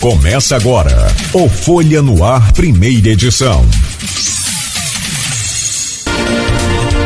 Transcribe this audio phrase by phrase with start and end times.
[0.00, 3.62] Começa agora o Folha no Ar, primeira edição.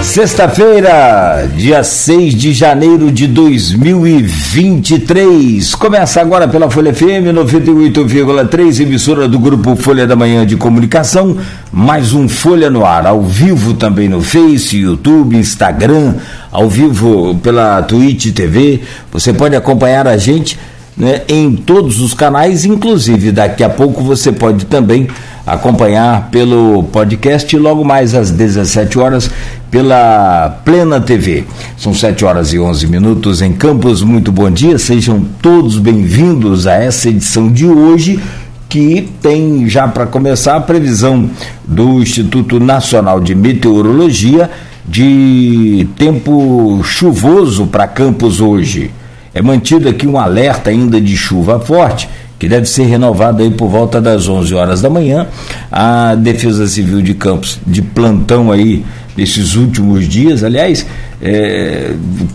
[0.01, 5.75] Sexta-feira, dia 6 de janeiro de 2023.
[5.75, 11.37] Começa agora pela Folha FM 98,3, emissora do grupo Folha da Manhã de Comunicação.
[11.73, 16.15] Mais um Folha no Ar, ao vivo também no Face, YouTube, Instagram,
[16.53, 18.83] ao vivo pela Twitch TV.
[19.11, 20.57] Você pode acompanhar a gente
[20.97, 25.09] né, em todos os canais, inclusive daqui a pouco você pode também
[25.47, 29.30] acompanhar pelo podcast logo mais às 17 horas
[29.71, 31.45] pela Plena TV.
[31.77, 34.02] São 7 horas e 11 minutos em Campos.
[34.02, 38.21] Muito bom dia, sejam todos bem-vindos a essa edição de hoje
[38.69, 41.29] que tem já para começar a previsão
[41.65, 44.51] do Instituto Nacional de Meteorologia
[44.87, 48.91] de tempo chuvoso para Campos hoje.
[49.34, 53.68] É mantido aqui um alerta ainda de chuva forte, que deve ser renovado aí por
[53.68, 55.27] volta das 11 horas da manhã.
[55.71, 58.85] A Defesa Civil de Campos, de plantão aí
[59.16, 60.87] nesses últimos dias, aliás,
[61.23, 61.93] é,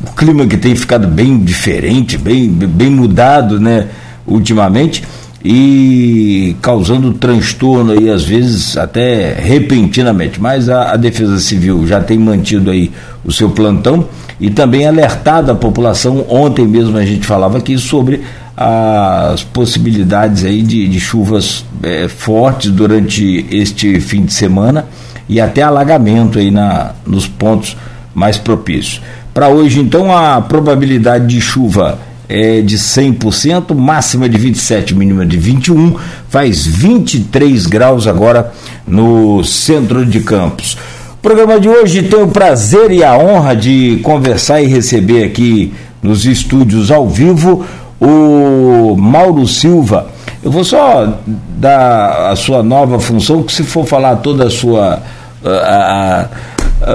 [0.08, 3.88] o clima que tem ficado bem diferente, bem, bem mudado, né,
[4.26, 5.04] ultimamente
[5.44, 10.42] e causando transtorno aí às vezes até repentinamente.
[10.42, 12.92] Mas a, a, Defesa Civil já tem mantido aí
[13.24, 14.06] o seu plantão
[14.40, 16.26] e também alertado a população.
[16.30, 18.22] Ontem mesmo a gente falava aqui sobre
[18.56, 24.86] as possibilidades aí de, de chuvas é, fortes durante este fim de semana
[25.30, 27.78] e até alagamento aí na, nos pontos
[28.14, 29.02] mais propícios.
[29.34, 35.36] Para hoje, então, a probabilidade de chuva é de 100%, máxima de 27, mínima de
[35.36, 35.96] 21,
[36.30, 38.54] faz 23 graus agora
[38.88, 40.78] no centro de Campos.
[41.16, 45.74] O programa de hoje tem o prazer e a honra de conversar e receber aqui
[46.04, 47.66] nos estúdios ao vivo
[48.00, 50.08] o Mauro Silva.
[50.42, 51.20] Eu vou só
[51.58, 55.02] dar a sua nova função, que se for falar toda a sua.
[55.44, 56.28] A, a,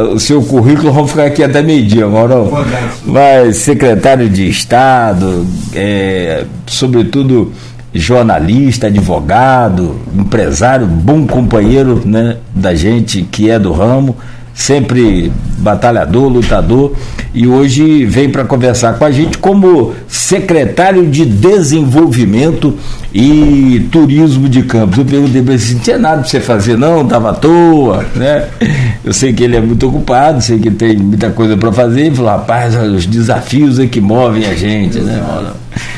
[0.00, 2.50] o seu currículo, vamos ficar aqui até meio-dia, Mauro.
[3.04, 7.52] Mas secretário de Estado, é, sobretudo
[7.94, 14.16] jornalista, advogado, empresário, bom companheiro né, da gente que é do ramo,
[14.54, 16.92] sempre batalhador, lutador,
[17.34, 22.78] e hoje vem para conversar com a gente como secretário de Desenvolvimento
[23.12, 24.98] e Turismo de Campos.
[24.98, 28.46] Eu perguntei para ele não tinha nada para você fazer, não, estava à toa, né?
[29.04, 32.14] Eu sei que ele é muito ocupado, sei que tem muita coisa para fazer, ele
[32.14, 35.20] falou, rapaz, os desafios é que movem a gente, né?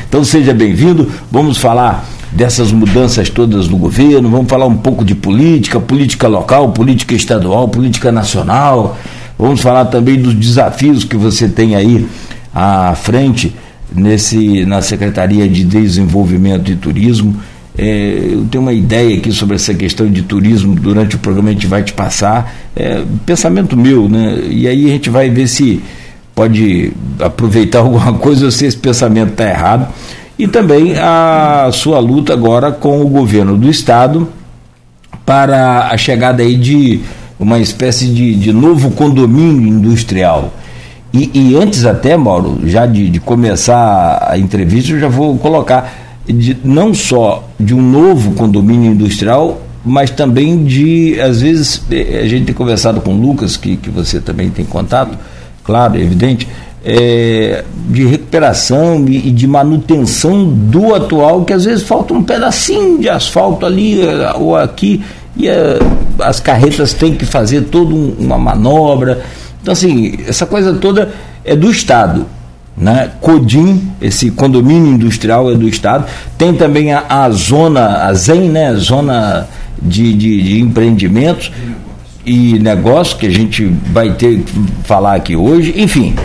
[0.09, 5.15] Então seja bem-vindo, vamos falar dessas mudanças todas no governo, vamos falar um pouco de
[5.15, 8.95] política, política local, política estadual, política nacional,
[9.39, 12.07] vamos falar também dos desafios que você tem aí
[12.53, 13.55] à frente
[13.93, 17.35] nesse, na Secretaria de Desenvolvimento e Turismo.
[17.75, 21.53] É, eu tenho uma ideia aqui sobre essa questão de turismo, durante o programa a
[21.53, 24.43] gente vai te passar, é, pensamento meu, né?
[24.47, 25.81] E aí a gente vai ver se
[26.35, 29.87] pode aproveitar alguma coisa ou se esse pensamento está errado
[30.37, 34.27] e também a sua luta agora com o governo do estado
[35.25, 37.01] para a chegada aí de
[37.39, 40.53] uma espécie de, de novo condomínio industrial.
[41.13, 45.93] E, e, antes até, Mauro, já de, de, começar a entrevista, eu já vou colocar
[46.25, 52.27] de, não só de um novo condomínio industrial, mas também de, às vezes, eh, a
[52.27, 55.17] gente tem conversado com o Lucas, que, que você também tem contato,
[55.63, 56.47] claro, é evidente,
[56.89, 63.09] é, de recuperação e, de manutenção do atual, que às vezes falta um pedacinho de
[63.09, 65.03] asfalto ali eh, ou aqui,
[65.35, 65.79] e eh,
[66.17, 69.21] as carretas têm que fazer toda um, uma manobra.
[69.61, 71.11] Então, assim, essa coisa toda
[71.43, 72.25] é do Estado.
[72.77, 73.11] Né?
[73.19, 76.05] Codim, esse condomínio industrial é do Estado.
[76.37, 78.73] Tem também a, a zona, a ZEM, né?
[78.75, 79.45] zona
[79.81, 81.51] de, de, de empreendimentos
[82.25, 84.53] e negócios, que a gente vai ter que
[84.85, 85.73] falar aqui hoje.
[85.75, 86.15] Enfim,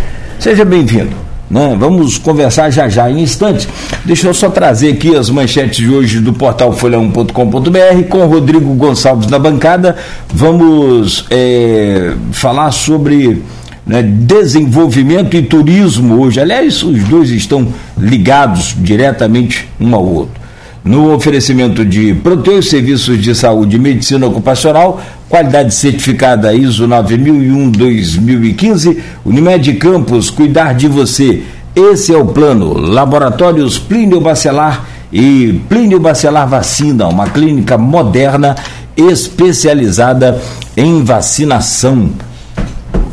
[0.42, 1.14] Seja bem-vindo.
[1.48, 1.76] Né?
[1.78, 3.68] Vamos conversar já já em instantes.
[4.04, 9.28] Deixa eu só trazer aqui as manchetes de hoje do portal folha1.com.br com Rodrigo Gonçalves
[9.28, 9.94] na bancada.
[10.34, 13.40] Vamos é, falar sobre
[13.86, 16.40] né, desenvolvimento e turismo hoje.
[16.40, 20.42] Aliás, os dois estão ligados diretamente um ao outro
[20.84, 25.00] no oferecimento de Proteus Serviços de Saúde e Medicina Ocupacional,
[25.32, 31.42] qualidade certificada ISO 9001-2015, Unimed Campos, cuidar de você.
[31.74, 32.74] Esse é o plano.
[32.74, 38.54] Laboratórios Plínio Bacelar e Plínio Bacelar Vacina, uma clínica moderna
[38.94, 40.38] especializada
[40.76, 42.10] em vacinação.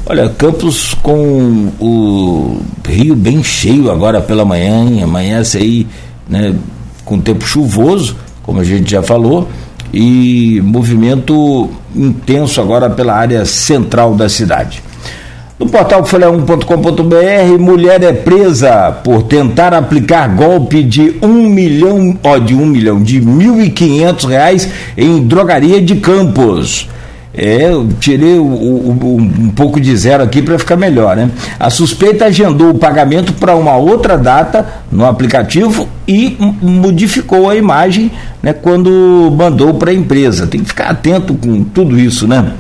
[0.06, 5.88] Olha, Campos com o Rio bem cheio agora pela manhã, amanhece aí,
[6.28, 6.54] né?
[7.06, 9.48] com tempo chuvoso, como a gente já falou,
[9.94, 14.84] e movimento intenso agora pela área central da cidade.
[15.60, 22.56] No portal folha1.com.br, mulher é presa por tentar aplicar golpe de um milhão, ó, de
[22.56, 26.88] um milhão, de mil e quinhentos reais em drogaria de Campos.
[27.42, 31.32] É, eu tirei o, o, um pouco de zero aqui para ficar melhor, né?
[31.58, 38.12] A suspeita agendou o pagamento para uma outra data no aplicativo e modificou a imagem
[38.44, 40.48] né, quando mandou para a empresa.
[40.48, 42.52] Tem que ficar atento com tudo isso, né?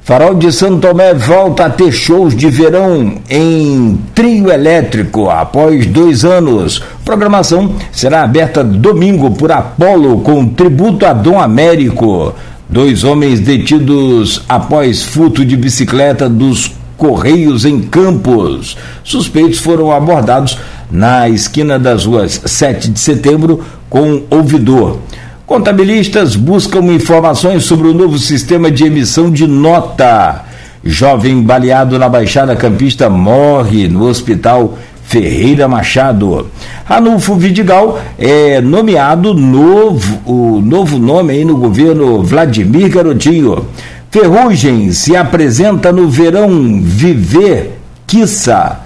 [0.00, 6.24] Farol de Santo Tomé volta a ter shows de verão em trio elétrico após dois
[6.24, 6.82] anos.
[7.04, 12.32] Programação será aberta domingo por Apolo com tributo a Dom Américo.
[12.68, 18.76] Dois homens detidos após furto de bicicleta dos Correios em Campos.
[19.04, 20.58] Suspeitos foram abordados
[20.90, 24.98] na esquina das ruas 7 de setembro com ouvidor.
[25.46, 30.44] Contabilistas buscam informações sobre o novo sistema de emissão de nota.
[30.84, 36.48] Jovem baleado na Baixada Campista morre no hospital Ferreira Machado.
[36.84, 43.66] Ranulfo Vidigal é nomeado novo, o novo nome aí no governo Vladimir Garotinho.
[44.10, 48.80] Ferrugem se apresenta no verão Viver Quissa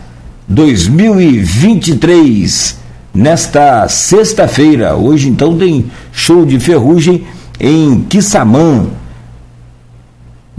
[0.49, 2.79] 2023
[3.15, 4.97] nesta sexta-feira.
[4.97, 7.25] Hoje então tem show de Ferrugem
[7.59, 8.87] em Quissamã,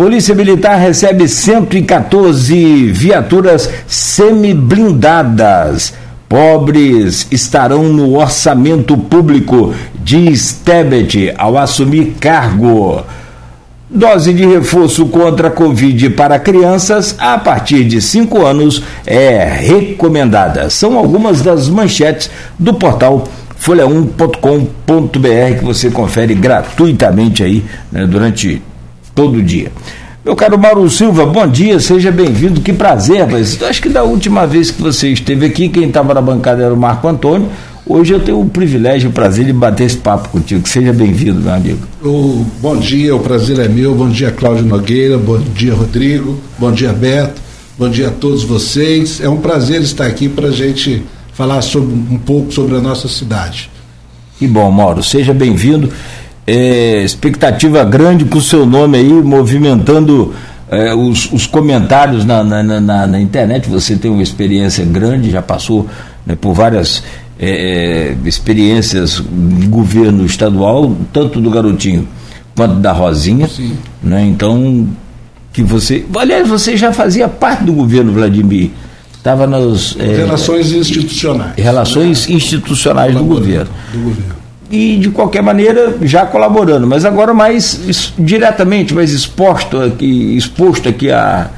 [0.01, 5.93] Polícia Militar recebe 114 viaturas semi-blindadas.
[6.27, 13.03] Pobres estarão no orçamento público, diz Tebet ao assumir cargo.
[13.87, 20.67] Dose de reforço contra a Covid para crianças a partir de 5 anos é recomendada.
[20.71, 22.27] São algumas das manchetes
[22.57, 23.27] do portal
[23.63, 28.63] folha1.com.br que você confere gratuitamente aí né, durante
[29.21, 29.71] todo dia.
[30.25, 34.47] Meu caro Mauro Silva, bom dia, seja bem-vindo, que prazer, mas acho que da última
[34.47, 37.47] vez que você esteve aqui, quem estava na bancada era o Marco Antônio,
[37.85, 41.39] hoje eu tenho o privilégio e o prazer de bater esse papo contigo, seja bem-vindo,
[41.39, 41.79] meu amigo.
[42.03, 46.71] O, bom dia, o prazer é meu, bom dia Cláudio Nogueira, bom dia Rodrigo, bom
[46.71, 47.39] dia Beto,
[47.77, 51.03] bom dia a todos vocês, é um prazer estar aqui para a gente
[51.33, 53.69] falar sobre, um pouco sobre a nossa cidade.
[54.37, 55.91] Que bom, Mauro, seja bem-vindo
[56.51, 60.33] é, expectativa grande com o seu nome aí, movimentando
[60.69, 63.69] é, os, os, comentários na, na, na, na, internet.
[63.69, 65.87] Você tem uma experiência grande, já passou
[66.25, 67.03] né, por várias
[67.39, 72.05] é, é experiências de governo estadual, tanto do Garotinho
[72.53, 73.47] quanto da Rosinha.
[73.47, 73.77] Sim.
[74.03, 74.89] Né, então,
[75.53, 76.05] que você.
[76.13, 78.71] Aliás, você já fazia parte do governo Vladimir.
[79.15, 79.95] Estava nas.
[79.97, 81.53] É, relações institucionais.
[81.55, 82.35] Relações né?
[82.35, 83.69] institucionais do governo.
[83.93, 84.40] do governo
[84.71, 91.11] e de qualquer maneira já colaborando, mas agora mais diretamente, mais exposto aqui, exposto aqui
[91.11, 91.51] a,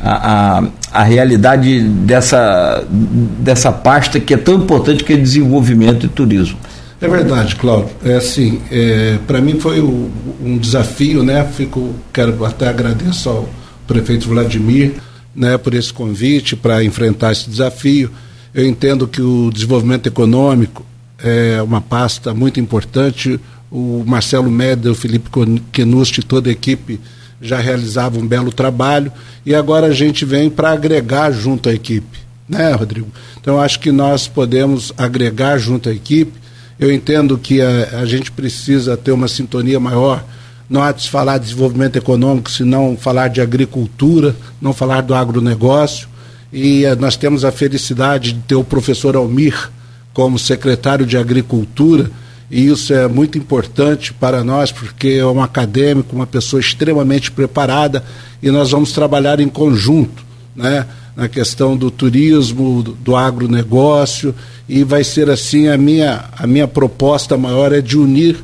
[0.00, 6.08] a, a, a, realidade dessa, dessa pasta que é tão importante que é desenvolvimento e
[6.08, 6.58] turismo.
[7.00, 7.90] É verdade, Cláudio.
[8.02, 11.46] É assim, é, para mim foi um desafio, né?
[11.54, 13.46] Fico, quero até agradecer ao
[13.86, 14.94] prefeito Vladimir,
[15.36, 18.10] né, por esse convite para enfrentar esse desafio.
[18.54, 20.86] Eu entendo que o desenvolvimento econômico
[21.24, 23.40] é uma pasta muito importante.
[23.70, 25.30] O Marcelo Média, o Felipe
[25.72, 27.00] Kenusti e toda a equipe
[27.40, 29.10] já realizavam um belo trabalho
[29.44, 32.18] e agora a gente vem para agregar junto à equipe,
[32.48, 33.08] né, Rodrigo?
[33.40, 36.32] Então acho que nós podemos agregar junto à equipe.
[36.78, 40.24] Eu entendo que a, a gente precisa ter uma sintonia maior.
[40.68, 45.14] Não há de se falar de desenvolvimento econômico, senão falar de agricultura, não falar do
[45.14, 46.06] agronegócio.
[46.52, 49.70] E uh, nós temos a felicidade de ter o professor Almir
[50.14, 52.10] como secretário de Agricultura,
[52.50, 58.04] e isso é muito importante para nós, porque é um acadêmico, uma pessoa extremamente preparada,
[58.40, 60.86] e nós vamos trabalhar em conjunto, né?
[61.16, 64.34] na questão do turismo, do, do agronegócio,
[64.68, 68.36] e vai ser assim a minha, a minha proposta maior é de unir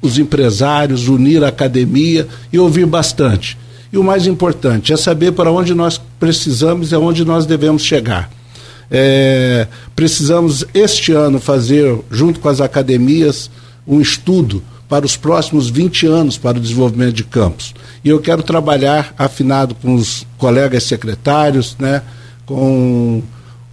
[0.00, 3.56] os empresários, unir a academia e ouvir bastante.
[3.90, 8.30] E o mais importante é saber para onde nós precisamos e aonde nós devemos chegar.
[8.90, 13.50] É, precisamos, este ano, fazer, junto com as academias,
[13.86, 17.74] um estudo para os próximos 20 anos para o desenvolvimento de campos.
[18.04, 22.02] E eu quero trabalhar afinado com os colegas secretários, né,
[22.46, 23.22] com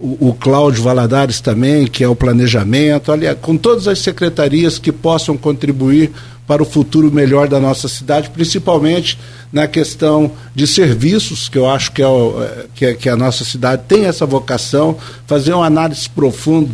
[0.02, 4.90] o, o Cláudio Valadares também, que é o planejamento, aliás, com todas as secretarias que
[4.90, 6.10] possam contribuir
[6.44, 9.16] para o futuro melhor da nossa cidade, principalmente
[9.52, 13.14] na questão de serviços, que eu acho que, é, o, é, que, é, que a
[13.14, 16.70] nossa cidade tem essa vocação, fazer uma análise profunda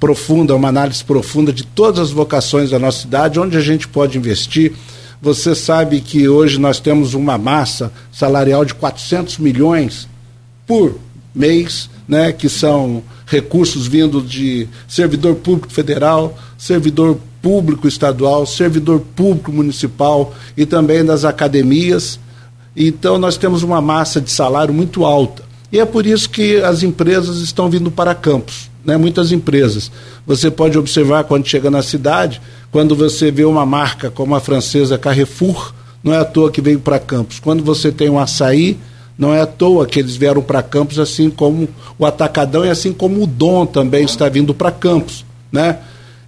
[0.00, 4.18] profunda, uma análise profunda de todas as vocações da nossa cidade, onde a gente pode
[4.18, 4.72] investir.
[5.20, 10.08] Você sabe que hoje nós temos uma massa salarial de 400 milhões
[10.66, 10.98] por
[11.32, 19.50] mês, né, que são recursos vindo de servidor público federal, servidor público estadual, servidor público
[19.50, 22.20] municipal e também das academias.
[22.76, 25.42] Então nós temos uma massa de salário muito alta.
[25.72, 28.98] E é por isso que as empresas estão vindo para campos, né?
[28.98, 29.90] muitas empresas.
[30.26, 34.98] Você pode observar quando chega na cidade, quando você vê uma marca como a francesa
[34.98, 35.72] Carrefour,
[36.04, 37.40] não é à toa que veio para campos.
[37.40, 38.78] Quando você tem um açaí,
[39.22, 42.92] não é à toa que eles vieram para Campos, assim como o Atacadão e assim
[42.92, 45.24] como o Dom também está vindo para Campos.
[45.52, 45.78] Né?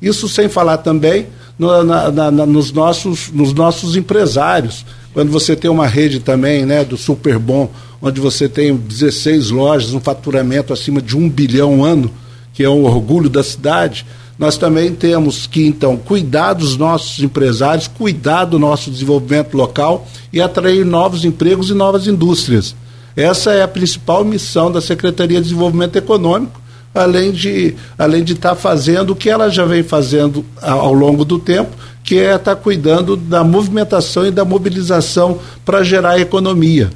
[0.01, 1.27] Isso sem falar também
[1.59, 4.87] no, na, na, nos, nossos, nos nossos empresários.
[5.13, 7.69] Quando você tem uma rede também né, do Super Bom,
[8.01, 12.09] onde você tem 16 lojas, um faturamento acima de um bilhão ano,
[12.53, 14.07] que é um orgulho da cidade,
[14.39, 20.41] nós também temos que, então, cuidar dos nossos empresários, cuidar do nosso desenvolvimento local e
[20.41, 22.77] atrair novos empregos e novas indústrias.
[23.17, 26.61] Essa é a principal missão da Secretaria de Desenvolvimento Econômico,
[26.95, 31.25] além de além de estar tá fazendo o que ela já vem fazendo ao longo
[31.25, 31.71] do tempo,
[32.03, 36.91] que é estar tá cuidando da movimentação e da mobilização para gerar economia.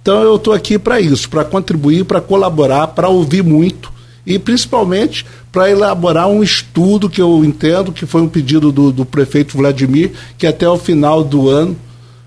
[0.00, 3.92] Então eu estou aqui para isso, para contribuir, para colaborar, para ouvir muito
[4.26, 9.04] e principalmente para elaborar um estudo que eu entendo que foi um pedido do, do
[9.04, 11.76] prefeito Vladimir, que até o final do ano,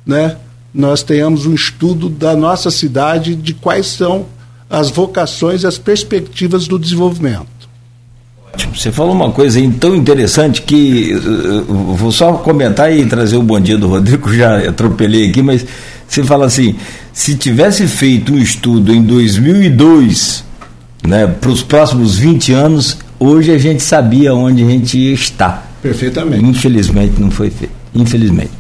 [0.06, 0.38] né,
[0.78, 4.28] nós tenhamos um estudo da nossa cidade de quais são
[4.70, 7.48] as vocações e as perspectivas do desenvolvimento.
[8.76, 13.60] Você falou uma coisa tão interessante que uh, vou só comentar e trazer o bom
[13.60, 15.66] dia do Rodrigo, já atropelei aqui, mas
[16.08, 16.76] você fala assim:
[17.12, 20.44] se tivesse feito um estudo em 2002,
[21.08, 25.72] né, para os próximos 20 anos, hoje a gente sabia onde a gente ia estar.
[25.82, 26.46] Perfeitamente.
[26.46, 27.74] Infelizmente não foi feito.
[27.96, 28.52] Infelizmente.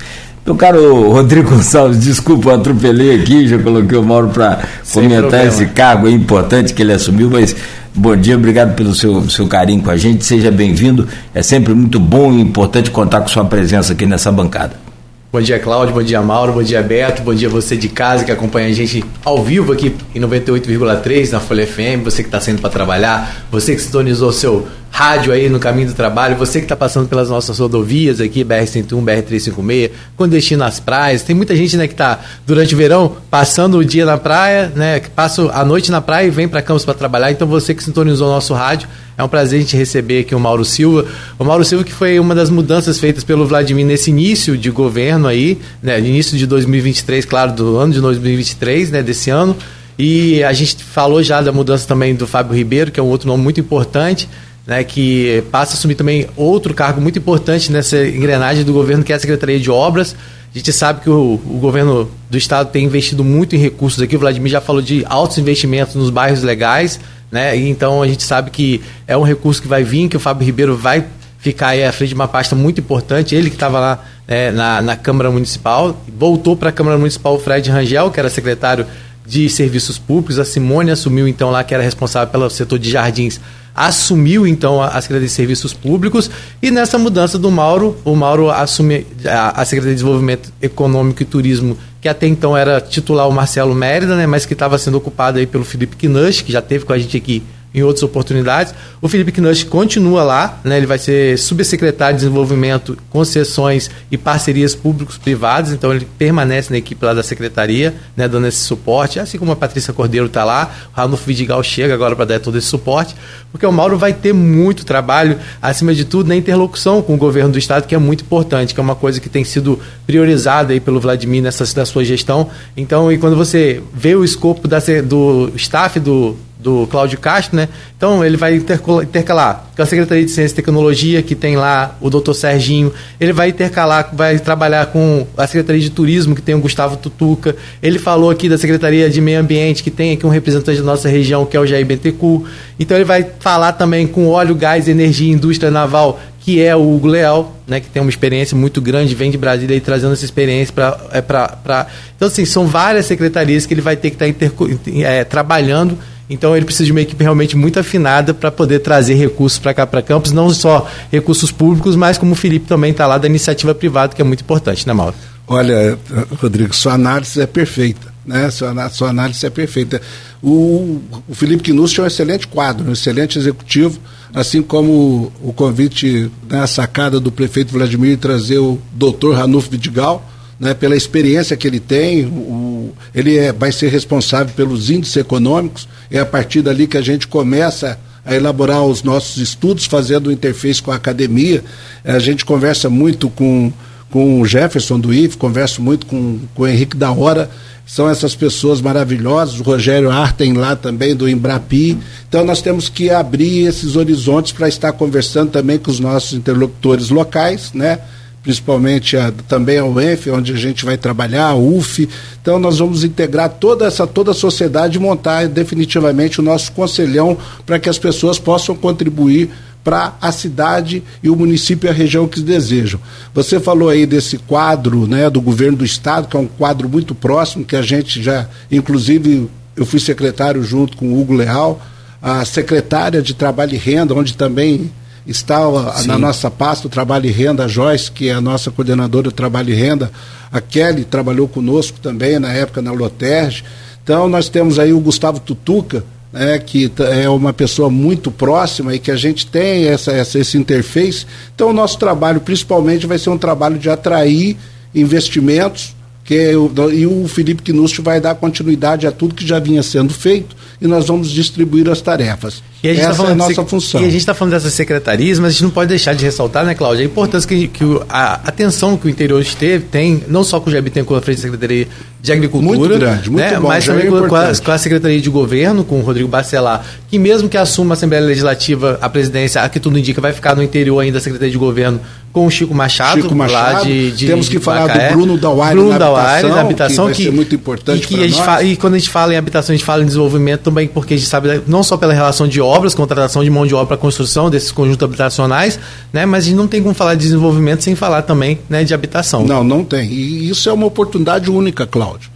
[0.47, 4.59] Meu caro Rodrigo Gonçalves, desculpa, eu atropelei aqui, já coloquei o Mauro para
[4.93, 5.43] comentar problema.
[5.43, 7.53] esse cargo importante que ele assumiu, mas
[7.93, 11.05] bom dia, obrigado pelo seu, seu carinho com a gente, seja bem-vindo.
[11.35, 14.86] É sempre muito bom e importante contar com sua presença aqui nessa bancada.
[15.29, 15.93] Bom dia, Cláudio.
[15.93, 16.53] Bom dia, Mauro.
[16.53, 17.21] Bom dia, Beto.
[17.21, 21.41] Bom dia, você de casa que acompanha a gente ao vivo aqui em 98,3 na
[21.41, 22.01] Folha FM.
[22.05, 25.93] Você que está saindo para trabalhar, você que sintonizou seu rádio aí no caminho do
[25.93, 31.23] trabalho, você que está passando pelas nossas rodovias aqui, BR-101, BR-356, com destino às praias.
[31.23, 35.01] Tem muita gente né, que está, durante o verão, passando o dia na praia, né,
[35.01, 37.31] que passa a noite na praia e vem para Campos para trabalhar.
[37.31, 40.39] Então, você que sintonizou o nosso rádio, é um prazer a gente receber aqui o
[40.39, 41.05] Mauro Silva.
[41.39, 45.27] O Mauro Silva que foi uma das mudanças feitas pelo Vladimir nesse início de governo
[45.27, 49.57] aí, né, início de 2023, claro, do ano de 2023, né, desse ano.
[49.97, 53.27] E a gente falou já da mudança também do Fábio Ribeiro, que é um outro
[53.27, 54.29] nome muito importante
[54.67, 59.13] né, que passa a assumir também outro cargo muito importante nessa engrenagem do governo, que
[59.13, 60.13] é a Secretaria de Obras.
[60.53, 64.17] A gente sabe que o, o governo do estado tem investido muito em recursos aqui.
[64.17, 66.99] O Vladimir já falou de altos investimentos nos bairros legais,
[67.31, 67.55] né?
[67.55, 70.75] Então a gente sabe que é um recurso que vai vir, que o Fábio Ribeiro
[70.75, 71.05] vai
[71.39, 73.35] ficar aí à frente de uma pasta muito importante.
[73.35, 77.39] Ele que estava lá é, na, na Câmara Municipal, voltou para a Câmara Municipal o
[77.39, 78.85] Fred Rangel, que era secretário
[79.25, 80.39] de Serviços Públicos.
[80.39, 83.39] A Simone assumiu então lá, que era responsável pelo setor de jardins
[83.77, 89.05] assumiu então a, Secretaria de Serviços Públicos e nessa mudança do Mauro, o Mauro assume
[89.23, 94.15] a, Secretaria de Desenvolvimento Econômico e Turismo, que até então era titular o Marcelo Mérida,
[94.15, 96.97] né, mas que estava sendo ocupado aí pelo Felipe Knush, que já teve com a
[96.97, 97.43] gente aqui
[97.77, 98.73] em outras oportunidades.
[98.99, 100.77] O Felipe Knush continua lá, né?
[100.77, 107.05] ele vai ser subsecretário de Desenvolvimento, Concessões e Parcerias Públicos-Privadas, então ele permanece na equipe
[107.05, 108.27] lá da secretaria, né?
[108.27, 112.15] dando esse suporte, assim como a Patrícia Cordeiro está lá, o Ranulfo Vidigal chega agora
[112.15, 113.15] para dar todo esse suporte,
[113.51, 117.51] porque o Mauro vai ter muito trabalho, acima de tudo, na interlocução com o governo
[117.51, 120.79] do Estado, que é muito importante, que é uma coisa que tem sido priorizada aí
[120.79, 122.49] pelo Vladimir nessa da sua gestão.
[122.75, 126.35] Então, e quando você vê o escopo da, do staff do,
[126.67, 127.69] do Cláudio Castro, né?
[127.95, 132.09] Então ele vai intercalar com a Secretaria de Ciência e Tecnologia, que tem lá o
[132.09, 136.59] doutor Serginho, ele vai intercalar, vai trabalhar com a Secretaria de Turismo, que tem o
[136.59, 140.79] Gustavo Tutuca, ele falou aqui da Secretaria de Meio Ambiente, que tem aqui um representante
[140.79, 142.45] da nossa região, que é o Jair Bentecu,
[142.77, 146.95] então ele vai falar também com óleo, gás, energia e indústria naval, que é o
[146.95, 150.25] Hugo Leal, né, que tem uma experiência muito grande, vem de Brasília e trazendo essa
[150.25, 150.97] experiência para...
[151.11, 151.87] É pra...
[152.15, 154.65] Então, assim, são várias secretarias que ele vai ter que estar tá
[155.01, 155.97] é, trabalhando
[156.29, 159.87] então ele precisa de uma equipe realmente muito afinada para poder trazer recursos para cá
[159.87, 163.73] para Campos, não só recursos públicos, mas como o Felipe também está lá da iniciativa
[163.73, 165.15] privada, que é muito importante, né, Mauro?
[165.47, 165.97] Olha,
[166.41, 168.49] Rodrigo, sua análise é perfeita, né?
[168.49, 170.01] Sua, sua análise é perfeita.
[170.43, 173.97] O, o Felipe Quinucci é um excelente quadro, um excelente executivo,
[174.33, 180.21] assim como o convite, né, a sacada do prefeito Vladimir trazer o doutor Ranulfo Vidigal,
[180.59, 185.87] né, pela experiência que ele tem, o, ele é, vai ser responsável pelos índices econômicos,
[186.09, 190.81] é a partir dali que a gente começa a elaborar os nossos estudos, fazendo interface
[190.81, 191.63] com a academia.
[192.03, 193.71] A gente conversa muito com,
[194.09, 197.49] com o Jefferson do IF, converso muito com, com o Henrique da Hora,
[197.85, 201.97] são essas pessoas maravilhosas, o Rogério Artem lá também do Embrapi.
[202.27, 207.09] Então nós temos que abrir esses horizontes para estar conversando também com os nossos interlocutores
[207.09, 207.99] locais, né?
[208.43, 212.07] Principalmente a, também a UENF, onde a gente vai trabalhar, a UF.
[212.41, 217.37] Então nós vamos integrar toda essa toda a sociedade e montar definitivamente o nosso conselhão
[217.65, 219.49] para que as pessoas possam contribuir
[219.87, 222.99] para a cidade e o município e a região que desejam.
[223.33, 227.15] Você falou aí desse quadro né, do governo do estado, que é um quadro muito
[227.15, 231.81] próximo, que a gente já, inclusive, eu fui secretário junto com o Hugo Leal,
[232.21, 234.91] a secretária de Trabalho e Renda, onde também
[235.27, 235.59] está
[236.05, 239.31] na nossa pasta o Trabalho e Renda, a Joyce, que é a nossa coordenadora do
[239.31, 240.09] Trabalho e Renda,
[240.51, 243.63] a Kelly trabalhou conosco também na época na Loterge.
[244.03, 246.91] Então nós temos aí o Gustavo Tutuca, né, que
[247.21, 251.25] é uma pessoa muito próxima e que a gente tem essa, essa, esse interface.
[251.53, 254.55] Então o nosso trabalho principalmente vai ser um trabalho de atrair
[254.95, 255.93] investimentos,
[256.27, 256.51] que
[256.93, 260.85] e o Felipe Knust vai dar continuidade a tudo que já vinha sendo feito e
[260.85, 262.61] nós vamos distribuir as tarefas.
[262.81, 264.01] Tá Essa tá é a nossa função.
[264.01, 266.65] E a gente está falando dessas secretarias, mas a gente não pode deixar de ressaltar,
[266.65, 270.59] né, Cláudia, a importância que, que a atenção que o interior esteve, tem, não só
[270.59, 271.87] com o GEB tem com a frente da Secretaria
[272.21, 275.21] de Agricultura, muito grande, muito né, bom, mas também é com, a, com, a, Secretaria
[275.21, 279.61] de Governo, com o Rodrigo Bacelar, que mesmo que assuma a Assembleia Legislativa, a presidência,
[279.61, 282.01] aqui tudo indica, vai ficar no interior ainda a Secretaria de Governo
[282.37, 285.09] com o Chico Machado, Chico Machado lá de, de Temos que falar Macaé.
[285.09, 288.27] do Bruno Dauari Bruno na Dauari, na habitação, que, que, muito importante e, que a
[288.27, 290.87] gente fala, e quando a gente fala em habitação, a gente fala em desenvolvimento também,
[290.87, 293.87] porque a gente sabe não só pela relação de obras, contratação de mão de obra
[293.87, 295.79] para construção desses conjuntos habitacionais,
[296.13, 298.93] né, mas a gente não tem como falar de desenvolvimento sem falar também né, de
[298.93, 299.43] habitação.
[299.43, 300.07] Não, não tem.
[300.07, 302.29] E isso é uma oportunidade única, Cláudio.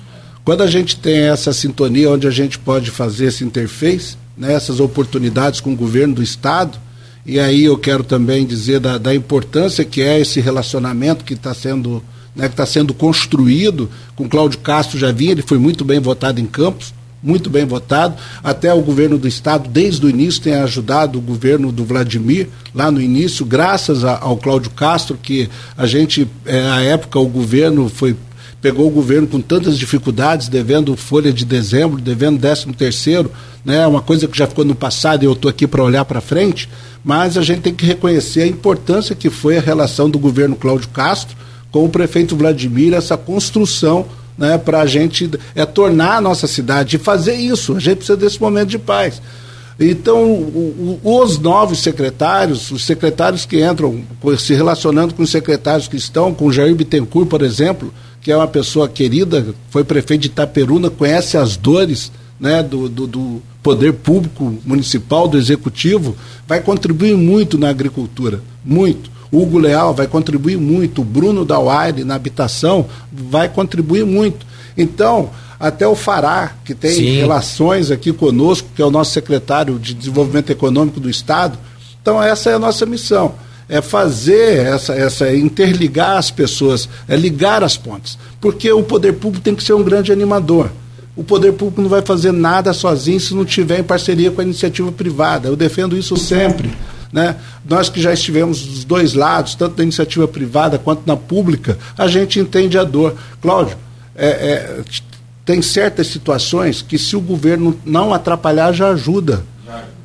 [0.43, 4.79] Quando a gente tem essa sintonia onde a gente pode fazer esse interface, né, essas
[4.79, 6.79] oportunidades com o governo do Estado,
[7.25, 11.53] e aí eu quero também dizer da, da importância que é esse relacionamento que está
[11.53, 12.03] sendo,
[12.35, 16.39] né, que está sendo construído com Cláudio Castro já vinha, ele foi muito bem votado
[16.39, 18.15] em Campos, muito bem votado.
[18.43, 22.89] Até o governo do estado, desde o início, tem ajudado o governo do Vladimir, lá
[22.89, 27.89] no início, graças a, ao Cláudio Castro, que a gente, é, à época, o governo
[27.89, 28.15] foi
[28.61, 33.31] pegou o governo com tantas dificuldades, devendo folha de dezembro, devendo décimo terceiro,
[33.65, 36.21] né, uma coisa que já ficou no passado e eu estou aqui para olhar para
[36.21, 36.69] frente,
[37.03, 40.89] mas a gente tem que reconhecer a importância que foi a relação do governo Cláudio
[40.89, 41.35] Castro
[41.71, 44.05] com o prefeito Vladimir, essa construção
[44.37, 47.75] né, para a gente é, tornar a nossa cidade e fazer isso.
[47.75, 49.21] A gente precisa desse momento de paz.
[49.79, 54.01] Então, o, o, os novos secretários, os secretários que entram
[54.37, 57.91] se relacionando com os secretários que estão, com Jair Bittencourt, por exemplo,
[58.21, 63.07] que é uma pessoa querida, foi prefeito de Itaperuna, conhece as dores né, do, do,
[63.07, 66.15] do poder público municipal, do executivo,
[66.47, 69.09] vai contribuir muito na agricultura, muito.
[69.31, 74.45] O Hugo Leal vai contribuir muito, o Bruno Dauaire na habitação vai contribuir muito.
[74.77, 75.29] Então,
[75.59, 77.17] até o Fará, que tem Sim.
[77.17, 81.57] relações aqui conosco, que é o nosso secretário de Desenvolvimento Econômico do Estado.
[82.01, 83.35] Então, essa é a nossa missão
[83.69, 88.17] é fazer essa, essa interligar as pessoas, é ligar as pontes.
[88.39, 90.69] Porque o poder público tem que ser um grande animador.
[91.15, 94.43] O poder público não vai fazer nada sozinho se não tiver em parceria com a
[94.43, 95.47] iniciativa privada.
[95.47, 96.71] Eu defendo isso sempre.
[97.11, 97.35] Né?
[97.67, 102.07] Nós que já estivemos dos dois lados, tanto na iniciativa privada quanto na pública, a
[102.07, 103.15] gente entende a dor.
[103.41, 103.77] Cláudio,
[104.15, 104.81] é, é,
[105.43, 109.43] tem certas situações que se o governo não atrapalhar, já ajuda.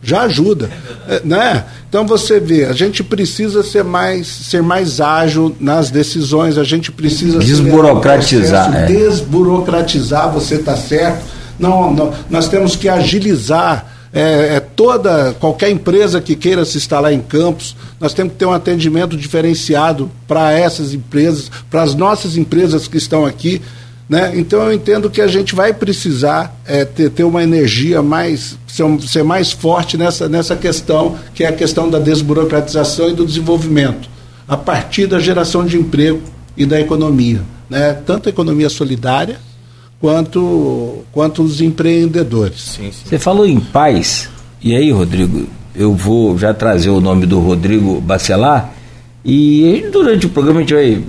[0.02, 0.70] Já ajuda.
[1.08, 1.64] É, né?
[1.88, 6.92] Então você vê, a gente precisa ser mais, ser mais ágil nas decisões, a gente
[6.92, 8.70] precisa desburocratizar.
[8.70, 8.96] Processo, é.
[8.96, 11.24] Desburocratizar, você está certo.
[11.58, 17.12] Não, não, nós temos que agilizar é, é, toda qualquer empresa que queira se instalar
[17.12, 22.36] em campos, nós temos que ter um atendimento diferenciado para essas empresas, para as nossas
[22.36, 23.60] empresas que estão aqui.
[24.08, 24.32] Né?
[24.36, 28.84] Então eu entendo que a gente vai precisar é, ter, ter uma energia mais, ser,
[29.00, 34.08] ser mais forte nessa, nessa questão, que é a questão da desburocratização e do desenvolvimento,
[34.46, 36.22] a partir da geração de emprego
[36.56, 37.42] e da economia.
[37.68, 37.94] Né?
[38.06, 39.40] Tanto a economia solidária,
[40.00, 42.60] quanto, quanto os empreendedores.
[42.60, 43.02] Sim, sim.
[43.06, 44.28] Você falou em paz,
[44.62, 48.72] e aí, Rodrigo, eu vou já trazer o nome do Rodrigo Bacelar,
[49.24, 51.04] e durante o programa a gente vai estar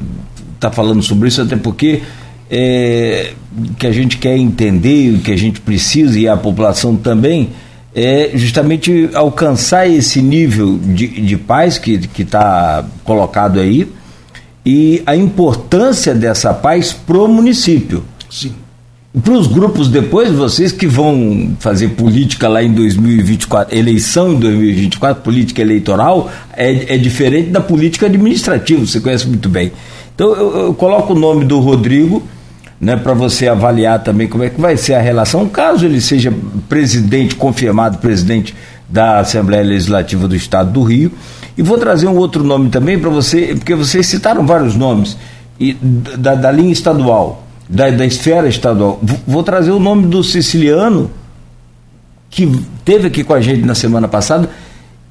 [0.59, 2.01] tá falando sobre isso, até porque
[2.49, 3.33] é,
[3.77, 7.49] que a gente quer entender, o que a gente precisa, e a população também,
[7.95, 13.91] é justamente alcançar esse nível de, de paz que está colocado aí
[14.65, 18.03] e a importância dessa paz para o município.
[18.29, 18.53] Sim.
[19.23, 25.23] Para os grupos depois, vocês que vão fazer política lá em 2024, eleição em 2024,
[25.23, 29.71] política eleitoral, é, é diferente da política administrativa, você conhece muito bem.
[30.13, 32.21] Então eu, eu coloco o nome do Rodrigo,
[32.79, 36.33] né, para você avaliar também como é que vai ser a relação, caso ele seja
[36.69, 38.55] presidente, confirmado presidente
[38.87, 41.11] da Assembleia Legislativa do Estado do Rio.
[41.57, 45.17] E vou trazer um outro nome também para você, porque vocês citaram vários nomes
[45.59, 48.99] e, da, da linha estadual da, da esfera estadual.
[49.25, 51.11] Vou trazer o nome do siciliano,
[52.29, 54.49] que teve aqui com a gente na semana passada,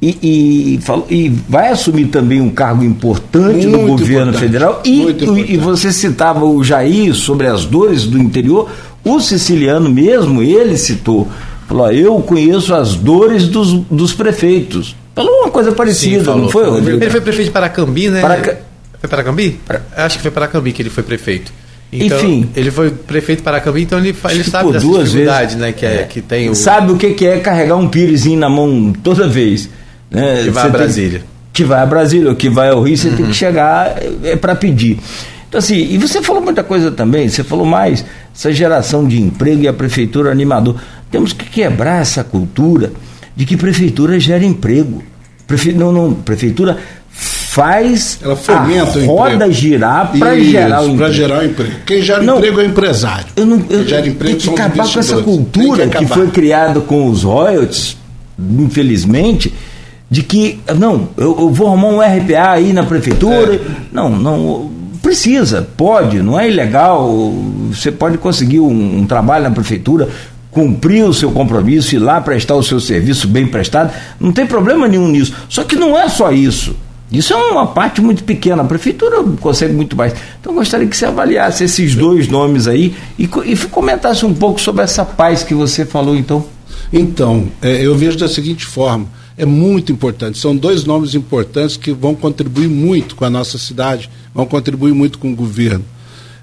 [0.01, 4.83] e, e, falou, e vai assumir também um cargo importante muito no governo importante, federal.
[4.85, 8.71] E, e você citava o Jair sobre as dores do interior,
[9.03, 11.27] o siciliano mesmo, ele citou.
[11.67, 14.95] Falou, eu conheço as dores dos, dos prefeitos.
[15.15, 17.03] Falou uma coisa parecida, Sim, falou, não foi, Rodrigo?
[17.03, 18.21] Ele foi prefeito de Paracambi, né?
[18.21, 18.59] Para...
[19.01, 19.59] Foi Paracambi?
[19.67, 19.83] Para...
[19.97, 21.53] Acho que foi Paracambi que ele foi prefeito.
[21.91, 22.51] Então, Enfim.
[22.55, 25.73] Ele foi prefeito de Paracambi, então ele, ele sabe dessa duas dificuldade, vezes, né?
[25.73, 26.55] Que, é, é, que tem o...
[26.55, 29.71] Sabe o que, que é carregar um pirezinho na mão toda vez.
[30.11, 30.45] Né?
[30.45, 31.19] Que vai você a Brasília.
[31.19, 33.17] Tem, que vai a Brasília, ou que vai ao Rio, você uhum.
[33.17, 34.99] tem que chegar é, é para pedir.
[35.49, 39.63] Então, assim, e você falou muita coisa também, você falou mais, essa geração de emprego
[39.63, 40.77] e a prefeitura animador.
[41.11, 42.93] Temos que quebrar essa cultura
[43.35, 45.03] de que prefeitura gera emprego.
[45.47, 45.73] Prefe...
[45.73, 46.77] Não, não, prefeitura
[47.57, 51.13] faz Ela fomenta a roda girar para gerar o emprego.
[51.13, 51.73] gerar o emprego.
[51.87, 53.27] Quem gera não, emprego é o empresário.
[53.35, 56.27] Eu não, eu, Quem gera emprego tem que acabar com essa cultura que, que, foi
[56.29, 57.97] criada com os royalties,
[58.39, 59.55] infelizmente,
[60.11, 63.57] de que, não, eu, eu, vou arrumar um RPA aí na prefeitura.
[63.57, 63.61] É.
[63.93, 64.71] Não, não,
[65.07, 67.33] precisa, pode, não é ilegal.
[67.71, 70.09] Você pode conseguir um, um trabalho na prefeitura,
[70.51, 74.89] cumprir o seu compromisso, ir lá prestar o seu serviço bem prestado, não tem problema
[74.89, 75.33] nenhum nisso.
[75.49, 76.75] Só que não é só isso.
[77.11, 80.13] Isso é uma parte muito pequena, a prefeitura consegue muito mais.
[80.41, 84.61] Então eu gostaria que você avaliasse esses dois nomes aí e, e comentasse um pouco
[84.61, 86.45] sobre essa paz que você falou então.
[86.93, 91.93] Então, é, eu vejo da seguinte forma, é muito importante, são dois nomes importantes que
[91.93, 95.85] vão contribuir muito com a nossa cidade, vão contribuir muito com o governo.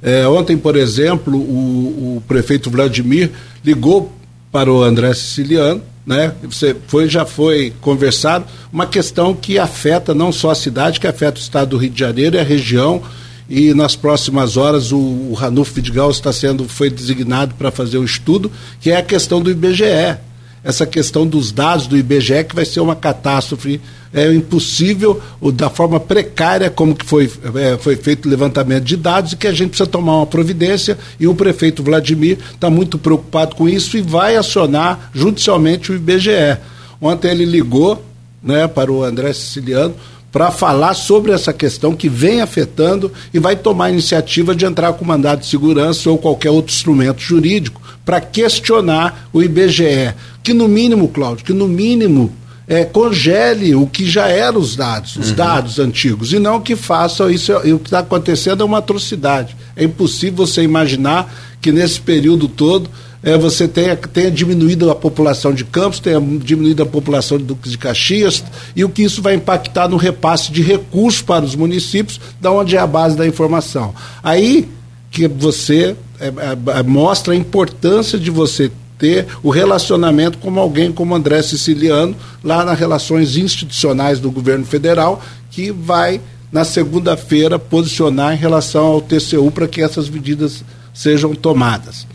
[0.02, 3.32] É, ontem, por exemplo, o, o prefeito Vladimir
[3.64, 4.12] ligou
[4.52, 6.34] para o André Siciliano né?
[6.44, 11.40] Você foi, já foi conversado, uma questão que afeta não só a cidade, que afeta
[11.40, 13.02] o estado do Rio de Janeiro e a região.
[13.50, 18.04] E nas próximas horas o, o Ranulfo Vidigal está sendo, foi designado para fazer um
[18.04, 20.18] estudo, que é a questão do IBGE
[20.64, 23.82] essa questão dos dados do IBGE, que vai ser uma catástrofe
[24.14, 25.20] é impossível,
[25.56, 29.48] da forma precária como que foi, é, foi feito o levantamento de dados e que
[29.48, 33.98] a gente precisa tomar uma providência e o prefeito Vladimir está muito preocupado com isso
[33.98, 36.58] e vai acionar judicialmente o IBGE.
[37.02, 38.06] Ontem ele ligou
[38.42, 39.96] né, para o André Siciliano
[40.34, 44.92] para falar sobre essa questão que vem afetando e vai tomar a iniciativa de entrar
[44.94, 50.16] com mandado de segurança ou qualquer outro instrumento jurídico para questionar o IBGE.
[50.42, 52.34] Que no mínimo, Cláudio, que no mínimo
[52.68, 55.36] é, congele o que já eram os dados, os uhum.
[55.36, 57.52] dados antigos, e não que faça isso.
[57.64, 59.56] E o que está acontecendo é uma atrocidade.
[59.76, 62.90] É impossível você imaginar que nesse período todo
[63.24, 67.72] é, você tenha, tenha diminuído a população de Campos, tenha diminuído a população de Duques
[67.72, 68.44] de Caxias,
[68.76, 72.76] e o que isso vai impactar no repasse de recursos para os municípios, da onde
[72.76, 73.96] é a base da informação.
[74.22, 74.68] Aí
[75.10, 80.92] que você é, é, é, mostra a importância de você ter o relacionamento com alguém
[80.92, 86.20] como André Siciliano, lá nas relações institucionais do governo federal, que vai,
[86.52, 92.08] na segunda-feira, posicionar em relação ao TCU para que essas medidas sejam tomadas.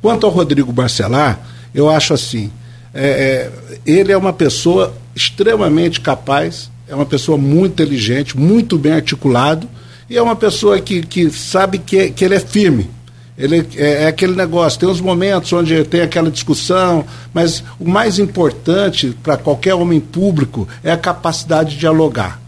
[0.00, 1.40] Quanto ao Rodrigo Barcelar,
[1.74, 2.50] eu acho assim:
[2.94, 3.50] é, é,
[3.84, 9.68] ele é uma pessoa extremamente capaz, é uma pessoa muito inteligente, muito bem articulado,
[10.08, 12.90] e é uma pessoa que, que sabe que, que ele é firme
[13.38, 18.18] ele é, é, aquele negócio, tem uns momentos onde tem aquela discussão, mas o mais
[18.18, 22.40] importante para qualquer homem público é a capacidade de dialogar.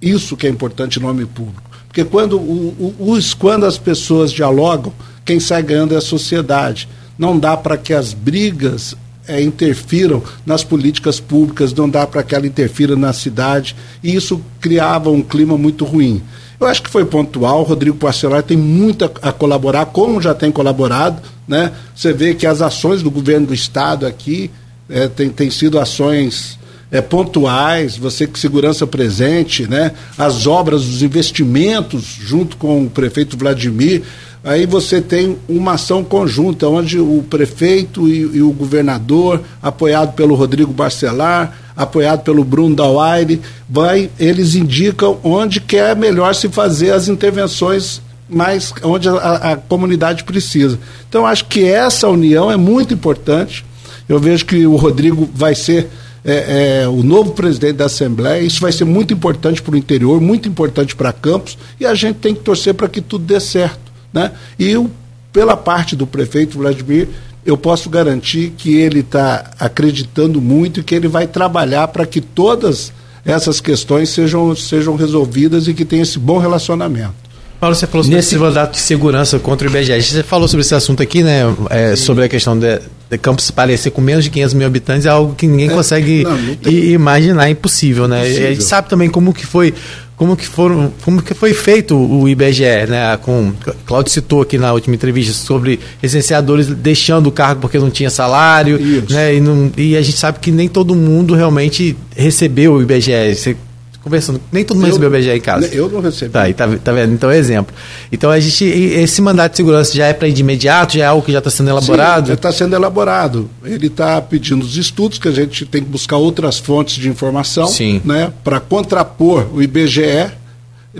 [0.00, 1.68] Isso que é importante no homem público.
[1.88, 4.92] Porque quando, o, o, os, quando as pessoas dialogam,
[5.24, 6.88] quem sai ganhando é a sociedade.
[7.18, 12.34] Não dá para que as brigas é, interfiram nas políticas públicas, não dá para que
[12.34, 16.22] ela interfira na cidade, e isso criava um clima muito ruim.
[16.60, 17.60] Eu acho que foi pontual.
[17.60, 21.20] O Rodrigo Parcelar tem muito a, a, colaborar, como já tem colaborado.
[21.46, 21.72] Né?
[21.94, 24.50] Você vê que as ações do governo do Estado aqui
[24.88, 26.58] é, tem, sido ações
[26.90, 29.92] é, pontuais, você que segurança presente, né?
[30.16, 34.02] As obras, os investimentos junto com o prefeito Vladimir.
[34.44, 40.34] Aí você tem uma ação conjunta, onde o prefeito e, e o governador, apoiado pelo
[40.34, 46.90] Rodrigo Barcelar, apoiado pelo Bruno Dawaire, vai, eles indicam onde que é melhor se fazer
[46.90, 50.78] as intervenções mais onde a, a comunidade precisa.
[51.08, 53.64] Então acho que essa união é muito importante.
[54.06, 55.88] Eu vejo que o Rodrigo vai ser
[56.22, 58.42] é, é, o novo presidente da Assembleia.
[58.42, 62.16] Isso vai ser muito importante para o interior, muito importante para Campos, e a gente
[62.16, 63.93] tem que torcer para que tudo dê certo.
[64.14, 64.30] Né?
[64.56, 64.88] E eu,
[65.32, 67.08] pela parte do prefeito Vladimir,
[67.44, 72.20] eu posso garantir que ele está acreditando muito e que ele vai trabalhar para que
[72.20, 72.92] todas
[73.24, 77.24] essas questões sejam, sejam resolvidas e que tenha esse bom relacionamento.
[77.58, 78.34] Paulo, você falou sobre Nesse...
[78.34, 80.02] esse mandato de segurança contra o IBGE.
[80.02, 81.42] Você falou sobre esse assunto aqui, né?
[81.70, 85.08] É, sobre a questão de, de Campos parecer com menos de 500 mil habitantes, é
[85.08, 86.74] algo que ninguém é, consegue não, não tem...
[86.90, 88.18] imaginar, é impossível, né?
[88.18, 88.48] Impossível.
[88.48, 89.72] A gente sabe também como que foi
[90.16, 93.16] como que foram como que foi feito o IBGE né?
[93.18, 93.52] Com
[93.84, 98.80] Claudio citou aqui na última entrevista sobre licenciadores deixando o cargo porque não tinha salário
[98.80, 99.12] Isso.
[99.12, 99.34] né?
[99.34, 103.56] E, não, e a gente sabe que nem todo mundo realmente recebeu o IBGE Você
[104.04, 104.40] conversando.
[104.52, 105.66] Nem todo mundo recebeu o BGE em casa.
[105.74, 106.30] Eu não recebi.
[106.30, 107.14] Tá, tá, tá vendo?
[107.14, 107.74] Então é exemplo.
[108.12, 108.64] Então a gente.
[108.64, 111.38] Esse mandato de segurança já é para ir de imediato, já é algo que já
[111.38, 112.28] está sendo elaborado?
[112.28, 113.50] já está sendo elaborado.
[113.64, 117.66] Ele está pedindo os estudos, que a gente tem que buscar outras fontes de informação
[117.66, 118.02] Sim.
[118.04, 120.30] né, para contrapor o IBGE,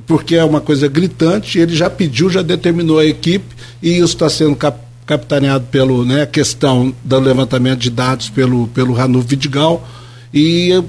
[0.06, 4.30] porque é uma coisa gritante, ele já pediu, já determinou a equipe, e isso está
[4.30, 9.86] sendo cap capitaneado pelo né, questão do levantamento de dados pelo, pelo Ranu Vidigal.
[10.32, 10.82] E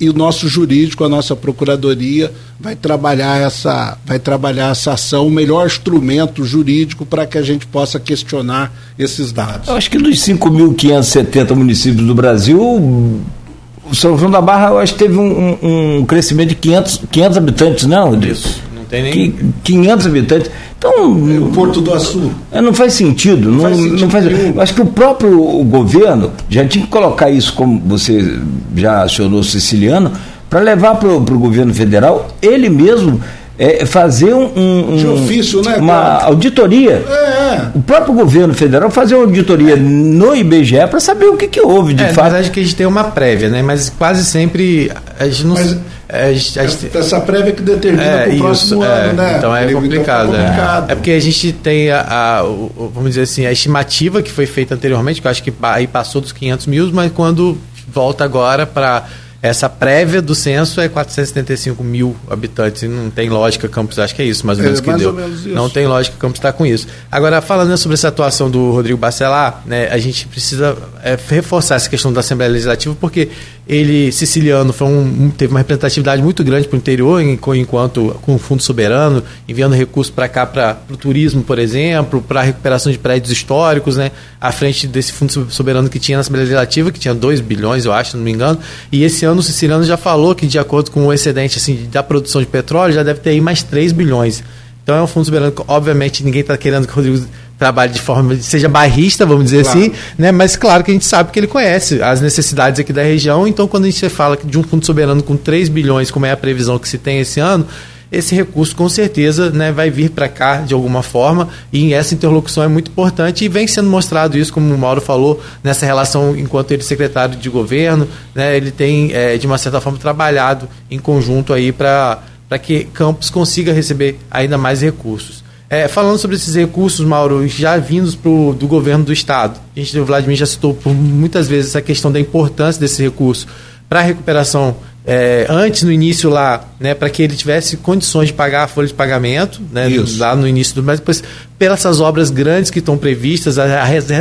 [0.00, 5.30] e o nosso jurídico, a nossa procuradoria vai trabalhar essa, vai trabalhar essa ação, o
[5.30, 9.68] melhor instrumento jurídico para que a gente possa questionar esses dados.
[9.68, 14.94] Eu acho que dos 5.570 municípios do Brasil, o São João da Barra eu acho
[14.94, 18.18] que teve um, um, um crescimento de 500, 500 habitantes, não?
[18.20, 18.67] Isso.
[18.88, 20.50] Não tem nem 500 habitantes.
[20.78, 22.30] Então, o Porto do Açu.
[22.50, 23.50] É, não faz sentido.
[23.50, 24.26] Não, faz sentido não faz,
[24.58, 28.38] acho que o próprio governo já tinha que colocar isso, como você
[28.74, 30.12] já acionou Siciliano,
[30.48, 33.20] para levar para o governo federal, ele mesmo
[33.58, 37.04] é, fazer um, um, de ofício, né, uma auditoria.
[37.06, 37.70] É, é.
[37.74, 39.76] O próprio governo federal fazer uma auditoria é.
[39.76, 42.24] no IBGE para saber o que, que houve de é, fato.
[42.24, 43.60] Na verdade que a gente tem uma prévia, né?
[43.60, 45.54] Mas quase sempre a gente não.
[45.54, 45.76] Mas,
[46.08, 46.58] a gente,
[46.96, 49.36] essa prévia que determina é, o próximo é, ano, né?
[49.36, 50.28] Então é complicado.
[50.30, 50.88] Então, complicado.
[50.88, 50.92] É.
[50.92, 50.94] é.
[50.94, 55.20] porque a gente tem a, a, vamos dizer assim, a estimativa que foi feita anteriormente,
[55.20, 57.58] que eu acho que aí passou dos 500 mil, mas quando
[57.92, 59.06] volta agora para
[59.40, 62.82] essa prévia do censo é 475 mil habitantes.
[62.82, 65.12] E não tem lógica Campos, acho que é isso, mais ou menos é, que deu.
[65.12, 66.88] Menos não tem lógica Campos estar tá com isso.
[67.10, 71.88] Agora, falando sobre essa atuação do Rodrigo Bacelar, né, a gente precisa é, reforçar essa
[71.88, 73.28] questão da Assembleia Legislativa, porque
[73.68, 78.38] ele, siciliano, foi um, teve uma representatividade muito grande para o interior, enquanto com o
[78.38, 82.98] Fundo Soberano, enviando recursos para cá, para o turismo, por exemplo, para a recuperação de
[82.98, 87.14] prédios históricos, né, à frente desse Fundo Soberano que tinha na Assembleia Legislativa, que tinha
[87.14, 88.58] 2 bilhões, eu acho, se não me engano.
[88.90, 92.02] E esse ano o siciliano já falou que, de acordo com o excedente assim, da
[92.02, 94.42] produção de petróleo, já deve ter aí mais 3 bilhões.
[94.82, 97.26] Então é um fundo soberano que, obviamente, ninguém está querendo que o Rodrigo
[97.58, 99.78] trabalhe de forma, seja barrista, vamos dizer claro.
[99.80, 100.30] assim, né?
[100.30, 103.66] mas claro que a gente sabe que ele conhece as necessidades aqui da região, então
[103.66, 106.78] quando a gente fala de um fundo soberano com 3 bilhões, como é a previsão
[106.78, 107.66] que se tem esse ano,
[108.10, 112.62] esse recurso com certeza né, vai vir para cá de alguma forma e essa interlocução
[112.62, 116.70] é muito importante e vem sendo mostrado isso, como o Mauro falou, nessa relação enquanto
[116.70, 120.98] ele é secretário de governo, né, ele tem é, de uma certa forma trabalhado em
[120.98, 122.22] conjunto aí para
[122.62, 125.47] que Campos consiga receber ainda mais recursos.
[125.70, 129.98] É, falando sobre esses recursos, Mauro, já vindos pro, do governo do Estado, a gente,
[129.98, 133.46] o Vladimir já citou por muitas vezes essa questão da importância desse recurso
[133.86, 134.76] para a recuperação
[135.10, 138.86] é, antes, no início lá, né, para que ele tivesse condições de pagar a folha
[138.86, 141.22] de pagamento, né, lá no início do mas depois
[141.58, 143.70] pelas essas obras grandes que estão previstas, as,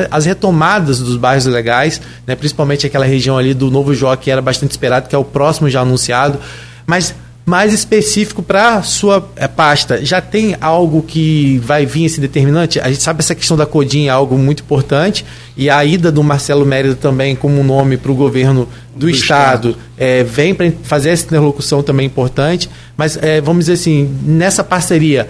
[0.10, 4.42] as retomadas dos bairros legais, né, principalmente aquela região ali do Novo Jó que era
[4.42, 6.40] bastante esperado, que é o próximo já anunciado,
[6.86, 7.14] mas
[7.48, 10.04] mais específico para a sua é, pasta.
[10.04, 12.78] Já tem algo que vai vir esse determinante?
[12.78, 16.22] A gente sabe essa questão da Codim é algo muito importante e a ida do
[16.22, 19.84] Marcelo Mérida também como nome para o governo do, do Estado, Estado.
[19.98, 25.30] É, vem para fazer essa interlocução também importante, mas é, vamos dizer assim, nessa parceria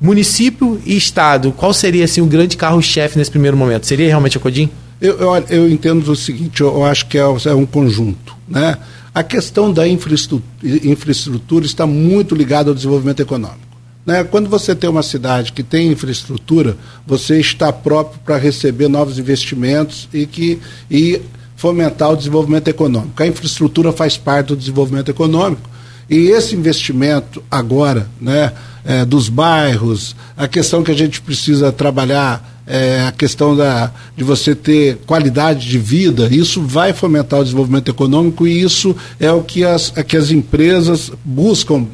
[0.00, 3.86] município e Estado, qual seria assim, o grande carro-chefe nesse primeiro momento?
[3.86, 4.70] Seria realmente a Codim?
[5.02, 8.78] Eu, eu, eu entendo o seguinte, eu, eu acho que é, é um conjunto, né?
[9.18, 13.66] A questão da infraestrutura, está muito ligada ao desenvolvimento econômico.
[14.06, 14.22] Né?
[14.22, 20.08] Quando você tem uma cidade que tem infraestrutura, você está próprio para receber novos investimentos
[20.14, 21.20] e que e
[21.56, 23.20] fomentar o desenvolvimento econômico.
[23.20, 25.68] A infraestrutura faz parte do desenvolvimento econômico.
[26.08, 28.52] E esse investimento agora, né,
[28.84, 34.22] é, dos bairros, a questão que a gente precisa trabalhar é, a questão da, de
[34.22, 39.42] você ter qualidade de vida, isso vai fomentar o desenvolvimento econômico e isso é o
[39.42, 41.86] que as, é que as empresas buscam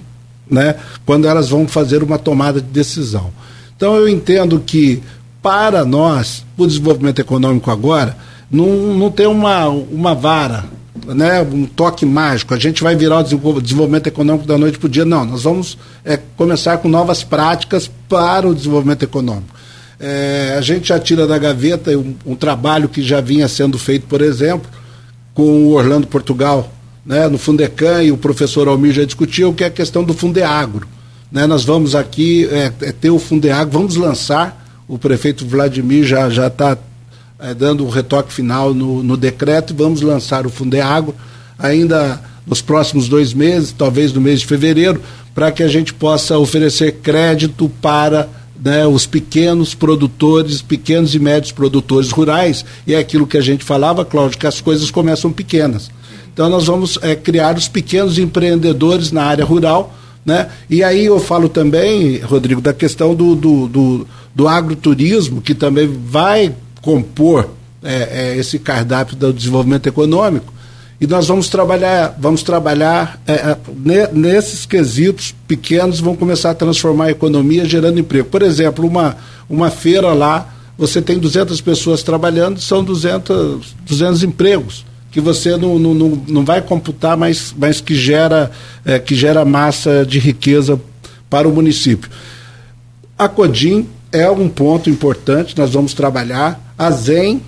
[0.50, 0.74] né,
[1.06, 3.30] quando elas vão fazer uma tomada de decisão.
[3.76, 5.00] Então eu entendo que
[5.40, 8.16] para nós, o desenvolvimento econômico agora,
[8.50, 10.64] não, não tem uma, uma vara,
[11.06, 14.90] né, um toque mágico, a gente vai virar o desenvolvimento econômico da noite para o
[14.90, 15.04] dia.
[15.04, 19.53] Não, nós vamos é, começar com novas práticas para o desenvolvimento econômico.
[19.98, 24.06] É, a gente já tira da gaveta um, um, trabalho que já vinha sendo feito,
[24.06, 24.68] por exemplo,
[25.32, 26.72] com o Orlando Portugal,
[27.06, 30.86] né, no Fundecan, e o professor Almir já discutiu, que é a questão do Fundeagro.
[31.30, 36.46] Né, nós vamos aqui é, é ter o Fundeagro, vamos lançar, o prefeito Vladimir já
[36.46, 36.76] está
[37.38, 39.72] é, dando o retoque final no, no decreto.
[39.72, 41.14] E vamos lançar o Fundeagro
[41.58, 45.00] ainda nos próximos dois meses, talvez no mês de fevereiro,
[45.34, 48.28] para que a gente possa oferecer crédito para
[48.62, 53.64] né, os pequenos produtores, pequenos e médios produtores rurais, e é aquilo que a gente
[53.64, 55.90] falava, Cláudio, que as coisas começam pequenas.
[56.32, 60.48] Então nós vamos é, criar os pequenos empreendedores na área rural, né?
[60.68, 65.86] E aí eu falo também, Rodrigo, da questão do, do, do, do agroturismo, que também
[65.86, 67.50] vai compor
[67.82, 70.52] é, é, esse cardápio do desenvolvimento econômico.
[71.00, 77.06] E nós vamos trabalhar, vamos trabalhar é, é nesses quesitos pequenos, vão começar a transformar
[77.06, 78.28] a economia gerando emprego.
[78.28, 79.16] Por exemplo, uma,
[79.48, 85.78] uma feira lá, você tem 200 pessoas trabalhando, são 200, 200 empregos que você não,
[85.78, 88.50] não, não, não vai computar, mas, mas que, gera,
[88.84, 90.80] é, que gera massa de riqueza
[91.30, 92.10] para o município.
[93.16, 96.60] A Codim é um ponto importante, nós vamos trabalhar.
[96.76, 97.40] A ZEM,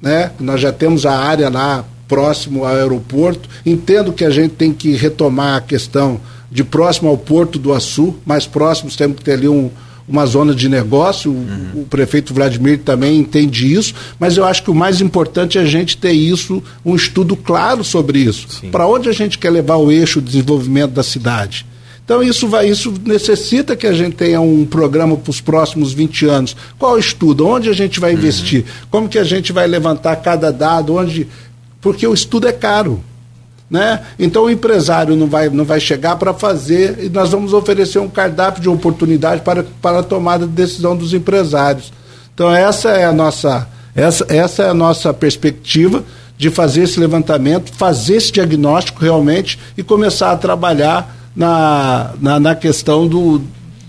[0.00, 3.48] né, nós já temos a área lá próximo ao aeroporto.
[3.64, 8.14] Entendo que a gente tem que retomar a questão de próximo ao Porto do Açu,
[8.24, 9.70] mais próximos temos que ter ali um,
[10.08, 11.30] uma zona de negócio.
[11.30, 11.82] Uhum.
[11.82, 15.66] O, prefeito Vladimir também entende isso, mas eu acho que o mais importante é a
[15.66, 18.46] gente ter isso, um estudo claro sobre isso.
[18.70, 21.66] Para onde a gente quer levar o eixo de desenvolvimento da cidade?
[22.06, 26.26] Então isso vai, isso necessita que a gente tenha um programa para os próximos 20
[26.26, 26.56] anos.
[26.78, 27.44] Qual estudo?
[27.44, 28.18] Onde a gente vai uhum.
[28.18, 28.64] investir?
[28.88, 30.94] Como que a gente vai levantar cada dado?
[30.94, 31.26] Onde?
[31.86, 33.00] Porque o estudo é caro.
[33.70, 34.02] Né?
[34.18, 38.08] Então o empresário não vai, não vai chegar para fazer e nós vamos oferecer um
[38.08, 41.92] cardápio de oportunidade para, para a tomada de decisão dos empresários.
[42.34, 46.02] Então essa é a nossa, essa, essa é a nossa perspectiva
[46.36, 52.54] de fazer esse levantamento, fazer esse diagnóstico realmente e começar a trabalhar na, na, na
[52.56, 53.40] questão do,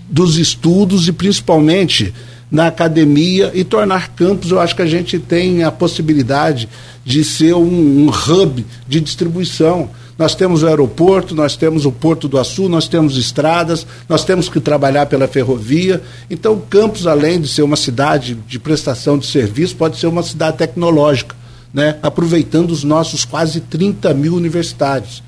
[0.08, 2.14] dos estudos e principalmente
[2.48, 6.68] na academia e tornar campos, eu acho que a gente tem a possibilidade
[7.08, 9.88] de ser um, um, hub de distribuição.
[10.18, 14.50] Nós temos o aeroporto, nós temos o Porto do Açu, nós temos estradas, nós temos
[14.50, 16.02] que trabalhar pela ferrovia.
[16.28, 20.58] Então, Campos, além de ser uma cidade de prestação de serviço, pode ser uma cidade
[20.58, 21.34] tecnológica,
[21.72, 21.96] né?
[22.02, 25.22] aproveitando os nossos quase 30 mil universitários.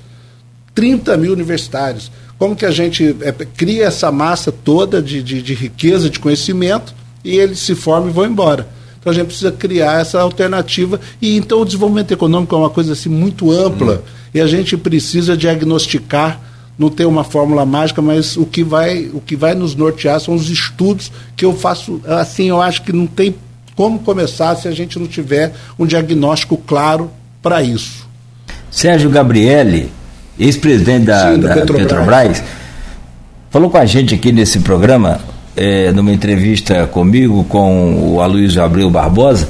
[0.75, 2.11] 30 mil universitários.
[2.37, 6.93] Como que a gente é, cria essa massa toda de, de, de, riqueza, de conhecimento,
[7.25, 8.67] e eles se formam e vão embora.
[9.01, 11.01] Então a gente precisa criar essa alternativa.
[11.19, 13.95] E então o desenvolvimento econômico é uma coisa assim muito ampla.
[13.95, 14.11] Hum.
[14.33, 16.39] E a gente precisa diagnosticar,
[16.77, 20.35] não tem uma fórmula mágica, mas o que vai, o que vai nos nortear são
[20.35, 21.99] os estudos que eu faço.
[22.05, 23.35] Assim, eu acho que não tem
[23.75, 27.09] como começar se a gente não tiver um diagnóstico claro
[27.41, 28.07] para isso.
[28.69, 29.91] Sérgio Gabriele,
[30.39, 31.87] ex-presidente da, Sim, da Petrobras.
[31.87, 32.43] Petrobras,
[33.49, 35.19] falou com a gente aqui nesse programa,
[35.55, 39.49] é, numa entrevista comigo, com o Aloysio Abreu Barbosa,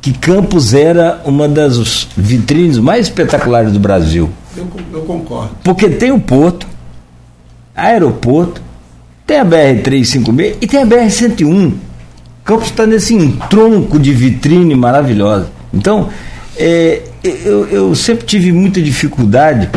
[0.00, 4.30] que Campos era uma das vitrines mais espetaculares do Brasil.
[4.56, 5.50] Eu, eu concordo.
[5.64, 6.66] Porque tem o porto,
[7.74, 8.60] aeroporto,
[9.26, 11.72] tem a BR-356 e tem a BR-101.
[12.44, 13.16] Campos está nesse
[13.48, 15.48] tronco de vitrine maravilhosa.
[15.72, 16.10] Então,
[16.56, 19.70] é, eu, eu sempre tive muita dificuldade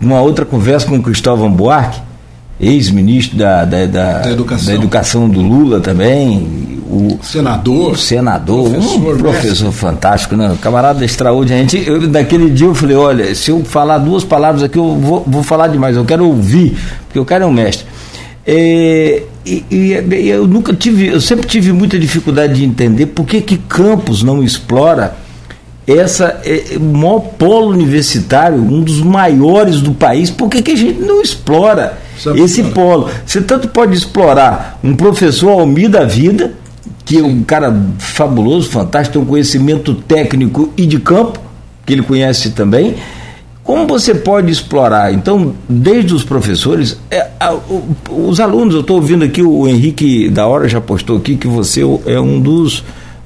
[0.00, 2.00] uma outra conversa com o Cristóvão Buarque,
[2.58, 4.66] ex-ministro da, da, da, da, educação.
[4.66, 5.28] da, educação.
[5.28, 10.56] do Lula também, o senador, o senador, professor, um professor fantástico, né?
[10.60, 11.82] camarada extraordinário.
[11.84, 15.42] Eu, daquele dia eu falei, olha, se eu falar duas palavras aqui, eu vou, vou
[15.42, 16.76] falar demais, eu quero ouvir,
[17.06, 17.86] porque o cara é um mestre.
[18.46, 23.40] É, e, e, eu nunca tive, eu sempre tive muita dificuldade de entender por que,
[23.40, 25.16] que Campos não explora
[25.86, 30.76] essa é, o maior polo universitário, um dos maiores do país, por que, que a
[30.76, 31.98] gente não explora
[32.36, 33.08] esse polo?
[33.24, 36.52] Você tanto pode explorar um professor Almir da vida,
[37.04, 41.40] que é um cara fabuloso, fantástico, tem um conhecimento técnico e de campo,
[41.84, 42.96] que ele conhece também.
[43.62, 45.12] Como você pode explorar?
[45.14, 47.56] Então, desde os professores, é, a,
[48.10, 51.80] os alunos, eu estou ouvindo aqui, o Henrique da Hora já postou aqui que você
[52.04, 52.84] é um dos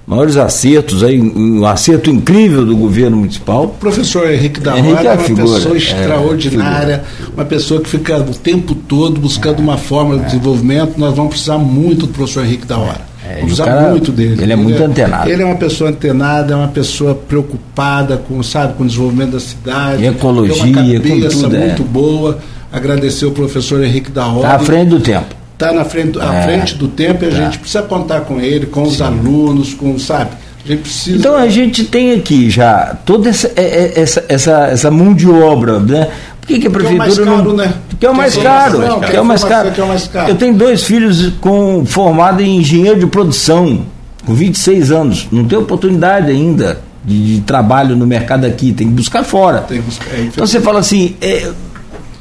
[0.08, 3.64] maiores acertos, aí, um acerto incrível do governo municipal.
[3.64, 7.82] O professor Henrique da Hora é, é uma figura, pessoa é, extraordinária, é, uma pessoa
[7.82, 10.98] que fica o tempo todo buscando uma forma de desenvolvimento.
[10.98, 13.06] Nós vamos precisar muito do professor Henrique da Hora.
[13.28, 14.42] É, Vamos usar muito dele.
[14.42, 15.30] Ele é muito ele é, antenado.
[15.30, 19.40] Ele é uma pessoa antenada, é uma pessoa preocupada com, sabe, com o desenvolvimento da
[19.40, 20.02] cidade.
[20.02, 21.66] E ecologia, tem uma cabeça tudo, é.
[21.66, 21.84] muito é.
[21.84, 22.38] boa.
[22.72, 25.37] Agradecer o professor Henrique da Está à frente do tempo.
[25.58, 26.42] Está na frente, à é.
[26.44, 27.36] frente do tempo e a tá.
[27.36, 29.02] gente precisa contar com ele, com os Sim.
[29.02, 30.30] alunos, com, sabe?
[30.64, 31.16] A gente precisa...
[31.16, 36.08] Então a gente tem aqui já toda essa, essa, essa, essa mão de obra, né?
[36.48, 37.56] que, que a prefeitura que é o mais caro, não...
[37.56, 37.74] né?
[38.00, 39.70] Que é o mais caro, não, que é o mais caro.
[39.70, 40.30] Que é o mais caro.
[40.30, 43.84] Eu tenho dois filhos com formado em engenheiro de produção,
[44.24, 48.94] com 26 anos, não tem oportunidade ainda de, de trabalho no mercado aqui, tem que
[48.94, 49.60] buscar fora.
[49.68, 51.50] Que buscar, é, então você fala assim, é,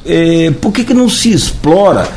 [0.05, 2.07] é, por que, que não se explora?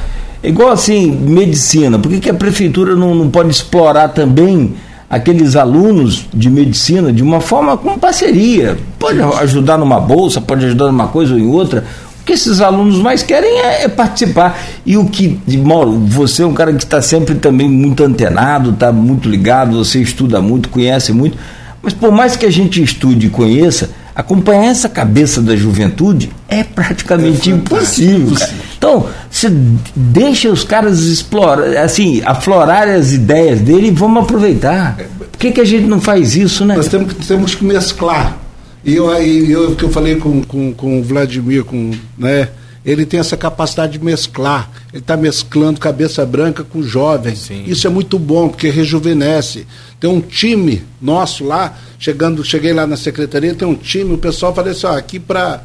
[0.42, 4.74] É igual assim, medicina, por que, que a prefeitura não, não pode explorar também
[5.10, 8.78] aqueles alunos de medicina de uma forma com parceria.
[8.96, 11.84] Pode ajudar numa bolsa, pode ajudar numa coisa ou em outra.
[12.20, 14.56] O que esses alunos mais querem é, é participar.
[14.86, 18.92] E o que, Mauro, você é um cara que está sempre também muito antenado, está
[18.92, 21.36] muito ligado, você estuda muito, conhece muito.
[21.82, 26.62] Mas por mais que a gente estude e conheça, acompanhar essa cabeça da juventude é
[26.62, 28.36] praticamente é impossível.
[28.76, 29.48] Então, você
[29.94, 34.96] deixa os caras explorar, assim, aflorar as ideias dele e vamos aproveitar.
[35.18, 36.76] Por que, que a gente não faz isso, né?
[36.76, 38.36] Nós temos, temos que mesclar.
[38.84, 42.48] E eu, eu, que eu falei com, com, com o Vladimir, com, né,
[42.84, 44.70] ele tem essa capacidade de mesclar.
[44.92, 47.36] Ele está mesclando cabeça branca com jovem.
[47.36, 47.64] Sim.
[47.66, 49.66] Isso é muito bom, porque rejuvenesce.
[49.98, 54.54] Tem um time nosso lá, chegando, cheguei lá na secretaria, tem um time, o pessoal
[54.54, 55.62] fala assim, ó, aqui para.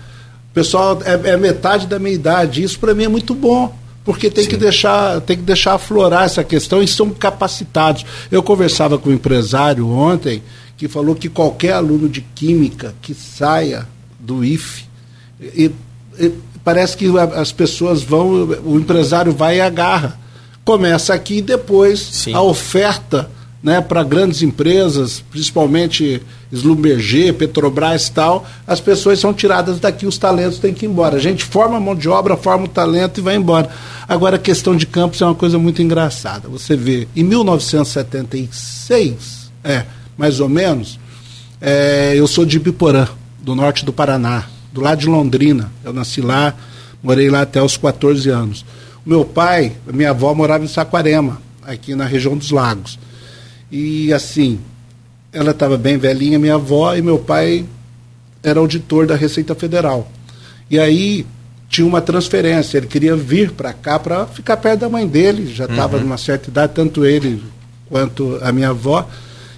[0.52, 2.64] O pessoal é, é, metade da minha idade.
[2.64, 3.74] Isso para mim é muito bom.
[4.04, 8.06] Porque tem que, deixar, tem que deixar aflorar essa questão e são capacitados.
[8.32, 10.44] Eu conversava com um empresário ontem
[10.78, 13.88] que falou que qualquer aluno de química que saia
[14.20, 14.86] do IFE,
[15.42, 15.72] e,
[16.20, 16.32] e,
[16.66, 20.20] parece que as pessoas vão, o empresário vai e agarra.
[20.66, 22.34] Começa aqui e depois Sim.
[22.34, 23.30] a oferta
[23.62, 30.18] né, para grandes empresas, principalmente Slumberger, Petrobras e tal, as pessoas são tiradas daqui, os
[30.18, 31.18] talentos têm que ir embora.
[31.18, 33.70] A gente forma a mão de obra, forma o talento e vai embora.
[34.08, 36.48] Agora, a questão de campos é uma coisa muito engraçada.
[36.48, 39.84] Você vê, em 1976, é,
[40.18, 41.00] mais ou menos,
[41.62, 43.08] é, eu sou de Ibiporã,
[43.40, 44.46] do norte do Paraná,
[44.76, 45.72] do lado de Londrina.
[45.86, 46.54] Eu nasci lá,
[47.02, 48.66] morei lá até os 14 anos.
[49.06, 53.00] O meu pai, minha avó morava em Saquarema, aqui na região dos Lagos.
[53.72, 54.60] E assim,
[55.32, 57.66] ela estava bem velhinha, minha avó, e meu pai
[58.44, 60.12] era auditor da Receita Federal.
[60.70, 61.26] E aí
[61.70, 65.66] tinha uma transferência, ele queria vir para cá para ficar perto da mãe dele, já
[65.66, 66.04] estava uhum.
[66.04, 67.42] numa certa idade, tanto ele
[67.90, 69.08] quanto a minha avó.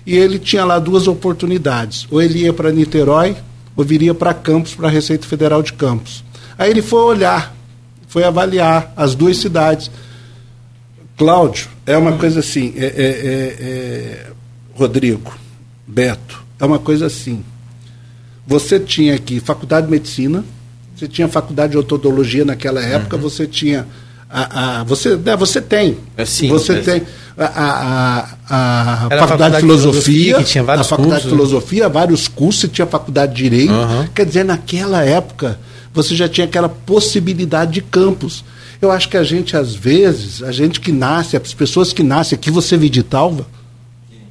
[0.05, 2.07] E ele tinha lá duas oportunidades.
[2.11, 3.35] Ou ele ia para Niterói,
[3.77, 6.23] ou viria para Campos, para a Receita Federal de Campos.
[6.57, 7.55] Aí ele foi olhar,
[8.07, 9.91] foi avaliar as duas cidades.
[11.15, 14.25] Cláudio, é uma coisa assim, é, é, é, é,
[14.73, 15.33] Rodrigo,
[15.85, 17.43] Beto, é uma coisa assim.
[18.45, 20.43] Você tinha aqui faculdade de medicina,
[20.95, 23.21] você tinha faculdade de odontologia naquela época, uhum.
[23.21, 23.85] você tinha
[24.29, 25.97] a, a, você, né, você tem.
[26.15, 27.05] É, sim, você é, tem a,
[27.45, 32.87] a, a, a faculdade, de filosofia, a faculdade cursos, de filosofia, vários cursos, você tinha
[32.87, 33.73] faculdade de direito.
[33.73, 34.07] Uhum.
[34.13, 35.59] Quer dizer, naquela época,
[35.93, 38.43] você já tinha aquela possibilidade de campus.
[38.81, 42.35] Eu acho que a gente, às vezes, a gente que nasce, as pessoas que nascem
[42.35, 43.45] aqui, você vê de Talva,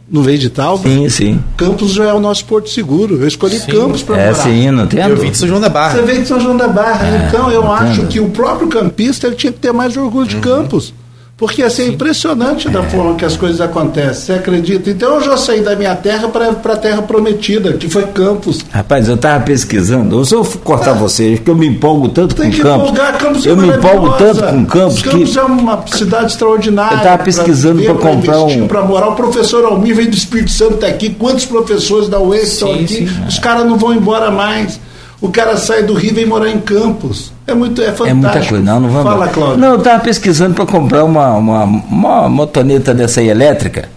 [0.08, 0.88] não veio de Talva?
[0.88, 1.44] Sim, sim.
[1.56, 3.20] Campos já é o nosso porto seguro.
[3.20, 3.70] Eu escolhi sim.
[3.70, 4.42] Campos para é, morar.
[4.42, 5.96] Sim, não tem Eu vim de São João da Barra.
[5.96, 7.06] Você veio de São João da Barra.
[7.06, 10.36] É, então, eu acho que o próprio campista ele tinha que ter mais orgulho de
[10.36, 10.42] uhum.
[10.42, 10.94] Campos.
[11.36, 14.14] Porque assim, é impressionante da forma que as coisas acontecem.
[14.14, 14.88] Você acredita?
[14.88, 18.64] Então eu já saí da minha terra para a terra prometida, que foi Campos.
[18.70, 20.24] Rapaz, eu estava pesquisando.
[20.24, 22.88] Se eu cortar ah, você, que eu me empolgo tanto com Campos.
[22.88, 25.02] Empolgar, Campos eu é me empolgo tanto com Campos.
[25.02, 25.38] Campos que...
[25.38, 26.94] é uma cidade extraordinária.
[26.94, 28.66] Eu estava pesquisando para comprar um.
[28.66, 29.08] Para morar.
[29.08, 31.10] O professor Almir vem do Espírito Santo está aqui.
[31.10, 33.06] Quantos professores da UES estão aqui?
[33.06, 34.80] Sim, Os caras não vão embora mais.
[35.26, 37.32] O cara sai do Rio e vem morar em Campos.
[37.48, 38.10] É muito, é fantástico.
[38.10, 38.64] É muita coisa.
[38.64, 39.12] Não, não vamos.
[39.12, 39.58] Fala, Cláudio.
[39.58, 43.88] Não, eu estava pesquisando para comprar uma, uma, uma motoneta dessa aí elétrica.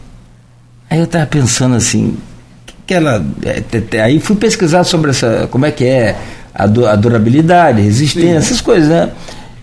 [0.90, 2.18] Aí eu estava pensando assim,
[2.88, 6.16] que ela, é, aí fui pesquisar sobre essa, como é que é
[6.52, 8.38] a, a durabilidade, resistência, Sim.
[8.38, 9.12] essas coisas, né?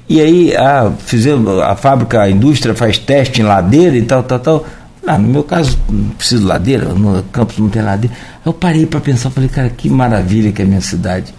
[0.09, 4.39] E aí a, fizemos, a fábrica, a indústria faz teste em ladeira e tal, tal,
[4.39, 4.67] tal.
[5.05, 8.15] Não, no meu caso, não preciso de ladeira, no campus não tem ladeira.
[8.45, 11.35] Eu parei para pensar, falei, cara, que maravilha que é a minha cidade.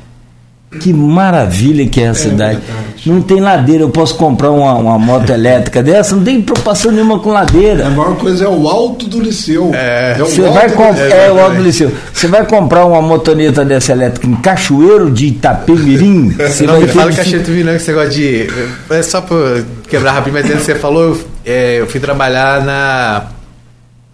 [0.70, 2.59] Que maravilha que é a cidade.
[3.05, 7.20] não tem ladeira, eu posso comprar uma, uma moto elétrica dessa, não tem preocupação nenhuma
[7.20, 7.88] com ladeira.
[7.88, 9.72] A maior coisa é o alto do liceu.
[9.74, 10.97] É, você vai comp...
[10.97, 11.89] é, o alto do liceu.
[12.13, 16.32] Você vai comprar uma motoneta dessa elétrica em Cachoeiro de Itapemirim.
[16.38, 18.47] Você não, vai me fala Cachoeiro de Itapemirim, que você gosta de.
[18.89, 23.36] É só para quebrar rapidinho, mas você falou, é, eu fui trabalhar na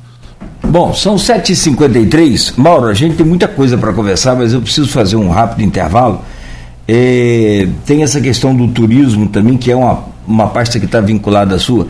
[0.62, 2.52] Bom, são 7h53.
[2.56, 6.22] Mauro, a gente tem muita coisa para conversar, mas eu preciso fazer um rápido intervalo.
[6.86, 11.56] É, tem essa questão do turismo também, que é uma, uma pasta que está vinculada
[11.56, 11.88] à sua.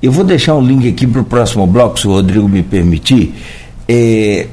[0.00, 3.34] Eu vou deixar um link aqui para o próximo bloco, se o Rodrigo me permitir.
[3.88, 4.46] É,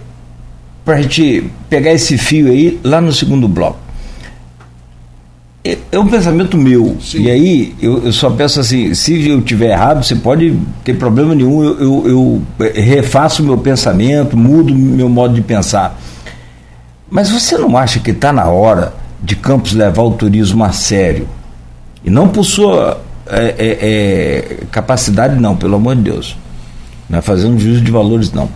[0.90, 3.78] para a gente pegar esse fio aí lá no segundo bloco.
[5.64, 6.98] É, é um pensamento meu.
[7.00, 7.22] Sim.
[7.22, 11.36] E aí eu, eu, só peço assim, se eu tiver errado, você pode ter problema
[11.36, 15.96] nenhum, eu, eu, eu é, refaço meu pensamento, mudo meu modo de pensar.
[17.08, 21.28] Mas você não acha que está na hora de Campos levar o turismo a sério?
[22.04, 26.36] E não por sua é, é, é, capacidade, não, pelo amor de Deus.
[27.08, 28.50] Não é fazer um juízo de valores, não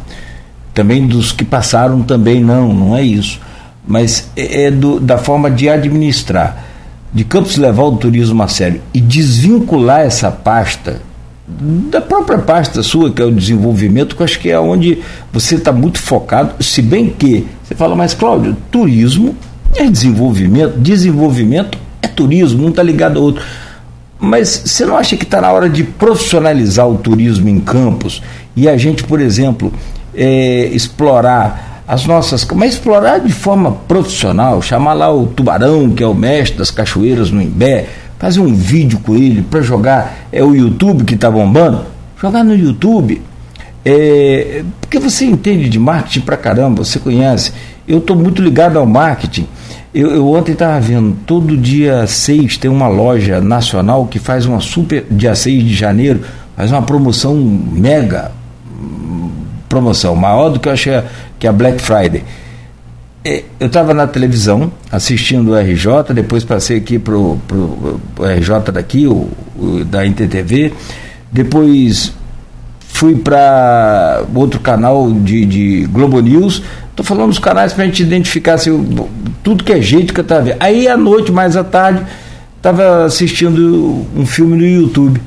[0.73, 3.39] também dos que passaram também não, não é isso.
[3.85, 6.65] Mas é, é do, da forma de administrar,
[7.13, 11.01] de Campos levar o turismo a sério e desvincular essa pasta
[11.45, 14.99] da própria pasta sua, que é o desenvolvimento, que eu acho que é onde
[15.31, 19.35] você está muito focado, se bem que você fala, mas Cláudio, turismo
[19.75, 23.43] é desenvolvimento, desenvolvimento é turismo, um está ligado ao outro.
[24.19, 28.21] Mas você não acha que está na hora de profissionalizar o turismo em campos
[28.55, 29.73] e a gente, por exemplo,
[30.15, 32.45] é, explorar as nossas.
[32.45, 37.31] Mas explorar de forma profissional, chamar lá o tubarão, que é o mestre das cachoeiras
[37.31, 37.87] no Imbé,
[38.17, 40.27] fazer um vídeo com ele para jogar.
[40.31, 41.85] É o YouTube que está bombando?
[42.21, 43.21] Jogar no YouTube.
[43.85, 47.51] É, porque você entende de marketing pra caramba, você conhece.
[47.87, 49.47] Eu estou muito ligado ao marketing.
[49.93, 54.59] Eu, eu ontem estava vendo, todo dia 6 tem uma loja nacional que faz uma
[54.59, 55.05] super.
[55.11, 56.21] Dia 6 de janeiro,
[56.55, 58.31] faz uma promoção mega
[59.73, 61.01] promoção, maior do que eu achei
[61.39, 62.23] que a Black Friday.
[63.59, 67.39] Eu estava na televisão assistindo o RJ, depois passei aqui para o
[68.19, 70.73] RJ daqui, o, o, da NTTV,
[71.31, 72.13] depois
[72.89, 76.61] fui para outro canal de, de Globo News.
[76.91, 78.95] Estou falando dos canais para a gente identificar assim,
[79.41, 80.57] tudo que é jeito que eu estava vendo.
[80.59, 82.03] Aí à noite, mais à tarde,
[82.57, 85.19] estava assistindo um filme no YouTube.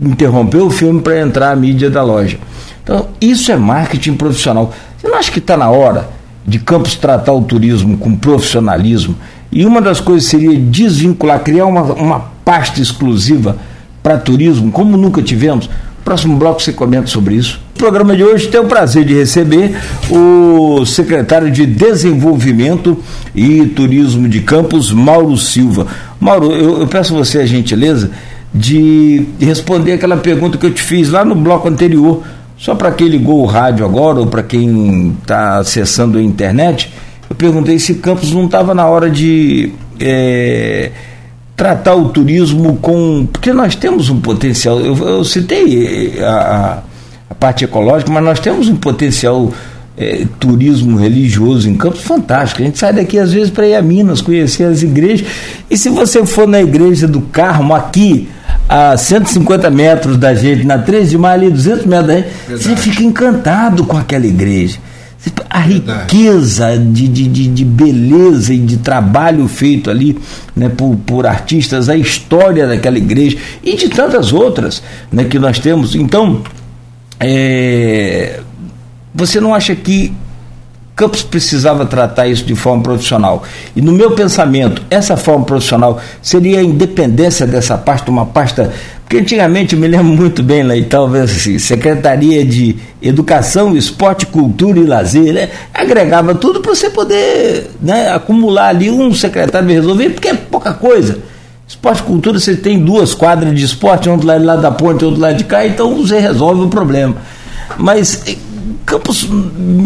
[0.00, 2.38] Interrompeu o filme para entrar a mídia da loja.
[2.86, 4.72] Então, isso é marketing profissional.
[4.96, 6.08] Você não acha que está na hora
[6.46, 9.16] de Campos tratar o turismo com profissionalismo
[9.50, 13.56] E uma das coisas seria desvincular, criar uma, uma pasta exclusiva
[14.04, 15.68] para turismo, como nunca tivemos.
[16.04, 17.60] Próximo bloco você comenta sobre isso.
[17.74, 19.76] No programa de hoje tem o prazer de receber
[20.08, 22.96] o secretário de Desenvolvimento
[23.34, 25.88] e Turismo de Campos, Mauro Silva.
[26.20, 28.12] Mauro, eu, eu peço você a gentileza
[28.54, 32.22] de responder aquela pergunta que eu te fiz lá no bloco anterior.
[32.58, 36.90] Só para quem ligou o rádio agora ou para quem está acessando a internet,
[37.28, 40.90] eu perguntei se Campos não estava na hora de é,
[41.54, 43.26] tratar o turismo com.
[43.30, 44.80] Porque nós temos um potencial.
[44.80, 46.82] Eu, eu citei a,
[47.30, 49.52] a, parte ecológica, mas nós temos um potencial
[49.96, 52.62] é, turismo religioso em Campos fantástico.
[52.62, 55.26] A gente sai daqui às vezes para ir a Minas, conhecer as igrejas.
[55.70, 58.28] E se você for na igreja do Carmo, aqui,
[58.68, 62.62] a 150 metros da gente, na 13 de maio, ali, 200 metros da gente, Verdade.
[62.62, 64.78] você fica encantado com aquela igreja.
[65.50, 70.16] A riqueza de, de, de, de, beleza e de trabalho feito ali
[70.54, 75.58] né, por, por artistas, a história daquela igreja e de tantas outras né, que nós
[75.58, 75.96] temos.
[75.96, 76.42] Então,
[77.18, 78.38] é,
[79.12, 80.12] você não acha que
[80.96, 83.42] Campos precisava tratar isso de forma profissional.
[83.76, 88.72] E no meu pensamento, essa forma profissional seria a independência dessa pasta, uma pasta.
[89.02, 94.24] Porque antigamente eu me lembro muito bem lá e talvez assim, Secretaria de Educação, Esporte,
[94.24, 95.50] Cultura e Lazer, né?
[95.74, 101.18] agregava tudo para você poder né, acumular ali um secretário resolver, porque é pouca coisa.
[101.68, 105.20] Esporte cultura, você tem duas quadras de esporte, um do lado, da ponte, outro do
[105.20, 107.16] lado de cá, então você resolve o problema.
[107.76, 108.22] Mas
[108.84, 109.28] Campos,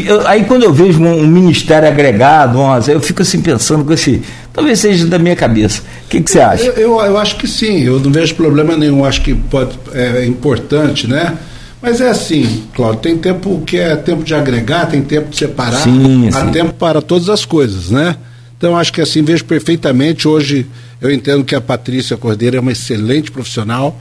[0.05, 2.59] eu, aí quando eu vejo um, um ministério agregado,
[2.89, 4.23] eu fico assim pensando com esse.
[4.53, 5.83] Talvez seja da minha cabeça.
[6.07, 6.65] O que, que você acha?
[6.65, 10.25] Eu, eu, eu, acho que sim, eu não vejo problema nenhum, acho que pode, é
[10.25, 11.37] importante, né?
[11.83, 15.83] Mas é assim, Cláudio, tem tempo que é tempo de agregar, tem tempo de separar,
[15.83, 16.51] sim, há sim.
[16.51, 18.17] tempo para todas as coisas, né?
[18.57, 20.29] Então acho que assim, vejo perfeitamente.
[20.29, 20.67] Hoje
[21.01, 23.99] eu entendo que a Patrícia Cordeiro é uma excelente profissional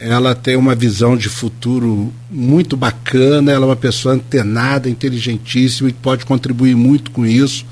[0.00, 5.92] ela tem uma visão de futuro muito bacana, ela é uma pessoa antenada, inteligentíssima e
[5.92, 7.66] pode contribuir muito com isso.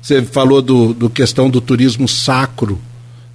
[0.00, 2.80] Você falou do, do questão do turismo sacro,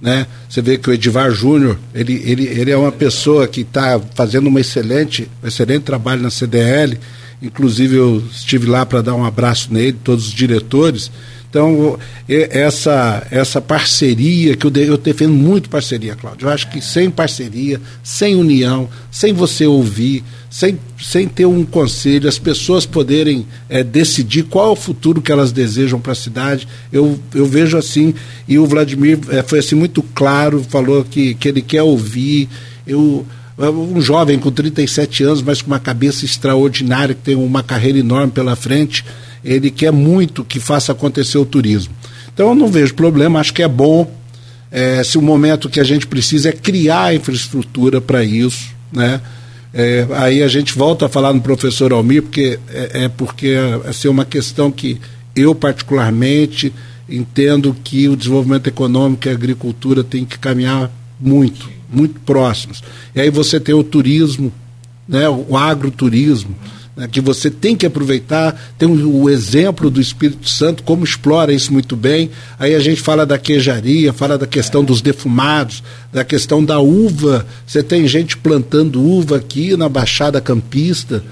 [0.00, 0.26] né?
[0.48, 4.48] Você vê que o Edivar Júnior, ele, ele, ele é uma pessoa que está fazendo
[4.48, 6.98] uma excelente, um excelente trabalho na CDL,
[7.40, 11.10] inclusive eu estive lá para dar um abraço nele, todos os diretores,
[11.50, 11.98] então,
[12.28, 16.46] essa, essa parceria, que eu, eu defendo muito parceria, Cláudio.
[16.46, 22.28] Eu acho que sem parceria, sem união, sem você ouvir, sem, sem ter um conselho,
[22.28, 26.68] as pessoas poderem é, decidir qual é o futuro que elas desejam para a cidade,
[26.92, 28.14] eu, eu vejo assim,
[28.46, 32.48] e o Vladimir é, foi assim muito claro, falou que, que ele quer ouvir.
[32.86, 33.26] Eu,
[33.58, 38.30] um jovem com 37 anos, mas com uma cabeça extraordinária, que tem uma carreira enorme
[38.32, 39.04] pela frente
[39.44, 41.94] ele quer muito que faça acontecer o turismo.
[42.32, 44.10] Então eu não vejo problema, acho que é bom.
[44.70, 49.20] É, se o momento que a gente precisa é criar infraestrutura para isso, né?
[49.72, 53.88] É, aí a gente volta a falar no professor Almir, porque é, é porque é,
[53.88, 55.00] assim, uma questão que
[55.34, 56.72] eu particularmente
[57.08, 62.82] entendo que o desenvolvimento econômico e a agricultura tem que caminhar muito, muito próximos.
[63.14, 64.52] E aí você tem o turismo,
[65.08, 66.54] né, o agroturismo,
[67.00, 68.74] né, que você tem que aproveitar.
[68.76, 72.30] Tem o, o, exemplo do Espírito Santo, como explora isso muito bem.
[72.58, 75.82] Aí a gente fala da queijaria, fala da questão dos defumados,
[76.12, 77.46] da questão da uva.
[77.66, 81.24] Você tem gente plantando uva aqui na Baixada Campista,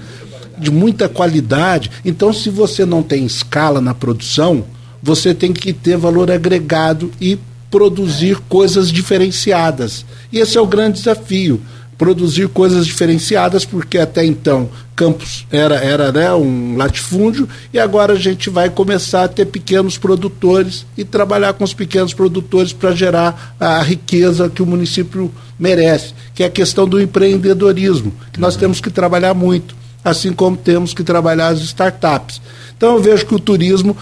[0.57, 1.91] de muita qualidade.
[2.03, 4.65] Então, se você não tem escala na produção,
[5.03, 7.37] você tem que ter valor agregado e
[7.69, 10.03] produzir coisas diferenciadas.
[10.33, 11.61] E esse é o grande desafio
[11.99, 18.17] produzir coisas diferenciadas, porque até então Campos era, era né, um latifúndio e agora a
[18.17, 23.55] gente vai começar a ter pequenos produtores e trabalhar com os pequenos produtores para gerar
[23.59, 25.29] a riqueza que o município
[25.59, 28.61] merece, que é a questão do empreendedorismo, que nós uhum.
[28.61, 32.41] temos que trabalhar muito, assim como temos que trabalhar as startups.
[32.77, 33.95] Então eu vejo que o turismo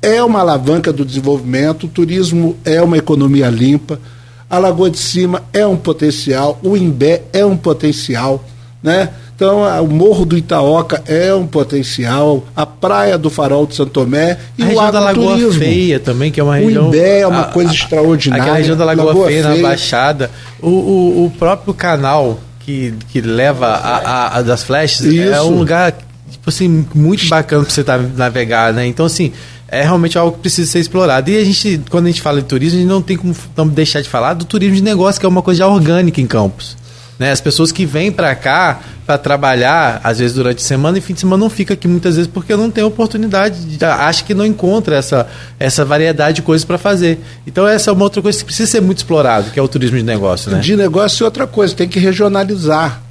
[0.00, 4.00] é uma alavanca do desenvolvimento, o turismo é uma economia limpa,
[4.50, 8.44] a Lagoa de Cima é um potencial, o Imbé é um potencial,
[8.82, 9.10] né?
[9.36, 14.36] Então, o Morro do Itaoca é um potencial, a Praia do Farol de Santo Tomé
[14.58, 15.52] e a o região da Lagoa Turismo.
[15.52, 16.84] Feia também, que é uma região...
[16.84, 18.52] O Imbé é uma a, coisa a, extraordinária.
[18.52, 20.30] A região da Lagoa, Lagoa Feia, Feia, na Baixada.
[20.60, 25.32] O, o, o, próprio canal que, que leva a, a das flechas é Isso.
[25.32, 25.92] é um lugar,
[26.30, 28.86] tipo assim, muito bacana para você tá, navegar, né?
[28.86, 29.32] Então, assim
[29.70, 31.30] é realmente algo que precisa ser explorado.
[31.30, 34.00] E a gente, quando a gente fala de turismo, a gente não tem como deixar
[34.00, 36.76] de falar do turismo de negócio, que é uma coisa orgânica em Campos.
[37.20, 37.30] Né?
[37.30, 41.14] As pessoas que vêm para cá para trabalhar, às vezes durante a semana e fim
[41.14, 44.96] de semana não fica aqui muitas vezes porque não tem oportunidade, de, que não encontra
[44.96, 47.20] essa, essa variedade de coisas para fazer.
[47.46, 49.98] Então essa é uma outra coisa que precisa ser muito explorado, que é o turismo
[49.98, 50.60] de negócio, né?
[50.60, 53.02] De negócio é outra coisa, tem que regionalizar.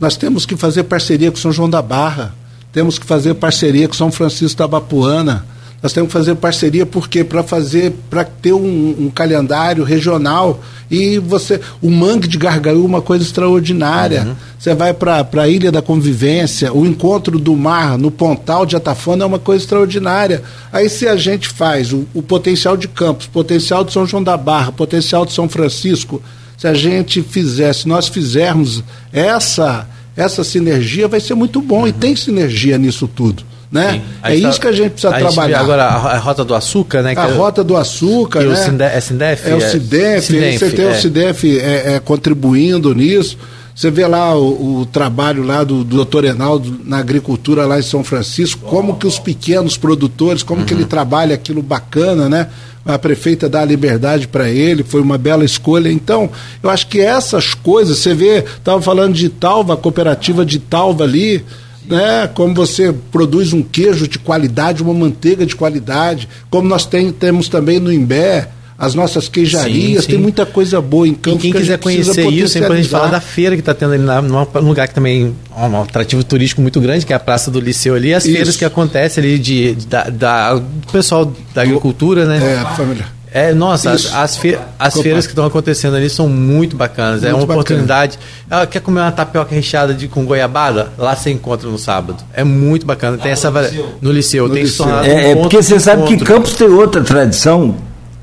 [0.00, 2.34] Nós temos que fazer parceria com São João da Barra,
[2.72, 5.44] temos que fazer parceria com São Francisco da Bapuana,
[5.82, 11.18] nós temos que fazer parceria porque para fazer, para ter um, um, calendário regional e
[11.18, 14.22] você, o mangue de Gargaú é uma coisa extraordinária.
[14.22, 14.34] Uhum.
[14.56, 19.24] Você vai para a Ilha da Convivência, o encontro do mar no Pontal de Atafona
[19.24, 20.44] é uma coisa extraordinária.
[20.72, 24.36] Aí se a gente faz o, o potencial de Campos, potencial de São João da
[24.36, 26.22] Barra, potencial de São Francisco,
[26.56, 31.86] se a gente fizesse, nós fizermos essa essa sinergia, vai ser muito bom uhum.
[31.88, 33.42] e tem sinergia nisso tudo.
[33.72, 34.02] Né?
[34.22, 35.60] É isso que a gente precisa trabalhar.
[35.60, 37.14] agora a, a, Rota do Açúcar, né?
[37.16, 38.52] a é, Rota do Açúcar, né?
[38.52, 39.50] O Cinde, é?
[39.50, 40.26] É o Cidef,
[40.58, 40.90] você tem é.
[40.90, 43.38] o Cidef é, é, contribuindo nisso.
[43.74, 47.82] Você vê lá o, o trabalho lá do, do doutor Enaldo na agricultura lá em
[47.82, 50.66] São Francisco, como que os pequenos produtores, como uhum.
[50.66, 50.88] que ele uhum.
[50.88, 52.48] trabalha aquilo bacana, né?
[52.84, 55.90] A prefeita dá a liberdade para ele, foi uma bela escolha.
[55.90, 56.28] Então,
[56.62, 61.04] eu acho que essas coisas, você vê, estava falando de Talva, a cooperativa de Talva
[61.04, 61.42] ali,
[61.86, 62.28] né?
[62.34, 67.48] Como você produz um queijo de qualidade, uma manteiga de qualidade, como nós tem, temos
[67.48, 68.48] também no Imbé,
[68.82, 70.12] as nossas queijarias, sim, sim.
[70.14, 71.38] tem muita coisa boa em Campos.
[71.38, 73.92] E quem que quiser conhecer isso, sempre a gente fala da feira que está tendo
[73.92, 77.20] ali na, num lugar que também é um atrativo turístico muito grande, que é a
[77.20, 78.34] Praça do Liceu ali, as isso.
[78.34, 82.38] feiras que acontecem ali de, da, da, do pessoal da agricultura, né?
[82.38, 83.06] É, família.
[83.34, 87.22] É, nossa, as, as, fe as feiras que estão acontecendo ali são muito bacanas.
[87.22, 87.60] Muito é uma bacana.
[87.60, 88.18] oportunidade.
[88.50, 90.92] Ela quer comer uma tapioca recheada de, com goiabada?
[90.98, 92.22] Lá você encontra no sábado.
[92.34, 93.16] É muito bacana.
[93.16, 93.96] Tem ah, essa no liceu.
[94.02, 94.48] No liceu.
[94.48, 94.84] No tem liceu.
[94.84, 97.74] que é, é porque você sabe que Campos tem outra tradição.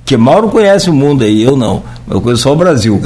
[0.05, 1.84] Que Mauro conhece o mundo aí, eu não.
[2.10, 2.99] Eu conheço só o Brasil.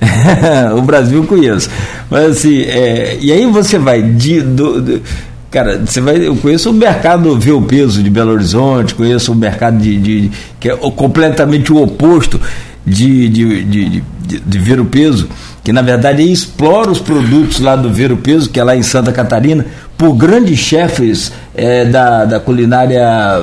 [0.00, 0.72] É.
[0.76, 1.70] o Brasil eu conheço.
[2.10, 5.02] Mas assim, é, e aí você vai de, do, do
[5.50, 9.34] Cara, você vai, eu conheço o mercado ver o peso de Belo Horizonte, conheço o
[9.34, 10.30] mercado de, de
[10.60, 12.40] que é completamente o oposto
[12.86, 15.28] de, de, de, de, de ver o peso,
[15.64, 18.82] que na verdade explora os produtos lá do ver o peso, que é lá em
[18.84, 19.66] Santa Catarina,
[19.98, 23.02] por grandes chefes é, da, da culinária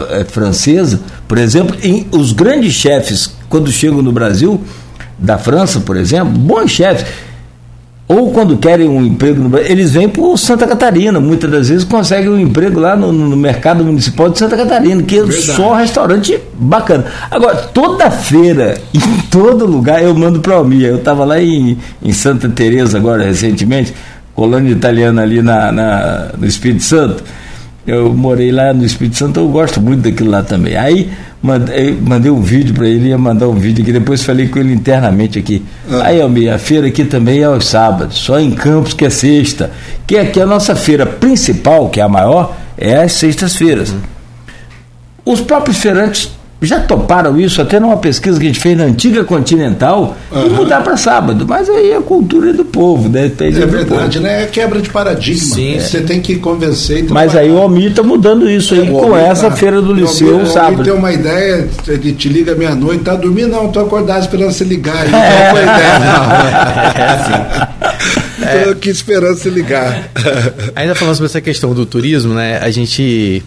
[0.09, 4.61] é, francesa, por exemplo, em, os grandes chefes, quando chegam no Brasil,
[5.19, 7.05] da França, por exemplo, bons chefes,
[8.07, 11.83] ou quando querem um emprego no Brasil, eles vêm por Santa Catarina, muitas das vezes
[11.83, 15.41] conseguem um emprego lá no, no mercado municipal de Santa Catarina, que é Verdade.
[15.41, 17.03] só um restaurante bacana.
[17.29, 20.87] Agora, toda feira, em todo lugar, eu mando para o Almir.
[20.87, 23.93] Eu estava lá em, em Santa Teresa agora recentemente,
[24.33, 27.21] colônia italiana ali na, na, no Espírito Santo.
[27.87, 30.75] Eu morei lá no Espírito Santo, eu gosto muito daquilo lá também.
[30.75, 31.09] Aí
[31.41, 34.73] mandei, mandei um vídeo para ele, ia mandar um vídeo aqui, depois falei com ele
[34.73, 35.63] internamente aqui.
[35.89, 36.07] Ah.
[36.07, 39.71] Aí, Almir, a feira aqui também é aos sábados, só em Campos que é sexta.
[40.05, 43.91] Que aqui a nossa feira principal, que é a maior, é às sextas-feiras.
[43.91, 43.99] Uhum.
[45.33, 49.23] Os próprios feirantes já toparam isso até numa pesquisa que a gente fez na antiga
[49.23, 50.47] Continental uhum.
[50.47, 51.45] e mudar para sábado.
[51.47, 53.23] Mas aí é a cultura do povo, né?
[53.23, 54.43] Depende é verdade, né?
[54.43, 55.55] É quebra de paradigma.
[55.55, 57.05] Sim, Você tem que convencer.
[57.09, 59.55] Mas aí o Almir está mudando isso aí é, com essa tá.
[59.55, 60.83] feira do Liceu Almir, sábado.
[60.83, 63.49] tem uma ideia, ele te liga meia-noite, tá dormindo?
[63.49, 65.07] Não, tô acordado esperando você ligar.
[65.07, 65.51] Não é.
[65.51, 66.27] uma ideia, não.
[66.97, 67.87] É assim.
[68.43, 68.63] É.
[68.63, 70.09] Tô aqui esperando você ligar.
[70.75, 72.59] Ainda falando sobre essa questão do turismo, né?
[72.61, 73.43] A gente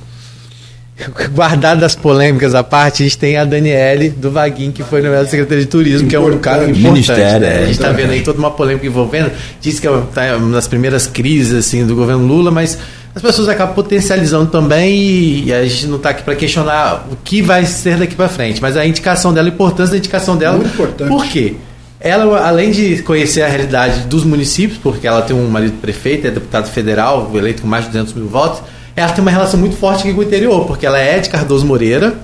[1.33, 5.27] guardado das polêmicas à parte, a gente tem a Daniele do Vaguinho, que foi nomeada
[5.27, 6.83] Secretaria de Turismo, que é um cara importante.
[6.83, 7.57] Ministério, né?
[7.57, 9.31] A gente está vendo aí toda uma polêmica envolvendo.
[9.61, 12.79] Diz que é tá uma das primeiras crises assim, do governo Lula, mas
[13.15, 17.43] as pessoas acabam potencializando também e a gente não está aqui para questionar o que
[17.43, 18.63] vai ser daqui para frente.
[18.63, 20.57] Mas a indicação dela, a importância da indicação dela.
[20.57, 21.09] Muito importante.
[21.09, 21.55] Por quê?
[21.99, 26.31] Ela, além de conhecer a realidade dos municípios, porque ela tem um marido prefeito, é
[26.31, 28.63] deputado federal, eleito com mais de 200 mil votos,
[28.97, 31.67] ela tem uma relação muito forte aqui com o interior, porque ela é de Cardoso
[31.67, 32.15] Moreira,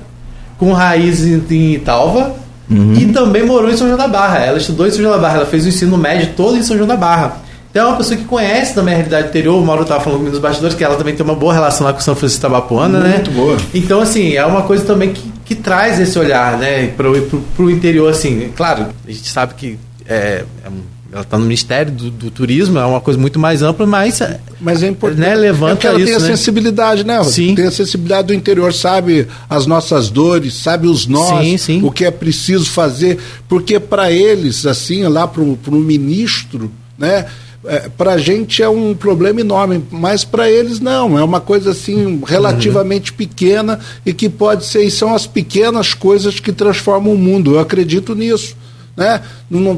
[0.58, 2.34] com raiz em, Italva,
[2.70, 2.94] uhum.
[2.94, 4.38] e também morou em São João da Barra.
[4.38, 6.76] Ela estudou em São João da Barra, ela fez o ensino médio todo em São
[6.76, 7.42] João da Barra.
[7.70, 9.60] Então é uma pessoa que conhece também a realidade interior.
[9.60, 11.92] O Mauro estava falando comigo nos bastidores que ela também tem uma boa relação lá
[11.92, 13.16] com São Francisco Tabapuana, né?
[13.16, 13.56] Muito boa.
[13.74, 18.10] Então, assim, é uma coisa também que, que traz esse olhar, né, para o interior,
[18.10, 18.50] assim.
[18.56, 22.78] Claro, a gente sabe que é, é um ela está no Ministério do, do, Turismo,
[22.78, 24.20] é uma coisa muito mais ampla, mas,
[24.60, 25.20] mas é importante.
[25.20, 26.26] Né, levanta é ela isso, tem a né?
[26.26, 27.24] sensibilidade, né?
[27.24, 27.54] Sim.
[27.54, 31.82] Tem a sensibilidade do interior, sabe as nossas dores, sabe os nós, sim, sim.
[31.82, 37.24] o que é preciso fazer, porque para eles, assim, lá para o ministro, né?
[37.64, 41.70] É, para a gente é um problema enorme, mas para eles não, é uma coisa
[41.70, 43.16] assim relativamente uhum.
[43.16, 47.58] pequena e que pode ser, e são as pequenas coisas que transformam o mundo, eu
[47.58, 48.54] acredito nisso
[48.96, 49.20] Né?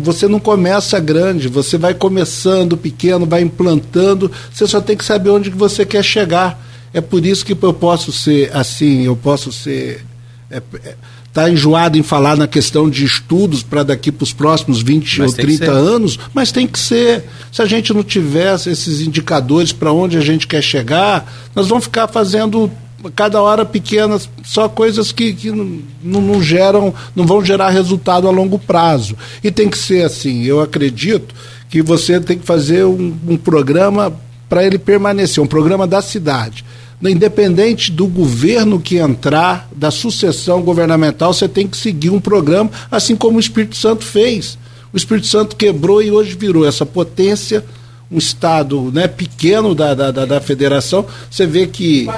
[0.03, 5.31] Você não começa grande, você vai começando pequeno, vai implantando, você só tem que saber
[5.31, 6.63] onde você quer chegar.
[6.95, 10.05] É por isso que eu posso ser assim, eu posso ser.
[10.51, 10.95] É, é,
[11.33, 15.31] tá enjoado em falar na questão de estudos para daqui para os próximos 20 mas
[15.33, 17.25] ou 30 anos, mas tem que ser.
[17.53, 21.85] Se a gente não tivesse esses indicadores para onde a gente quer chegar, nós vamos
[21.85, 22.71] ficar fazendo
[23.15, 28.31] cada hora pequenas, só coisas que, que não, não, geram, não vão gerar resultado a
[28.31, 29.17] longo prazo.
[29.43, 31.35] E tem que ser assim, eu acredito
[31.69, 34.13] que você tem que fazer um, um programa
[34.49, 36.65] para ele permanecer, um programa da cidade.
[37.01, 43.15] Independente do governo que entrar, da sucessão governamental, você tem que seguir um programa, assim
[43.15, 44.59] como o Espírito Santo fez.
[44.93, 47.65] O Espírito Santo quebrou e hoje virou essa potência
[48.11, 52.09] um estado né, pequeno da, da, da, da federação, você vê que.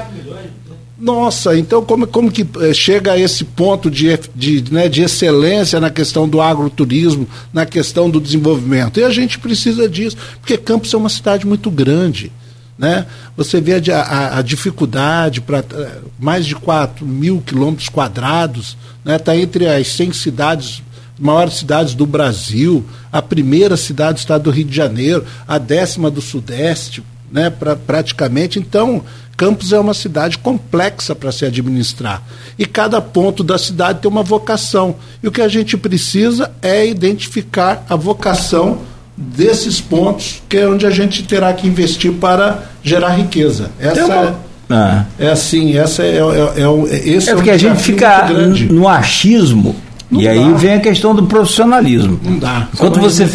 [1.00, 4.86] 4 milhões nossa, então como, como que eh, chega a esse ponto de, de, né,
[4.86, 9.00] de excelência na questão do agroturismo, na questão do desenvolvimento?
[9.00, 12.30] E a gente precisa disso, porque Campos é uma cidade muito grande.
[12.76, 13.06] Né?
[13.34, 18.76] Você vê a, a, a dificuldade para eh, mais de 4 mil quilômetros quadrados,
[19.06, 19.40] está né?
[19.40, 20.82] Entre as 100 cidades,
[21.18, 26.10] maiores cidades do Brasil, a primeira cidade do estado do Rio de Janeiro, a décima
[26.10, 27.50] do Sudeste, né?
[27.50, 28.58] Pra, praticamente.
[28.58, 29.02] Então,
[29.40, 32.22] Campos é uma cidade complexa para se administrar.
[32.58, 34.96] E cada ponto da cidade tem uma vocação.
[35.22, 38.80] E o que a gente precisa é identificar a vocação
[39.16, 43.70] desses pontos, que é onde a gente terá que investir para gerar riqueza.
[43.78, 44.34] Essa é,
[44.68, 45.04] ah.
[45.18, 48.28] é assim, essa é, é, é, é esse é porque é um a gente fica
[48.70, 49.74] no achismo
[50.10, 50.30] Não e dá.
[50.32, 52.20] aí vem a questão do profissionalismo.
[52.22, 52.68] Não dá.
[52.74, 53.26] Enquanto você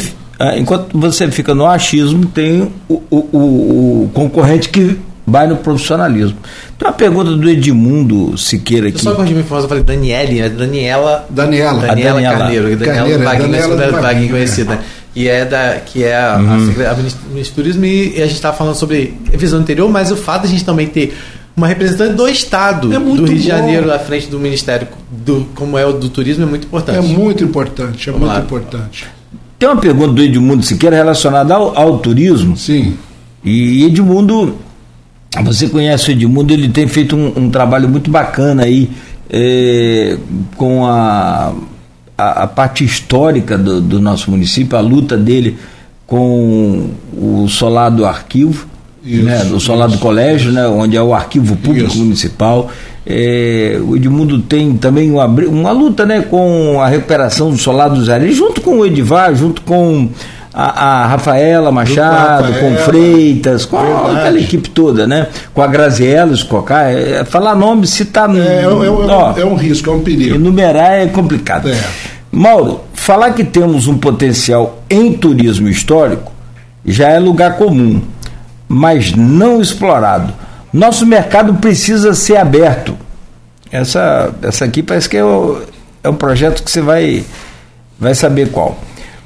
[0.58, 6.38] enquanto você fica no achismo, tem o, o, o, o concorrente que vai no profissionalismo.
[6.78, 8.98] Tem uma pergunta do Edmundo Siqueira aqui.
[8.98, 10.50] Eu só quando me informação, eu falei Daniele, né?
[10.50, 11.26] Daniela.
[11.30, 11.82] Daniela.
[11.82, 12.78] Daniela, Daniela Carneiro.
[12.78, 14.80] Daniela Vaguinho, Vaguinho conhecida.
[15.16, 16.74] E é da que é a, uhum.
[16.86, 20.12] a, a Ministro do Turismo e a gente estava falando sobre a visão anterior, mas
[20.12, 21.16] o fato de a gente também ter
[21.56, 23.24] uma representante do Estado é do Rio bom.
[23.24, 26.98] de Janeiro à frente do Ministério do, como é o do turismo é muito importante.
[26.98, 28.44] É muito importante, é Vamos muito lá.
[28.44, 29.08] importante.
[29.66, 32.56] Tem uma pergunta do Edmundo Siqueira relacionada ao, ao turismo.
[32.56, 32.96] Sim.
[33.44, 34.60] E Edmundo
[35.44, 38.92] você conhece o Edmundo, ele tem feito um, um trabalho muito bacana aí
[39.28, 40.20] é,
[40.56, 41.52] com a,
[42.16, 45.58] a, a, parte histórica do, do, nosso município, a luta dele
[46.06, 48.68] com o solar do arquivo,
[49.06, 50.60] isso, né, o solar isso, do colégio, isso.
[50.60, 52.70] né, onde é o arquivo público municipal.
[53.06, 58.10] É, o Edmundo tem também uma, uma luta né, com a recuperação do solar dos
[58.10, 60.10] areias, junto com o Edivar, junto com
[60.56, 64.18] a, a Rafaela Machado, Rafaela, com Freitas, com verdade.
[64.18, 65.28] aquela equipe toda, né?
[65.54, 66.90] Com a Graziela Escocá.
[66.90, 68.30] É, é, falar nome, citar.
[68.30, 70.36] Tá é, é, ó, é, um risco, é um perigo.
[70.36, 71.70] Enumerar é complicado.
[71.70, 71.78] É.
[72.32, 76.32] Mauro, falar que temos um potencial em turismo histórico
[76.86, 78.02] já é lugar comum,
[78.68, 80.34] mas não explorado.
[80.72, 82.98] Nosso mercado precisa ser aberto.
[83.72, 85.62] Essa, essa aqui parece que é, o,
[86.04, 87.24] é um projeto que você vai,
[88.00, 88.78] vai saber qual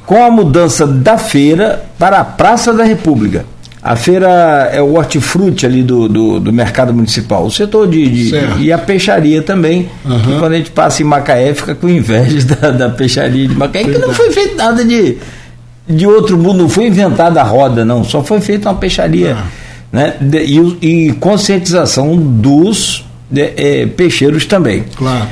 [0.10, 3.46] com a mudança da feira para a Praça da República.
[3.80, 4.28] A feira
[4.74, 8.10] é o hortifruti ali do, do, do mercado municipal, o setor de.
[8.10, 9.88] de e a peixaria também.
[10.04, 10.20] Uhum.
[10.20, 13.84] Que quando a gente passa em Macaé, fica com inveja da, da peixaria de Macaé,
[13.84, 15.20] que não foi feito nada de,
[15.90, 19.38] de outro mundo, não foi inventada a roda, não, só foi feita uma peixaria.
[19.38, 19.48] Ah.
[19.92, 20.16] Né?
[20.22, 24.86] De, e, e, conscientização dos de, é, peixeiros também.
[24.96, 25.28] Claro.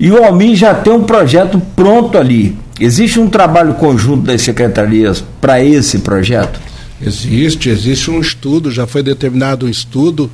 [0.00, 5.24] E o Almin já tem um projeto pronto ali Existe um trabalho conjunto das secretarias
[5.40, 6.60] para esse projeto?
[7.04, 10.30] Existe, existe um estudo, já foi determinado um estudo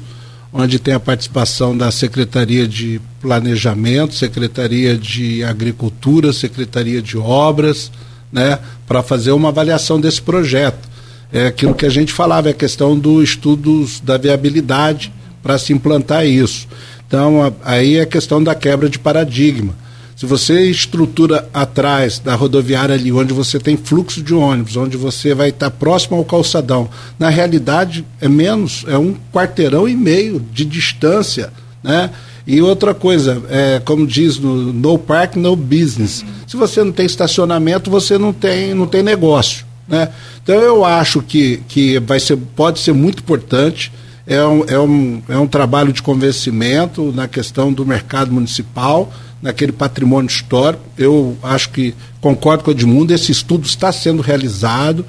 [0.52, 7.90] onde tem a participação da Secretaria de Planejamento, Secretaria de Agricultura, Secretaria de Obras,
[8.34, 10.88] né, para fazer uma avaliação desse projeto.
[11.32, 15.72] É aquilo que a gente falava, é a questão do estudo da viabilidade para se
[15.72, 16.66] implantar isso.
[17.06, 19.72] Então, aí é a questão da quebra de paradigma.
[20.16, 25.34] Se você estrutura atrás da rodoviária ali, onde você tem fluxo de ônibus, onde você
[25.34, 30.64] vai estar próximo ao calçadão, na realidade é menos, é um quarteirão e meio de
[30.64, 32.10] distância, né?
[32.46, 36.24] E outra coisa, é, como diz no no park, no business.
[36.46, 39.64] Se você não tem estacionamento, você não tem, não tem negócio.
[39.88, 40.08] Né?
[40.42, 43.92] Então eu acho que, que vai ser, pode ser muito importante.
[44.26, 49.12] É um, é, um, é um trabalho de convencimento na questão do mercado municipal
[49.44, 50.82] naquele patrimônio histórico.
[50.96, 55.04] Eu acho que concordo com o Edmundo, esse estudo está sendo realizado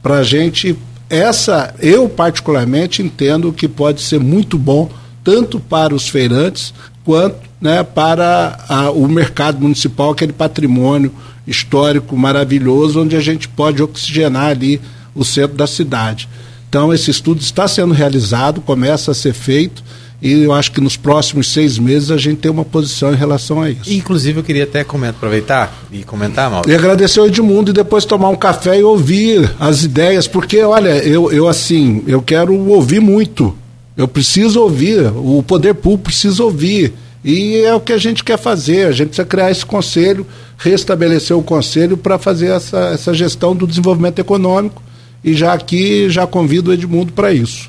[0.00, 0.76] para a gente.
[1.08, 4.88] Essa, eu particularmente entendo que pode ser muito bom,
[5.22, 6.72] tanto para os feirantes
[7.04, 11.12] quanto né, para a, o mercado municipal, aquele patrimônio
[11.46, 14.80] histórico maravilhoso, onde a gente pode oxigenar ali
[15.14, 16.28] o centro da cidade.
[16.68, 19.82] Então, esse estudo está sendo realizado, começa a ser feito,
[20.22, 23.60] e eu acho que nos próximos seis meses a gente tem uma posição em relação
[23.60, 23.92] a isso.
[23.92, 26.70] Inclusive, eu queria até comentar, aproveitar e comentar, Mauro.
[26.70, 30.96] E agradecer ao Edmundo e depois tomar um café e ouvir as ideias, porque, olha,
[30.98, 33.56] eu, eu assim, eu quero ouvir muito.
[34.00, 36.94] Eu preciso ouvir, o poder público precisa ouvir.
[37.22, 38.86] E é o que a gente quer fazer.
[38.86, 40.26] A gente precisa criar esse conselho,
[40.56, 44.82] restabelecer o conselho para fazer essa, essa gestão do desenvolvimento econômico.
[45.22, 47.68] E já aqui já convido o Edmundo para isso.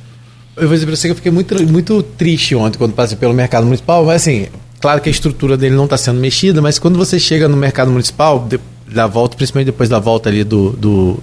[0.56, 3.34] Eu vou dizer para você que eu fiquei muito, muito triste ontem quando passei pelo
[3.34, 4.48] mercado municipal, mas assim,
[4.80, 7.92] claro que a estrutura dele não está sendo mexida, mas quando você chega no mercado
[7.92, 8.58] municipal, de,
[8.88, 11.20] da volta, principalmente depois da volta ali do, do,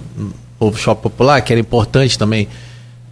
[0.59, 2.47] do shopping popular, que era importante também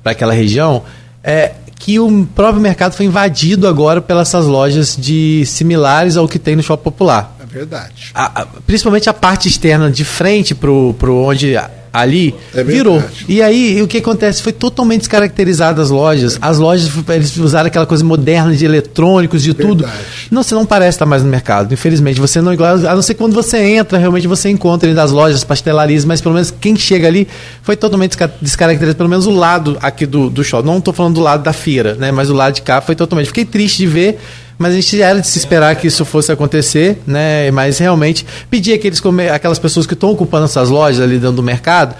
[0.03, 0.83] para aquela região,
[1.23, 6.39] é que o próprio mercado foi invadido agora pelas essas lojas de similares ao que
[6.39, 7.36] tem no shopping popular.
[7.41, 8.11] É verdade.
[8.13, 11.55] A, a, principalmente a parte externa de frente para onde
[12.01, 13.03] ali, é virou.
[13.27, 14.41] E aí, o que acontece?
[14.41, 16.37] Foi totalmente descaracterizado as lojas.
[16.41, 19.69] As lojas, eles usaram aquela coisa moderna de eletrônicos, de verdade.
[19.69, 19.89] tudo.
[20.29, 22.19] Não, você não parece estar mais no mercado, infelizmente.
[22.19, 26.05] Você não igual, a não ser quando você entra, realmente você encontra das lojas, pastelarias,
[26.05, 27.27] mas pelo menos quem chega ali
[27.61, 30.67] foi totalmente descaracterizado, pelo menos o lado aqui do, do shopping.
[30.67, 32.11] Não estou falando do lado da feira, né?
[32.11, 33.27] Mas o lado de cá foi totalmente.
[33.27, 34.19] Fiquei triste de ver
[34.57, 37.51] mas a gente era de se esperar que isso fosse acontecer, né?
[37.51, 39.01] Mas realmente pedir aqueles
[39.33, 41.95] aquelas pessoas que estão ocupando essas lojas ali dentro do mercado,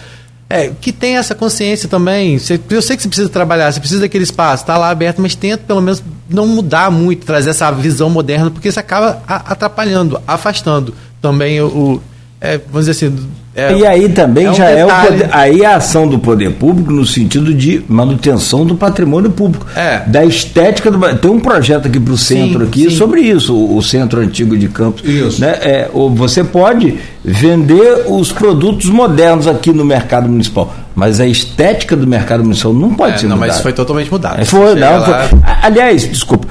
[0.49, 2.39] é, que tem essa consciência também.
[2.69, 5.63] Eu sei que você precisa trabalhar, você precisa daquele espaço, está lá aberto, mas tenta
[5.67, 11.61] pelo menos não mudar muito, trazer essa visão moderna, porque isso acaba atrapalhando, afastando também
[11.61, 12.01] o
[12.47, 14.79] é, vamos dizer assim, é, e aí também é um já detalhe.
[14.79, 19.31] é o poder, aí a ação do poder público no sentido de manutenção do patrimônio
[19.31, 20.03] público, é.
[20.05, 22.95] da estética do tem um projeto aqui para o centro sim, aqui sim.
[22.95, 25.41] sobre isso, o, o, centro antigo de Campos, isso.
[25.41, 25.57] né?
[25.61, 32.05] É, você pode vender os produtos modernos aqui no mercado municipal, mas a estética do
[32.05, 33.53] mercado municipal não pode é, ser não, mudada.
[33.53, 34.45] Mas foi totalmente mudado.
[34.45, 35.39] Foi, não, foi.
[35.63, 36.47] Aliás, desculpa,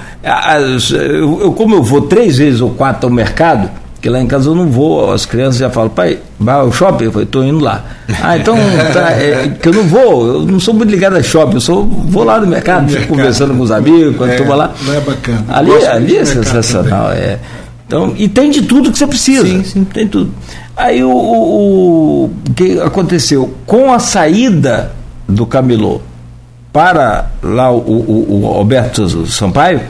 [0.92, 4.54] eu, como eu vou três vezes ou quatro ao mercado porque lá em casa eu
[4.54, 7.04] não vou, as crianças já falam, pai, vai ao shopping?
[7.04, 7.82] Eu falei, estou indo lá.
[8.22, 8.54] Ah, então,
[8.92, 11.84] tá, é, que eu não vou, eu não sou muito ligado a shopping, eu sou,
[11.84, 14.74] vou lá no mercado, fico conversando com os amigos, quando é, lá.
[14.82, 15.44] Não é bacana.
[15.48, 17.38] Ali, ali é sensacional, é.
[17.86, 19.46] Então, e tem de tudo que você precisa.
[19.46, 19.84] Sim, sim.
[19.84, 20.30] Tem tudo.
[20.76, 23.54] Aí o, o, o que aconteceu?
[23.64, 24.92] Com a saída
[25.28, 26.00] do Camilô
[26.72, 29.80] para lá o, o, o Alberto Sampaio,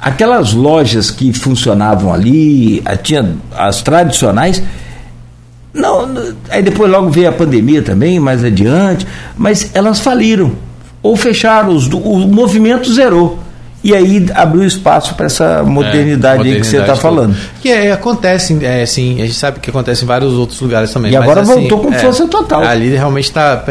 [0.00, 4.62] aquelas lojas que funcionavam ali, tinha as tradicionais,
[5.72, 6.08] não,
[6.48, 10.52] aí depois logo veio a pandemia também, mais adiante, mas elas faliram
[11.02, 13.38] ou fecharam, os, o movimento zerou.
[13.84, 17.36] E aí abriu espaço para essa modernidade, é, modernidade, aí que você está falando.
[17.60, 21.12] Que é, acontece, é, assim, a gente sabe que acontece em vários outros lugares também.
[21.12, 22.64] E agora mas, voltou assim, com é, força total.
[22.64, 23.62] Ali realmente está.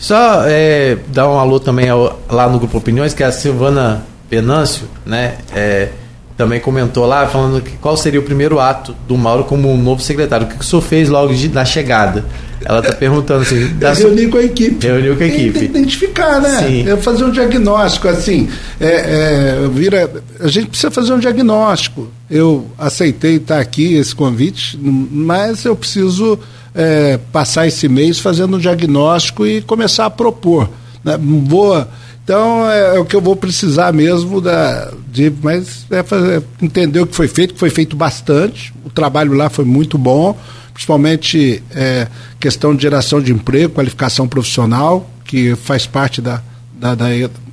[0.00, 4.02] Só é, dar um alô também ao, lá no Grupo Opiniões, que é a Silvana
[4.32, 5.90] Venâncio, né, é,
[6.38, 10.00] também comentou lá, falando que qual seria o primeiro ato do Mauro como um novo
[10.00, 10.46] secretário.
[10.46, 12.24] O que, que o senhor fez logo de, na chegada?
[12.64, 13.68] Ela está perguntando assim.
[13.76, 14.86] Da reunir com a equipe.
[14.86, 15.58] Reunir com a equipe.
[15.58, 16.66] Tem que identificar, né?
[16.66, 16.86] Sim.
[16.86, 18.48] Eu fazer um diagnóstico, assim.
[18.80, 20.10] É, é, vira,
[20.40, 22.08] a gente precisa fazer um diagnóstico.
[22.30, 26.38] Eu aceitei estar aqui, esse convite, mas eu preciso
[26.74, 30.70] é, passar esse mês fazendo um diagnóstico e começar a propor.
[31.04, 31.18] Né?
[31.20, 31.86] Vou
[32.24, 37.00] então é, é, o que eu vou precisar mesmo da, de, mas é fazer, entender
[37.00, 38.72] o que foi feito, que foi feito bastante.
[38.84, 40.38] O trabalho lá foi muito bom,
[40.72, 42.06] principalmente é,
[42.38, 46.42] questão de geração de emprego, qualificação profissional, que faz parte da,
[46.74, 47.06] da, da,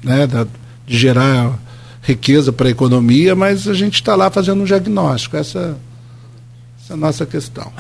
[0.03, 0.45] né, da
[0.89, 1.57] de gerar
[2.01, 5.37] riqueza para a economia, mas a gente está lá fazendo um diagnóstico.
[5.37, 5.77] Essa
[6.89, 7.71] essa é a nossa questão.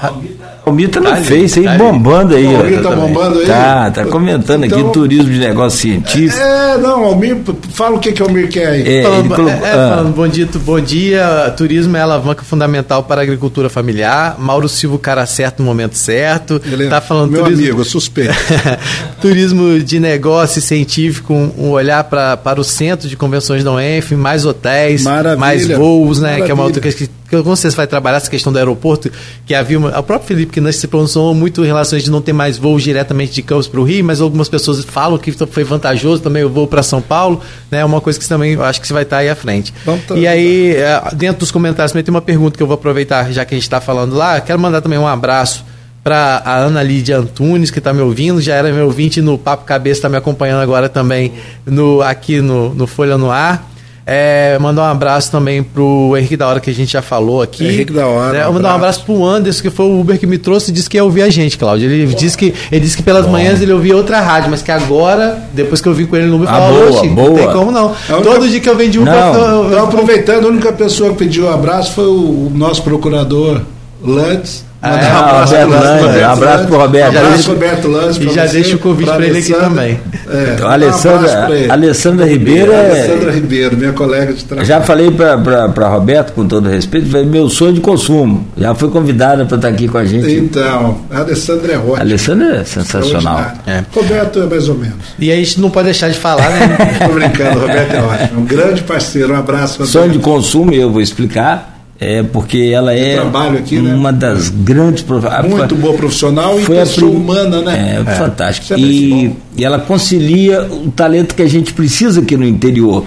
[0.65, 2.45] O Mita tá Face aí, tá bombando aí.
[2.45, 3.45] O Almir tá bombando aí?
[3.45, 6.39] Tá, tá comentando então, aqui turismo de negócio científico.
[6.39, 7.37] É, não, Almir,
[7.73, 8.99] fala o que, que o Almir quer aí.
[8.99, 9.95] É, falando, colocou, é, é, ah.
[9.95, 14.95] falando, bom dia, bom dia, turismo é alavanca fundamental para a agricultura familiar, Mauro Silva,
[14.95, 18.33] o cara certo no momento certo, Ele, tá falando meu turismo, amigo, suspeito.
[19.19, 24.45] turismo de negócio científico, um, olhar pra, para o centro de convenções da UENF, mais
[24.45, 25.37] hotéis, Maravilha.
[25.37, 26.45] mais voos, né, Maravilha.
[26.45, 29.11] que é uma outra questão que como você vai trabalhar essa questão do aeroporto,
[29.45, 32.21] que havia uma, o próprio Felipe que se pronunciou muito em relação a de não
[32.21, 35.63] ter mais voos diretamente de Campos para o Rio, mas algumas pessoas falam que foi
[35.63, 37.79] vantajoso também o voo para São Paulo, né?
[37.79, 39.73] É uma coisa que também acho que você vai estar aí à frente.
[40.15, 43.45] e aí, é, dentro dos comentários também tem uma pergunta que eu vou aproveitar, já
[43.45, 45.65] que a gente está falando lá, quero mandar também um abraço
[46.03, 49.65] para a Ana Lídia Antunes, que está me ouvindo, já era meu ouvinte no Papo
[49.65, 51.33] Cabeça, está me acompanhando agora também
[51.65, 53.68] no, aqui no, no Folha no Ar.
[54.11, 57.63] É, mandar um abraço também pro Henrique da Hora que a gente já falou aqui.
[57.63, 58.47] Henrique da Hora, Né?
[58.47, 59.03] um Mandar um abraço.
[59.05, 61.29] pro Anderson, que foi o Uber que me trouxe e disse que ia ouvir a
[61.29, 61.87] gente, Cláudio.
[61.91, 65.43] Ele disse que, ele disse que pelas manhãs ele ouvia outra rádio, mas que agora,
[65.53, 67.35] depois que eu vim com ele no Uber, Ah, falou, boa, "Oxi, não boa.
[67.37, 67.93] tem como não.
[68.09, 69.27] É única- Todo dia que eu venho de Uber, Não.
[69.27, 72.81] eu tô- eu- Então, aproveitando, a única pessoa que pediu um abraço foi o nosso
[72.81, 73.61] procurador
[74.03, 74.65] Landes.
[74.81, 75.11] Ah, Mandar é?
[75.13, 76.23] um abraço Roberto pro Landes, Landes.
[76.23, 77.13] abraço pro Roberto.
[77.15, 78.17] Um abraço, Já Roberto Landes.
[78.17, 79.99] e já deixa o convite pra ele aqui também.
[80.31, 81.71] É, Então, um Alessandra- abraço pra ele.
[81.71, 84.65] Alessandra Ribeiro é- Alessandra Ribeiro, minha colega de trabalho.
[84.67, 88.47] Já falei para Roberto, com todo respeito, foi meu sonho de consumo.
[88.57, 90.31] Já foi convidada para estar aqui com a gente.
[90.31, 91.99] Então, a Alessandra é A ótima.
[91.99, 93.39] Alessandra é sensacional.
[93.39, 93.85] extraordinária.
[93.93, 94.95] Roberto é mais ou menos.
[95.19, 96.77] E aí a gente não pode deixar de falar, né?
[97.05, 98.39] Tô brincando, Roberto é ótimo.
[98.41, 99.73] Um grande parceiro, um abraço.
[99.73, 99.91] Roberto.
[99.91, 103.93] Sonho de consumo, eu vou explicar, é porque ela é trabalho aqui, né?
[103.93, 105.03] uma das grandes
[105.49, 108.03] Muito boa profissional e Foi a pessoa prim- humana, né?
[108.07, 108.73] É, fantástico.
[108.73, 113.03] É muito E, e ela concilia o talento que a gente precisa aqui no interior,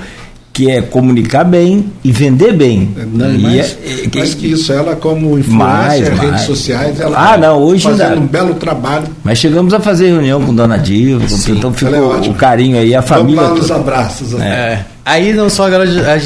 [0.53, 2.91] que é comunicar bem e vender bem.
[3.15, 6.41] Não, E mais, é- é- mais que isso, ela como influência, Mais, redes mais.
[6.43, 9.05] sociais, ela Ah, não, hoje fazendo ainda- um belo trabalho.
[9.25, 12.77] Mas chegamos a fazer reunião com Dona Diva, Sim, então ficou ela é o carinho
[12.77, 13.41] aí, a família.
[13.41, 14.33] Vamos lá nos abraços.
[14.33, 14.47] né?
[14.47, 14.92] É.
[15.05, 16.17] Aí não só agora a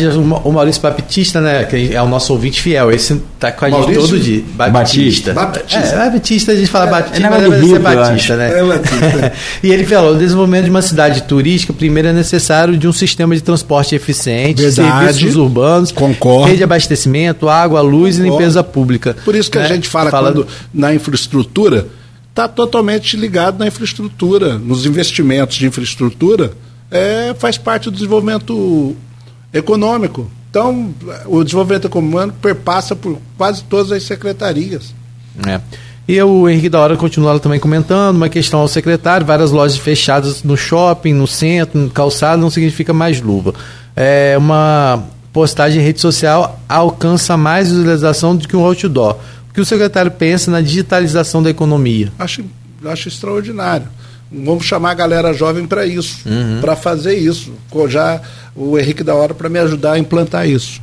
[0.44, 1.64] o Maurício Baptista, né?
[1.64, 2.90] Que é o nosso ouvinte fiel.
[2.90, 4.02] Esse tá com a gente Maurício?
[4.02, 4.44] todo dia.
[4.54, 5.32] Batista.
[5.32, 5.76] Baptista.
[5.78, 8.58] É, Baptista, a gente fala Batista, é mas negócio deve de ser Batista, né?
[8.58, 9.32] É Batista.
[9.64, 13.34] e ele falou: o desenvolvimento de uma cidade turística, primeiro é necessário de um sistema
[13.34, 15.06] de transporte eficiente, Verdade.
[15.14, 16.44] serviços urbanos, Concordo.
[16.44, 18.38] rede de abastecimento, água, luz e Concordo.
[18.38, 19.16] limpeza pública.
[19.24, 19.68] Por isso que a Né?
[19.68, 21.86] gente fala, Fala- quando na infraestrutura,
[22.28, 26.50] está totalmente ligado na infraestrutura, nos investimentos de infraestrutura,
[26.90, 28.96] é, faz parte do desenvolvimento
[29.52, 30.30] econômico.
[30.50, 30.94] Então,
[31.26, 34.94] o desenvolvimento econômico perpassa por quase todas as secretarias.
[35.46, 35.60] É.
[36.08, 40.44] E o Henrique da Hora continua também comentando uma questão ao secretário, várias lojas fechadas
[40.44, 43.54] no shopping, no centro, no calçado, não significa mais luva.
[43.94, 49.16] É uma postagem em rede social alcança mais visualização do que um outdoor.
[49.50, 52.12] O que o secretário pensa na digitalização da economia?
[52.18, 52.44] Acho,
[52.84, 53.88] acho extraordinário.
[54.30, 56.60] Vamos chamar a galera jovem para isso, Uhum.
[56.60, 57.52] para fazer isso.
[57.88, 58.20] Já
[58.54, 60.80] o Henrique da Hora para me ajudar a implantar isso.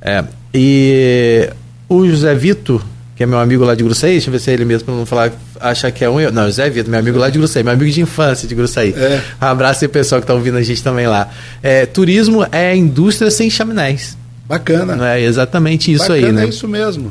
[0.00, 0.24] É.
[0.52, 1.50] E
[1.88, 2.84] o José Vitor,
[3.16, 4.94] que é meu amigo lá de Gruçaí, deixa eu ver se é ele mesmo, para
[4.94, 6.20] não falar, achar que é um.
[6.30, 8.94] Não, José Vitor, meu amigo lá de Gruçaí, meu amigo de infância de Gruçaí.
[8.96, 9.20] É.
[9.42, 11.28] Um abraço aí, pessoal que está ouvindo a gente também lá.
[11.62, 14.16] É, turismo é indústria sem chaminés.
[14.46, 14.94] Bacana.
[14.94, 16.44] Não é exatamente isso Bacana aí, né?
[16.44, 17.10] é isso mesmo.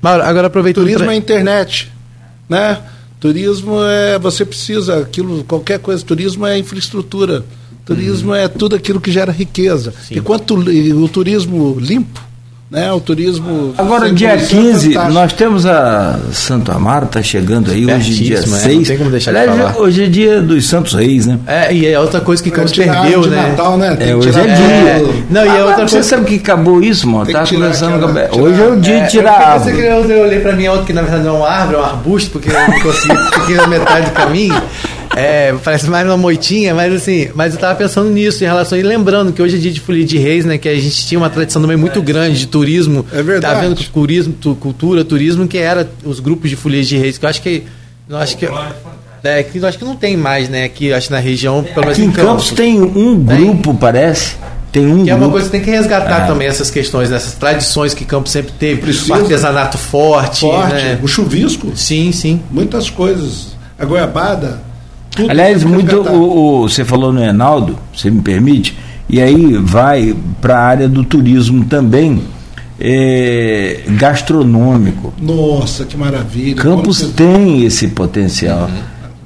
[0.00, 0.84] Mauro, agora aproveitando.
[0.84, 1.92] Turismo pra- é internet,
[2.48, 2.78] né?
[3.20, 6.02] Turismo é você precisa aquilo, qualquer coisa.
[6.02, 7.44] Turismo é infraestrutura.
[7.84, 9.92] Turismo é tudo aquilo que gera riqueza.
[10.08, 10.16] Sim.
[10.18, 12.20] Enquanto li- o turismo limpo,
[12.70, 12.92] né?
[12.92, 15.12] O turismo Agora, dia poluição é 15, fantástico.
[15.14, 18.76] nós temos a Santo Amaro, está chegando aí, hoje dia Pertíssimo, é, 6.
[18.76, 19.76] não tem como deixar de falar.
[19.76, 21.38] Hoje é dia dos Santos Reis, né?
[21.46, 23.48] É, e é outra coisa que É, Campos perdeu, de né?
[23.48, 23.96] Natal, né?
[24.00, 25.24] É, hoje é do- dia.
[25.30, 26.08] Não, e é Agora, outra você coisa.
[26.08, 27.30] sabe que acabou isso, mano?
[27.32, 28.42] Tá conversando aquela- com a...
[28.42, 29.70] Hoje é o dia É, de tirar a eu, árvore.
[29.72, 31.76] pensei que eu, eu olhei pra mim outro que na verdade não é uma árvore,
[31.76, 34.62] é um arbusto, porque eu não consegui, fiquei na metade do caminho.
[35.16, 38.82] É, parece mais uma moitinha, mas assim, mas eu tava pensando nisso em relação e
[38.82, 40.56] lembrando que hoje é dia de folia de reis, né?
[40.56, 43.04] Que a gente tinha uma tradição também muito grande de turismo.
[43.12, 43.54] É verdade.
[43.54, 47.24] Tá vendo turismo, tu- cultura, turismo, que era os grupos de folia de reis, que
[47.24, 47.64] eu acho que.
[48.08, 48.48] Eu acho que.
[49.22, 50.64] É, que eu acho que não tem mais, né?
[50.64, 53.36] Aqui, acho que na região, pelo menos Aqui em Campos tem um Tem?
[53.46, 54.36] grupo, parece.
[54.72, 55.32] Tem um Que é uma grupo.
[55.32, 56.26] coisa que tem que resgatar Ah.
[56.28, 58.80] também essas questões, essas tradições que Campos sempre teve.
[58.80, 59.12] Precisa.
[59.12, 60.98] O artesanato forte, forte, né?
[61.02, 62.40] o chuvisco, Sim, sim.
[62.50, 63.48] muitas coisas.
[63.76, 64.69] A goiabada.
[65.20, 68.76] Tudo Aliás, muito o, o- você falou no Enaldo, você me permite,
[69.08, 72.22] e aí vai para a área do turismo também,
[72.78, 75.12] é, gastronômico.
[75.20, 76.54] Nossa, que maravilha.
[76.56, 78.70] Campos tem esse potencial.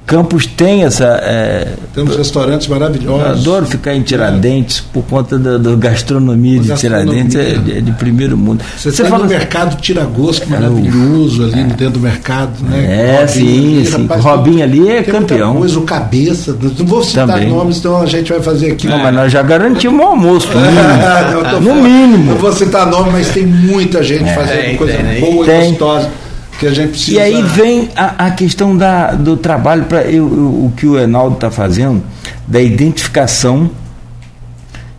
[0.05, 1.19] Campos tem essa.
[1.23, 3.41] é, Temos restaurantes eu maravilhosos.
[3.41, 7.23] adoro ficar em Tiradentes por conta da, da gastronomia de Gastronomia.
[7.25, 8.63] Tiradentes, é, de- é de primeiro mundo.
[8.77, 12.85] Você, tem fala no mercado Tiragosto, maravilhoso ali dentro do mercado, né?
[12.85, 14.01] É, Robinho sim, ali, sim.
[14.03, 15.55] rapaz, Robinho ali é campeão.
[15.55, 17.49] Coisa, o cabeça, não vou citar Também.
[17.49, 18.87] nomes, então a gente vai fazer aqui.
[18.87, 20.59] Não, mas nós já garantimos o almoço, no
[21.39, 21.75] eu tô mínimo.
[21.75, 22.31] no mínimo.
[22.33, 25.19] Não vou citar nome, mas tem muita gente fazendo coisa né?
[25.19, 25.69] boa e Tem.
[25.71, 26.09] gostosa
[26.59, 27.17] que a gente precisa.
[27.17, 31.49] E aí vem a, a questão da, do trabalho, para o que o Enaldo está
[31.51, 32.01] fazendo,
[32.47, 33.69] da identificação.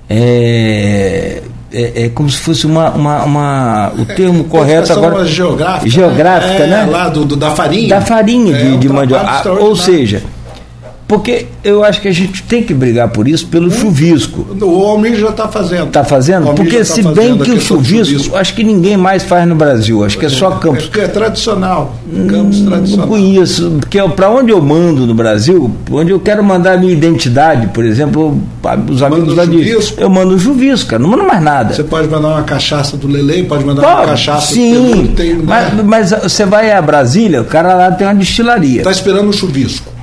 [0.09, 1.43] É,
[1.73, 2.91] é, é como se fosse uma.
[2.91, 5.25] uma, uma- o termo correto Identificação agora.
[5.27, 6.85] geográfica, Geográfica, é, né?
[6.91, 7.89] Lá do, do- da farinha.
[7.89, 9.25] Da farinha É de, um de mandioca.
[9.27, 9.51] Ah.
[9.61, 10.23] Ou seja,
[11.09, 14.45] Porque eu acho que a gente tem que brigar por isso, pelo chuvisco.
[14.61, 15.87] O Almir já está fazendo.
[15.87, 16.53] Está fazendo?
[16.53, 20.05] Porque tá se bem que o chuvisco, chuvisco, acho que ninguém mais faz no Brasil,
[20.05, 20.91] acho que é só Campos.
[20.97, 21.95] É, é tradicional,
[22.29, 23.07] Campos hum, tradicional.
[23.07, 26.93] Não conheço, porque para onde eu mando no Brasil, onde eu quero mandar a minha
[26.93, 28.41] identidade, por exemplo,
[28.91, 29.77] os amigos lá de.
[29.99, 31.73] Eu mando chuvisco, cara, não mando mais nada.
[31.73, 35.73] Você pode mandar uma cachaça do Lele, pode mandar pode, uma cachaça sim, tem, mas,
[35.73, 35.83] né?
[35.87, 38.79] mas você vai a Brasília, o cara lá tem uma destilaria.
[38.79, 39.96] Está esperando o chuvisco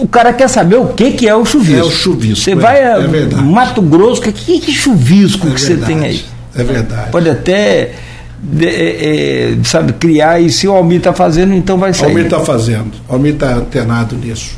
[0.00, 1.80] o cara quer saber o que, que é o chuvisco.
[1.80, 2.44] É o chuvisco.
[2.44, 6.04] Você é, vai a é Mato Grosso, que, que, que chuvisco é que você tem
[6.04, 6.24] aí?
[6.54, 7.10] É verdade.
[7.10, 7.92] Pode até.
[8.60, 12.06] É, é sabe, criar, e se o Almir está fazendo, então vai sair.
[12.06, 14.56] O Almir está fazendo, o Almir está antenado nisso.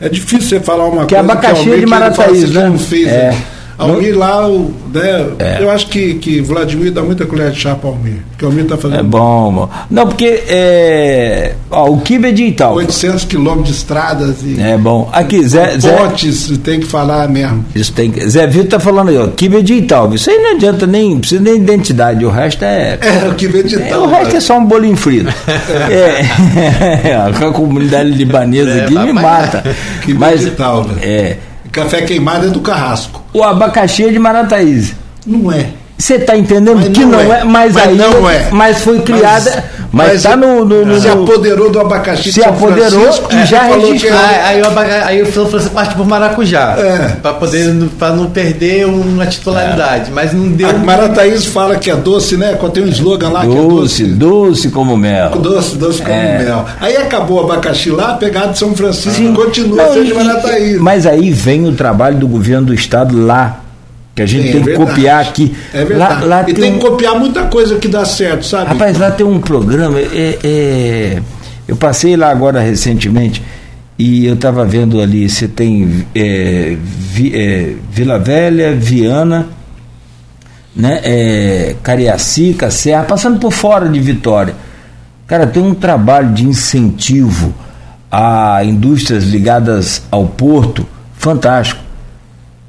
[0.00, 2.68] É difícil você falar uma que coisa abacaxi que Almir, de Marataíz, né?
[2.68, 3.06] não fez.
[3.06, 3.36] É.
[3.78, 3.84] Né?
[3.84, 5.62] Almir lá, né, é.
[5.62, 8.64] eu acho que, que Vladimir dá muita colher de chá para Almir, que o Almir
[8.64, 9.00] está fazendo.
[9.00, 9.68] É bom, bom.
[9.90, 12.76] Não, porque é, ó, o Kibe é de Itaú.
[12.76, 14.60] 800 quilômetros de estradas e.
[14.60, 15.08] É bom.
[15.12, 15.78] Aqui, Zé.
[15.78, 17.64] Pontes, Zé, tem que falar mesmo.
[17.74, 18.28] Isso tem que.
[18.28, 20.14] Zé Vitor tá falando aí, ó, Kibe é de Itaú.
[20.14, 22.98] Isso aí não adianta nem, precisa nem identidade, o resto é.
[23.00, 23.90] É, o Kibe é de Itaú.
[23.90, 25.32] É, o resto é só um bolinho frito.
[25.90, 27.08] é.
[27.10, 27.16] é.
[27.16, 29.62] a comunidade libanesa é, aqui me mata.
[30.02, 31.36] Kibe mas, de Itaú, É.
[31.72, 33.22] Café queimado é do Carrasco.
[33.32, 34.94] O abacaxi é de Marataízes.
[35.26, 35.70] Não é.
[36.02, 38.48] Você está entendendo mas que não, é, é mas, mas, aí não é.
[38.50, 43.36] mas foi criada, mas está no, no, no, se apoderou do abacaxi se apoderou e
[43.36, 44.18] é, já registrou.
[44.18, 47.08] Aí, aí, o abacaxi, aí o França parte por maracujá, é.
[47.22, 50.12] para poder para não perder uma titularidade, é.
[50.12, 50.68] mas não deu.
[50.70, 52.56] A fala que é doce, né?
[52.58, 56.16] Quando tem um slogan lá doce, que é doce, doce como mel, doce, doce como
[56.16, 56.38] é.
[56.42, 56.66] mel.
[56.80, 59.34] Aí acabou o abacaxi lá, pegado de São Francisco, Sim.
[59.34, 60.80] continua não, sendo Marataíz.
[60.80, 63.61] Mas aí vem o trabalho do governo do estado lá
[64.14, 64.90] que a gente Sim, tem é que verdade.
[64.90, 65.56] copiar aqui.
[65.72, 66.26] É verdade.
[66.26, 66.78] Lá, lá e tem, tem um...
[66.78, 68.68] que copiar muita coisa que dá certo, sabe?
[68.68, 69.98] Rapaz, lá tem um programa.
[69.98, 71.22] É, é...
[71.66, 73.42] Eu passei lá agora recentemente
[73.98, 79.48] e eu estava vendo ali, você tem é, Vi, é, Vila Velha, Viana,
[80.74, 84.54] né, é, Cariacica, Serra, passando por fora de Vitória.
[85.26, 87.54] Cara, tem um trabalho de incentivo
[88.10, 90.86] a indústrias ligadas ao porto
[91.16, 91.80] fantástico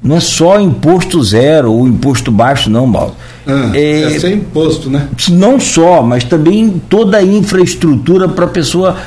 [0.04, 3.14] não é só imposto zero ou imposto baixo, não, Mauro.
[3.46, 5.08] Ah, é, é sem imposto, né?
[5.30, 8.98] Não só, mas também toda a infraestrutura para a pessoa,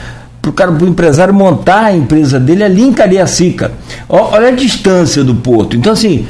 [0.41, 3.73] para o cara, para o empresário montar a empresa dele ali em Cariacica.
[4.09, 5.75] Olha a distância do porto.
[5.77, 6.25] Então, assim,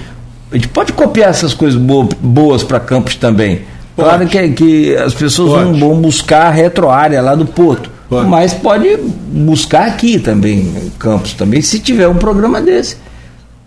[0.51, 1.79] a gente pode copiar essas coisas
[2.19, 3.61] boas para Campos também.
[3.95, 4.09] Pode.
[4.09, 7.89] Claro que, que as pessoas vão, vão, buscar a retroárea lá do porto.
[8.09, 8.27] Pode.
[8.27, 8.97] Mas pode
[9.31, 13.06] buscar aqui também, Campos também, se tiver um programa desse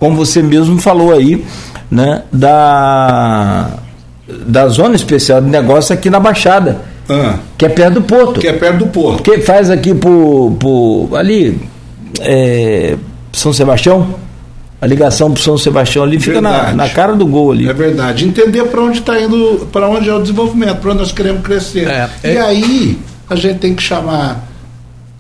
[0.01, 1.44] como você mesmo falou aí,
[1.90, 3.68] né, da,
[4.47, 6.81] da Zona Especial de Negócio aqui na Baixada.
[7.09, 8.40] Ah, que é perto do porto.
[8.40, 9.22] Que é perto do porto.
[9.22, 11.60] Que faz aqui por, por ali,
[12.20, 12.97] é,
[13.32, 14.14] São Sebastião.
[14.81, 17.68] A ligação para São Sebastião ali fica na, na, cara do gol ali.
[17.68, 18.27] É verdade.
[18.27, 21.86] Entender para onde está indo, para onde é o desenvolvimento, para onde nós queremos crescer.
[21.86, 22.35] É, é...
[22.35, 22.98] E aí
[23.28, 24.48] a gente tem que chamar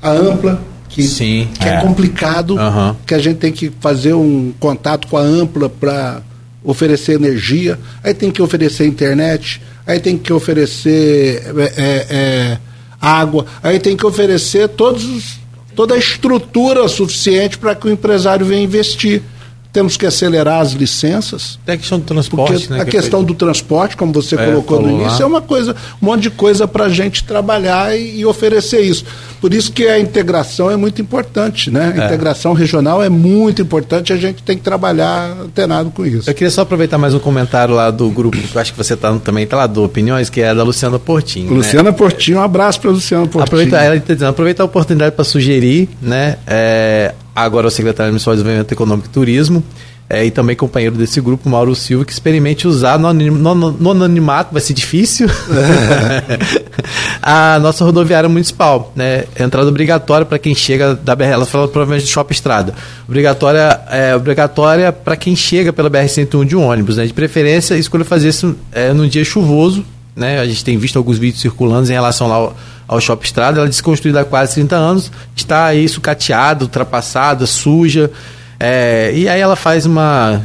[0.02, 0.58] a ampla,
[0.90, 1.76] que, Sim, que é.
[1.76, 2.94] é complicado, uhum.
[3.06, 6.20] que a gente tem que fazer um contato com a Ampla para
[6.62, 12.58] oferecer energia, aí tem que oferecer internet, aí tem que oferecer é, é, é
[13.00, 15.38] água, aí tem que oferecer todos,
[15.74, 19.22] toda a estrutura suficiente para que o empresário venha investir
[19.72, 21.58] temos que acelerar as licenças.
[21.64, 22.80] Tem a questão do transporte, né?
[22.80, 25.22] A que questão do transporte, como você é, colocou no início, lá.
[25.22, 29.04] é uma coisa, um monte de coisa para a gente trabalhar e, e, oferecer isso.
[29.40, 31.94] Por isso que a integração é muito importante, né?
[31.96, 32.06] A é.
[32.06, 36.28] integração regional é muito importante, a gente tem que trabalhar antenado com isso.
[36.28, 38.96] Eu queria só aproveitar mais um comentário lá do grupo, que eu acho que você
[38.96, 41.50] tá, também está lá, do Opiniões, que é da Luciana Portinho.
[41.50, 41.56] Né?
[41.56, 41.96] Luciana né?
[41.96, 43.44] Portinho, um abraço para Luciana Portinho.
[43.44, 46.36] Aproveitar, ela está dizendo, aproveitar a oportunidade para sugerir, né?
[46.46, 49.64] É, agora o secretário de Desenvolvimento Econômico e Turismo,
[50.12, 54.52] é, e também companheiro desse grupo, Mauro Silva, que experimente usar no, no, no anonimato,
[54.52, 55.28] vai ser difícil,
[57.22, 58.92] a nossa rodoviária municipal.
[58.96, 59.24] Né?
[59.38, 62.74] Entrada obrigatória para quem chega da BR, ela fala provavelmente de Shopping Estrada.
[63.06, 66.96] Obrigatória, é, obrigatória para quem chega pela BR-101 de ônibus.
[66.96, 67.06] Né?
[67.06, 69.84] De preferência, escolha fazer isso é, num dia chuvoso.
[70.16, 70.40] Né?
[70.40, 72.56] A gente tem visto alguns vídeos circulando em relação lá ao,
[72.90, 73.58] ao Shopping Estrada.
[73.58, 78.10] Ela é desconstruída há quase 30 anos, está aí sucateada, ultrapassada, suja.
[78.58, 80.42] É, e aí ela faz uma,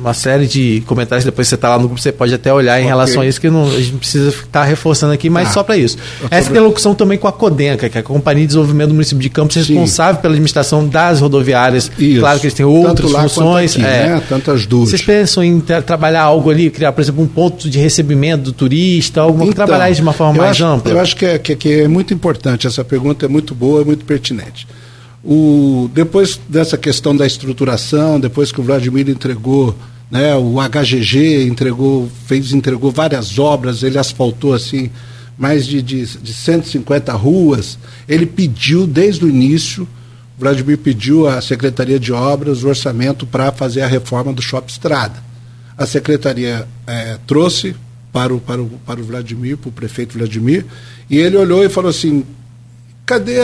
[0.00, 2.82] uma série de comentários, depois você está lá no grupo, você pode até olhar em
[2.82, 2.88] okay.
[2.88, 5.76] relação a isso, que não, a gente precisa estar reforçando aqui, mas ah, só para
[5.76, 5.98] isso.
[6.30, 9.28] Essa interlocução também com a Codenca, que é a Companhia de Desenvolvimento do Município de
[9.28, 11.90] Campos, responsável pela administração das rodoviárias.
[11.98, 12.20] Isso.
[12.20, 13.72] Claro que eles têm outras funções.
[13.76, 14.22] Aqui, é, né?
[14.26, 14.90] Tantas dúvidas.
[14.90, 19.20] Vocês pensam em trabalhar algo ali, criar, por exemplo, um ponto de recebimento do turista,
[19.20, 20.92] alguma então, trabalhar isso de uma forma mais acho, ampla?
[20.92, 23.84] Eu acho que é, que, que é muito importante, essa pergunta é muito boa, é
[23.84, 24.66] muito pertinente.
[25.22, 29.76] O, depois dessa questão da estruturação, depois que o Vladimir entregou,
[30.10, 34.90] né, o HGG entregou, fez, entregou várias obras, ele asfaltou assim
[35.38, 39.88] mais de, de, de 150 ruas, ele pediu desde o início,
[40.38, 45.22] Vladimir pediu à Secretaria de Obras o orçamento para fazer a reforma do Shopping Estrada.
[45.76, 47.74] A Secretaria é, trouxe
[48.12, 50.64] para o, para, o, para o Vladimir, para o prefeito Vladimir,
[51.08, 52.24] e ele olhou e falou assim,
[53.06, 53.38] cadê.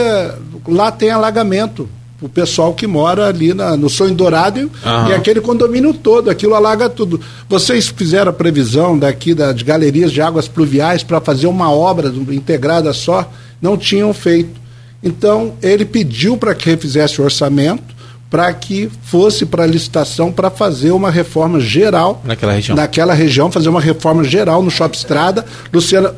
[0.67, 1.89] Lá tem alagamento.
[2.19, 5.09] O pessoal que mora ali na, no Sonho Dourado uhum.
[5.09, 7.21] e aquele condomínio todo, aquilo alaga tudo.
[7.47, 12.11] Vocês fizeram a previsão daqui da, de galerias de águas pluviais para fazer uma obra
[12.31, 13.31] integrada só?
[13.61, 14.59] Não tinham feito.
[15.03, 17.97] Então, ele pediu para que refizesse o orçamento
[18.29, 22.75] para que fosse para a licitação para fazer uma reforma geral naquela região.
[22.75, 25.45] Naquela região, fazer uma reforma geral no Shopping Estrada.
[25.71, 26.13] Luciana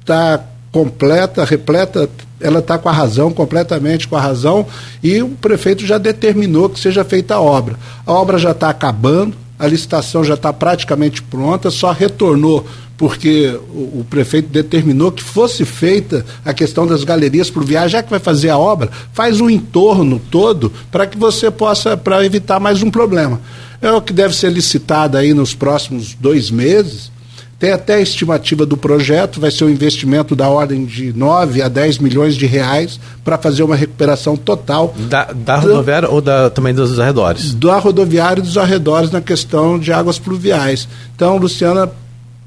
[0.00, 0.42] está
[0.72, 2.08] completa, repleta,
[2.40, 4.66] ela está com a razão, completamente com a razão,
[5.02, 7.78] e o prefeito já determinou que seja feita a obra.
[8.06, 12.66] A obra já está acabando, a licitação já está praticamente pronta, só retornou
[12.96, 18.02] porque o, o, prefeito determinou que fosse feita a questão das galerias por viagem, já
[18.02, 22.60] que vai fazer a obra, faz um entorno todo para que você possa, para evitar
[22.60, 23.40] mais um problema.
[23.80, 27.10] É o que deve ser licitado aí nos próximos dois meses,
[27.62, 31.68] tem até a estimativa do projeto, vai ser um investimento da ordem de 9 a
[31.68, 34.92] 10 milhões de reais para fazer uma recuperação total.
[35.08, 37.54] Da, da rodoviária ou da, também dos arredores?
[37.54, 40.88] Da rodoviária e dos arredores na questão de águas pluviais.
[41.14, 41.88] Então, Luciana,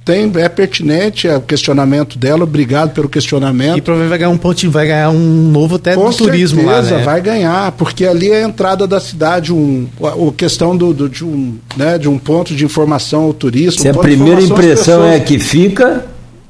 [0.06, 3.80] tem, é pertinente é o questionamento dela, obrigado pelo questionamento.
[3.80, 6.92] E provavelmente vai ganhar um pontinho, vai ganhar um novo até Com do turismo certeza,
[6.92, 7.04] lá, né?
[7.04, 11.10] vai ganhar, porque ali é a entrada da cidade, um, a, a questão do, do,
[11.10, 13.82] de, um, né, de um ponto de informação ao turismo.
[13.82, 16.06] Se um a primeira impressão é que fica,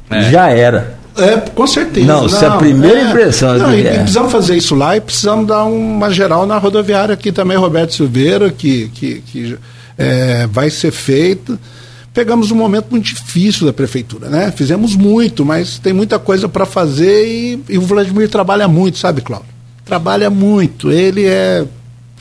[0.10, 0.30] é.
[0.30, 1.00] já era.
[1.18, 2.06] É, com certeza.
[2.06, 3.58] Não, não se a primeira é, impressão.
[3.58, 3.80] Não, é.
[3.80, 7.94] e precisamos fazer isso lá e precisamos dar uma geral na rodoviária aqui também, Roberto
[7.94, 9.58] Silveira, que, que, que
[9.98, 11.58] é, vai ser feito
[12.16, 14.50] pegamos um momento muito difícil da prefeitura, né?
[14.50, 19.22] Fizemos muito, mas tem muita coisa para fazer e, e, o Vladimir trabalha muito, sabe,
[19.22, 19.50] Cláudio?
[19.84, 20.90] Trabalha muito.
[20.90, 21.66] Ele é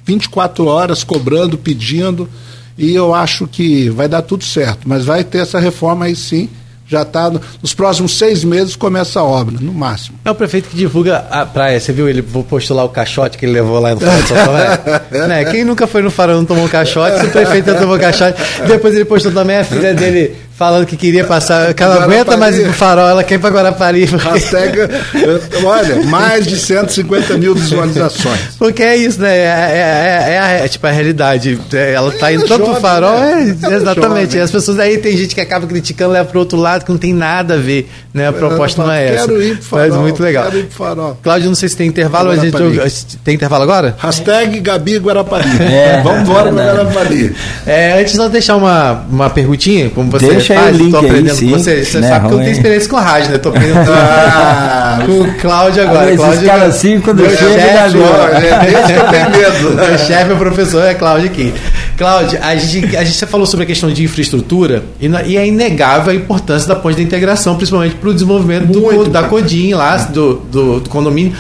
[0.04, 2.28] 24 horas cobrando, pedindo,
[2.76, 6.50] e eu acho que vai dar tudo certo, mas vai ter essa reforma aí sim
[6.86, 7.31] já está
[7.62, 10.19] nos próximos seis meses começa a obra, no máximo.
[10.24, 11.81] É o prefeito que divulga a praia.
[11.81, 15.27] Você viu ele postou lá o caixote que ele levou lá no Farol de São
[15.28, 15.44] né?
[15.47, 17.20] Quem nunca foi no Farol não tomou um caixote?
[17.20, 18.39] Se o prefeito tomou um caixote.
[18.66, 21.74] Depois ele postou também a filha dele falando que queria passar.
[21.74, 24.06] Que ela não aguenta mais ir pro farol, ela quer ir pra Guarapari.
[24.06, 24.28] Porque...
[24.28, 24.78] Hashtag,
[25.64, 28.40] olha, mais de 150 mil visualizações.
[28.59, 29.36] Porque é isso, né?
[29.36, 31.59] É, é, é, é, é tipo a realidade.
[31.72, 33.56] Ela tá indo tanto pro farol, né?
[33.72, 34.39] exatamente.
[34.39, 37.12] As pessoas aí tem gente que acaba criticando, leva pro outro lado, que não tem
[37.12, 38.28] nada a ver, né?
[38.28, 39.26] A proposta não é essa.
[39.26, 39.89] Quero ir pro farol.
[39.89, 40.44] Mas muito legal.
[40.44, 41.18] Quero ir pro farol.
[41.22, 43.18] Cláudio, não sei se tem intervalo, mas a gente.
[43.24, 43.97] Tem intervalo agora?
[43.98, 45.48] Hashtag Gabi Guarapari.
[45.60, 46.01] É.
[46.02, 47.35] Vamos embora pro Guarapari.
[47.66, 50.26] É, antes só deixar uma, uma perguntinha, como você.
[50.26, 51.50] Deixa Deixa aí o link aí, sim.
[51.50, 51.84] com você.
[51.84, 53.38] Você né, sabe que eu tenho experiência com rádio, né?
[53.38, 56.12] Tô aprendendo ah, com o Cláudio agora.
[56.12, 59.30] Ah, Cláudio, caras assim, quando meu chega, chefe, ó, é eu tenho
[59.64, 59.74] medo.
[59.76, 61.54] meu chefe, o professor, é Cláudio aqui.
[61.96, 66.12] Cláudio, a gente, a gente falou sobre a questão de infraestrutura e, e é inegável
[66.12, 70.34] a importância da ponte da integração, principalmente para o desenvolvimento do, da Codim lá, do,
[70.50, 71.32] do, do condomínio.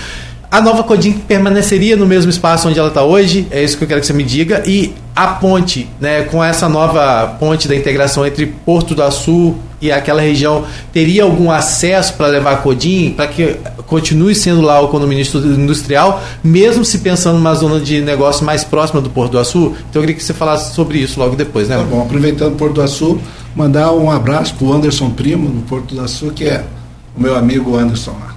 [0.50, 3.46] A nova Codim permaneceria no mesmo espaço onde ela está hoje?
[3.50, 4.62] É isso que eu quero que você me diga.
[4.64, 9.92] E a ponte, né, com essa nova ponte da integração entre Porto do Açu e
[9.92, 14.88] aquela região, teria algum acesso para levar a Codim, para que continue sendo lá o
[14.88, 15.24] condomínio
[15.56, 19.74] industrial, mesmo se pensando numa zona de negócio mais próxima do Porto do Açu?
[19.90, 21.76] Então eu queria que você falasse sobre isso logo depois, né?
[21.76, 23.20] Tá bom, aproveitando Porto do Açu,
[23.54, 26.64] mandar um abraço para o Anderson Primo, no Porto do Açu, que é
[27.16, 28.34] o meu amigo Anderson lá.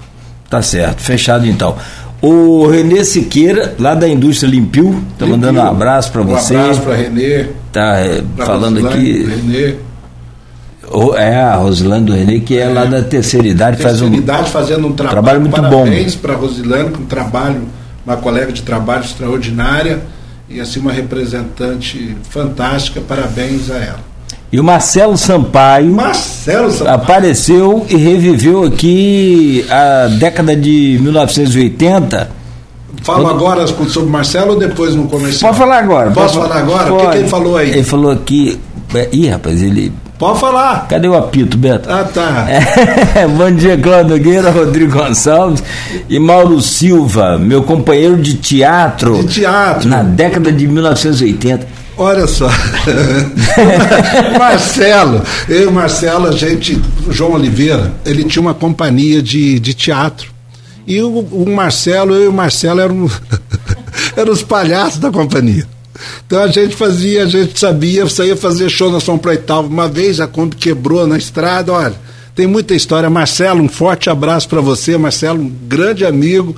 [0.50, 1.76] Tá certo, fechado então.
[2.22, 6.56] O Renê Siqueira, lá da Indústria Limpiu, tá mandando um abraço para você.
[6.56, 7.46] Um abraço para Renê.
[7.72, 9.24] Tá é, falando aqui.
[9.24, 9.76] Renê.
[11.16, 13.78] É, a Rosilane do Renê, que é, é lá da terceira idade.
[13.78, 15.84] Terceira faz um idade fazendo um trabalho, trabalho muito parabéns bom.
[15.84, 17.62] Parabéns para a Rosilane, com um trabalho,
[18.06, 20.02] uma colega de trabalho extraordinária
[20.50, 23.00] e assim uma representante fantástica.
[23.02, 24.17] Parabéns a ela.
[24.50, 32.30] E o Marcelo Sampaio, Marcelo Sampaio, apareceu e reviveu aqui a década de 1980.
[33.04, 33.36] Fala quando...
[33.36, 35.52] agora sobre o Marcelo ou depois no comercial?
[35.52, 36.12] Pode falar agora.
[36.12, 36.88] Posso falar agora?
[36.88, 36.94] Pode.
[36.94, 37.70] O que, que, ele falou aí?
[37.72, 38.60] Ele falou aqui.
[39.12, 39.92] Ih, rapaz, ele.
[40.18, 40.88] Pode falar.
[40.88, 41.92] Cadê o apito, Beto?
[41.92, 42.48] Ah, tá.
[42.50, 45.62] É, bom dia, Cláudio Nogueira, Rodrigo Gonçalves
[46.10, 49.22] e Mauro Silva, meu companheiro de teatro.
[49.24, 49.90] De teatro.
[49.90, 51.68] Na década de 1980.
[51.98, 52.48] Olha só,
[54.38, 56.80] Marcelo, eu e o Marcelo, a gente,
[57.10, 60.32] João Oliveira, ele tinha uma companhia de, de teatro.
[60.86, 63.10] E o, o Marcelo, eu e o Marcelo eram
[64.16, 65.68] eram os palhaços da companhia.
[66.26, 69.64] Então a gente fazia, a gente sabia, saía fazer show na São Proital.
[69.66, 71.96] Uma vez a Kombi quebrou na estrada, olha,
[72.36, 73.10] tem muita história.
[73.10, 76.56] Marcelo, um forte abraço para você, Marcelo, um grande amigo.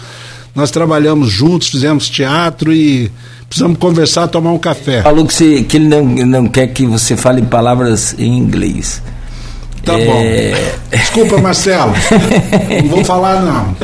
[0.53, 3.09] Nós trabalhamos juntos, fizemos teatro e
[3.49, 5.01] precisamos conversar, tomar um café.
[5.01, 9.01] Falou que, você, que ele não, não quer que você fale palavras em inglês.
[9.83, 10.05] Tá é...
[10.05, 10.97] bom.
[10.97, 11.93] Desculpa, Marcelo.
[12.83, 13.75] não vou falar, não.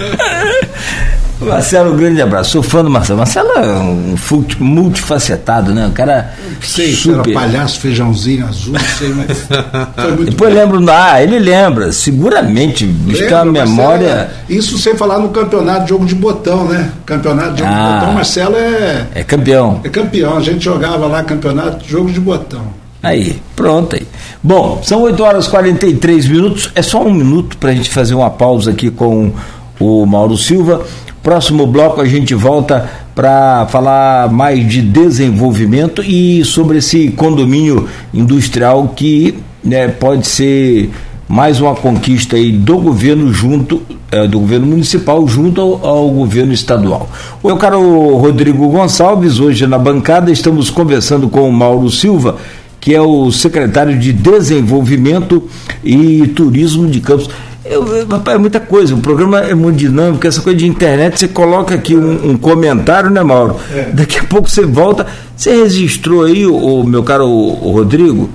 [1.45, 2.51] Marcelo, um grande abraço.
[2.51, 3.19] Sou fã do Marcelo.
[3.19, 4.15] Marcelo é um
[4.59, 5.88] multifacetado, né?
[5.88, 6.34] Um cara.
[6.61, 7.31] Sei, super.
[7.31, 9.47] Era palhaço, feijãozinho azul, não sei, mas.
[10.26, 10.59] Depois bom.
[10.59, 10.85] lembro.
[10.89, 12.85] Ah, ele lembra, seguramente.
[12.85, 14.30] Buscar a memória.
[14.49, 16.91] isso sem falar no campeonato de jogo de botão, né?
[17.05, 19.07] Campeonato de jogo ah, de botão, Marcelo é.
[19.15, 19.81] É campeão.
[19.84, 20.38] É campeão.
[20.38, 22.85] A gente jogava lá campeonato de jogo de botão.
[23.05, 24.07] Aí, pronto aí.
[24.41, 26.72] Bom, são 8 horas e 43 minutos.
[26.73, 29.31] É só um minuto para a gente fazer uma pausa aqui com
[29.80, 30.84] o Mauro Silva.
[31.26, 38.89] Próximo bloco a gente volta para falar mais de desenvolvimento e sobre esse condomínio industrial
[38.89, 39.34] que
[39.64, 40.91] né, pode ser
[41.27, 43.81] mais uma conquista aí do governo junto
[44.11, 47.10] é, do governo municipal junto ao, ao, governo estadual.
[47.43, 52.38] Eu caro Rodrigo Gonçalves, hoje na bancada estamos conversando com o Mauro Silva,
[52.80, 55.49] que é o secretário de Desenvolvimento
[55.84, 57.31] e Turismo de Campos.
[57.66, 61.28] Eu, rapaz, é muita coisa, o programa é muito dinâmico, essa coisa de internet, você
[61.28, 63.58] coloca aqui um, um comentário, né, Mauro?
[63.74, 63.90] É.
[63.92, 65.08] Daqui a pouco você volta.
[65.36, 68.30] Você registrou aí, o, meu caro o, o Rodrigo?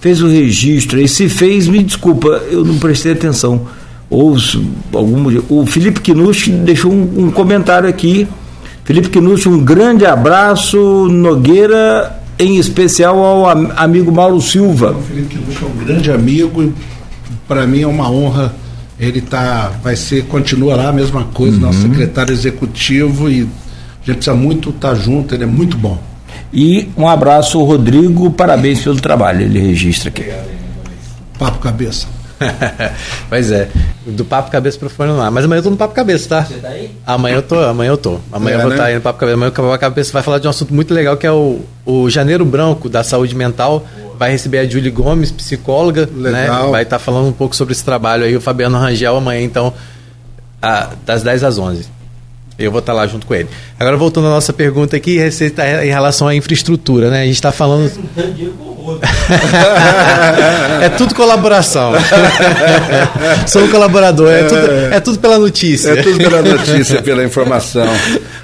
[0.00, 1.06] Fez o registro aí.
[1.06, 3.62] Se fez, me desculpa, eu não prestei atenção.
[4.10, 4.36] Ou
[4.92, 8.26] algum O Felipe Quinucci deixou um, um comentário aqui.
[8.84, 14.96] Felipe Quinucci, um grande abraço, Nogueira, em especial ao amigo Mauro Silva.
[14.98, 16.72] O Felipe Quinucci é um grande amigo
[17.48, 18.54] para mim é uma honra.
[19.00, 21.62] Ele tá, vai ser, continua lá a mesma coisa, uhum.
[21.62, 23.42] nosso secretário executivo e
[24.02, 25.98] a gente precisa muito estar tá junto, ele é muito bom.
[26.52, 30.24] E um abraço, Rodrigo, parabéns pelo trabalho, ele registra aqui.
[31.38, 32.08] Papo cabeça.
[33.28, 33.68] pois é,
[34.06, 35.30] do Papo Cabeça pro Fone lá.
[35.30, 36.44] Mas amanhã eu tô no Papo Cabeça, tá?
[36.44, 36.90] Você tá aí?
[37.06, 38.18] Amanhã eu tô, amanhã eu tô.
[38.32, 38.76] Amanhã é, eu vou estar né?
[38.76, 39.36] tá aí no Papo Cabeça.
[39.36, 42.08] Amanhã o Papo Cabeça vai falar de um assunto muito legal que é o, o
[42.08, 43.84] Janeiro Branco da Saúde Mental
[44.18, 46.48] vai receber a Julie Gomes, psicóloga, né?
[46.70, 49.72] Vai estar tá falando um pouco sobre esse trabalho aí, o Fabiano Rangel amanhã, então,
[50.60, 51.86] a, das 10 às 11.
[52.58, 53.48] Eu vou estar tá lá junto com ele.
[53.78, 57.22] Agora, voltando à nossa pergunta aqui, em relação à infraestrutura, né?
[57.22, 57.92] A gente está falando.
[60.82, 61.92] é tudo colaboração.
[63.46, 65.90] Sou um colaborador, é tudo, é tudo pela notícia.
[65.90, 67.86] É tudo pela notícia, pela informação.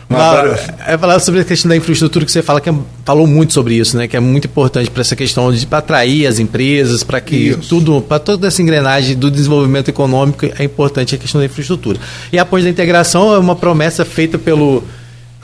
[0.08, 0.54] Mauro,
[0.86, 3.74] é falar sobre a questão da infraestrutura que você fala que é, falou muito sobre
[3.74, 4.06] isso, né?
[4.06, 7.68] Que é muito importante para essa questão de atrair as empresas, para que isso.
[7.68, 11.98] tudo, para toda essa engrenagem do desenvolvimento econômico é importante a questão da infraestrutura.
[12.32, 14.84] E a ponte da integração é uma promessa feita pelo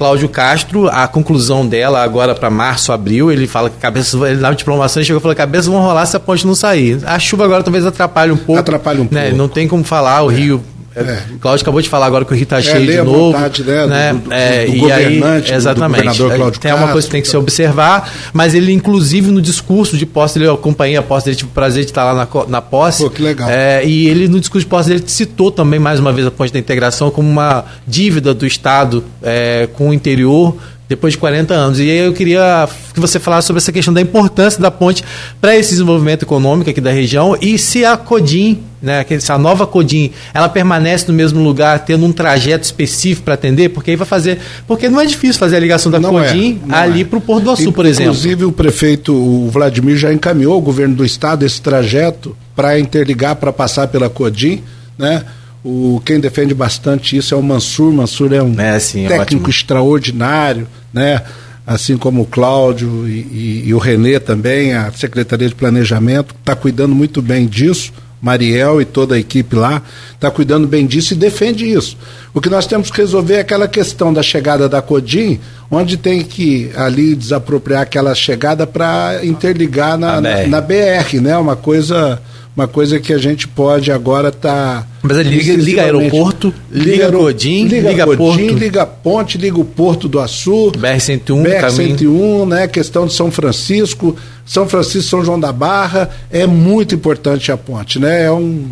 [0.00, 4.54] Cláudio Castro, a conclusão dela agora para março, abril, ele fala que cabeça, ele uma
[4.54, 6.98] diplomação e chegou e falou cabeças vão rolar se a ponte não sair.
[7.04, 8.58] A chuva agora talvez atrapalhe um pouco.
[8.58, 9.24] Atrapalhe um né?
[9.24, 9.36] pouco.
[9.36, 10.34] Não tem como falar, o é.
[10.34, 10.64] Rio
[11.02, 11.34] é.
[11.34, 13.32] O Cláudio acabou de falar agora que o Rio está é, cheio de novo.
[13.32, 13.86] Vontade, né?
[13.86, 14.12] né?
[14.12, 16.18] Do, do, é, do, do governante, aí, exatamente.
[16.18, 19.96] Do Cláudio tem uma coisa que tem que se observar, mas ele, inclusive, no discurso
[19.96, 22.62] de posse, ele acompanhei a posse dele, tive o prazer de estar lá na, na
[22.62, 23.02] posse.
[23.02, 23.48] Pô, que legal.
[23.48, 26.52] É, e ele, no discurso de posse dele, citou também, mais uma vez, a ponte
[26.52, 30.56] da integração como uma dívida do Estado é, com o interior
[30.90, 31.78] depois de 40 anos.
[31.78, 35.04] E aí eu queria que você falasse sobre essa questão da importância da ponte
[35.40, 40.10] para esse desenvolvimento econômico aqui da região e se a Codim, né, a nova Codim,
[40.34, 44.40] ela permanece no mesmo lugar, tendo um trajeto específico para atender, porque aí vai fazer.
[44.66, 47.04] Porque não é difícil fazer a ligação da não Codim é, ali é.
[47.04, 48.10] para o Porto do Açu, por exemplo.
[48.10, 53.36] Inclusive, o prefeito o Vladimir já encaminhou ao governo do estado esse trajeto para interligar,
[53.36, 54.60] para passar pela Codim,
[54.98, 55.24] né?
[55.62, 57.92] O, quem defende bastante isso é o Mansur.
[57.92, 59.50] Mansur é um é, sim, técnico ótimo.
[59.50, 61.22] extraordinário, né?
[61.66, 66.56] assim como o Cláudio e, e, e o Renê também, a Secretaria de Planejamento, está
[66.56, 67.92] cuidando muito bem disso.
[68.20, 69.82] Mariel e toda a equipe lá
[70.14, 71.96] está cuidando bem disso e defende isso.
[72.34, 75.40] O que nós temos que resolver é aquela questão da chegada da Codim,
[75.70, 81.36] onde tem que ali desapropriar aquela chegada para interligar na, na, na, BR, né?
[81.36, 82.20] Uma coisa
[82.56, 84.82] uma coisa que a gente pode agora estar.
[84.82, 88.58] Tá Mas ele liga, liga aeroporto, liga, liga Codim, liga, liga Codim, porto.
[88.58, 92.68] liga ponte, liga o Porto do Açu, BR-101, BR-101, né?
[92.68, 94.16] Questão de São Francisco,
[94.50, 98.24] São Francisco, São João da Barra, é muito importante a ponte, né?
[98.24, 98.68] É um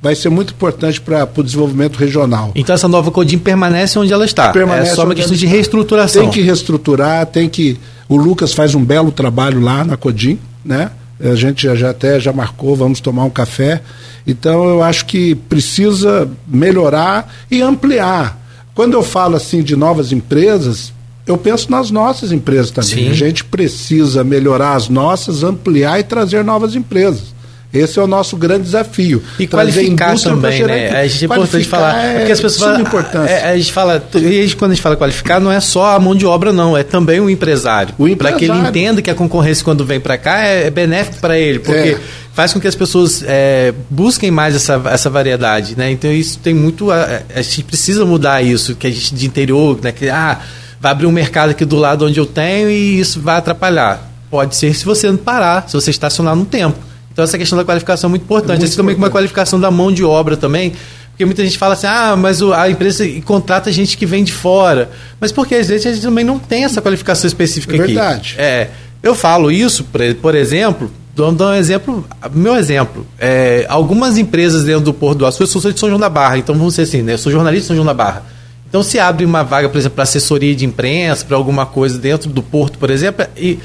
[0.00, 2.50] vai ser muito importante para o desenvolvimento regional.
[2.54, 4.50] Então essa nova Codim permanece onde ela está.
[4.52, 6.22] Permanece é só uma questão de reestruturação.
[6.22, 7.78] Tem que reestruturar, tem que.
[8.08, 10.92] O Lucas faz um belo trabalho lá na Codim, né?
[11.22, 13.82] A gente já, já até já marcou, vamos tomar um café.
[14.26, 18.40] Então eu acho que precisa melhorar e ampliar.
[18.74, 20.90] Quando eu falo assim de novas empresas,
[21.28, 23.04] eu penso nas nossas empresas também.
[23.04, 23.10] Sim.
[23.10, 27.36] A gente precisa melhorar as nossas, ampliar e trazer novas empresas.
[27.72, 29.22] Esse é o nosso grande desafio.
[29.38, 31.00] E qualificar também, né?
[31.00, 32.02] A gente é importante falar.
[32.02, 33.30] É porque as pessoas falam, importância.
[33.30, 36.14] é, a gente fala, e quando a gente fala qualificar, não é só a mão
[36.14, 37.94] de obra, não, é também o empresário.
[37.98, 41.18] O Para que ele entenda que a concorrência, quando vem para cá, é, é benéfico
[41.20, 42.00] para ele, porque É.
[42.32, 45.90] faz com que as pessoas é, busquem mais essa, essa variedade, né?
[45.90, 46.90] Então isso tem muito.
[46.90, 49.92] A, a gente precisa mudar isso, que a gente de interior, né?
[49.92, 50.40] Que, ah,
[50.80, 54.08] vai abrir um mercado aqui do lado onde eu tenho e isso vai atrapalhar.
[54.30, 56.78] Pode ser se você não parar, se você estacionar no tempo.
[57.12, 58.58] Então essa questão da qualificação é muito importante.
[58.58, 60.72] muito assim também como a qualificação da mão de obra também.
[61.10, 64.88] Porque muita gente fala assim, ah, mas a empresa contrata gente que vem de fora.
[65.18, 67.86] Mas porque às vezes a gente também não tem essa qualificação específica É aqui.
[67.92, 68.36] verdade.
[68.38, 68.68] É,
[69.02, 69.84] eu falo isso,
[70.20, 73.04] por, exemplo, vamos dar um exemplo, meu exemplo.
[73.18, 76.38] É, algumas empresas dentro do Porto do Açu, eu sou de São João da Barra,
[76.38, 77.14] então vamos dizer assim, né?
[77.14, 78.24] Eu sou jornalista de São João da Barra.
[78.68, 82.28] Então se abre uma vaga, por exemplo, para assessoria de imprensa, para alguma coisa dentro
[82.28, 83.58] do Porto, por exemplo, e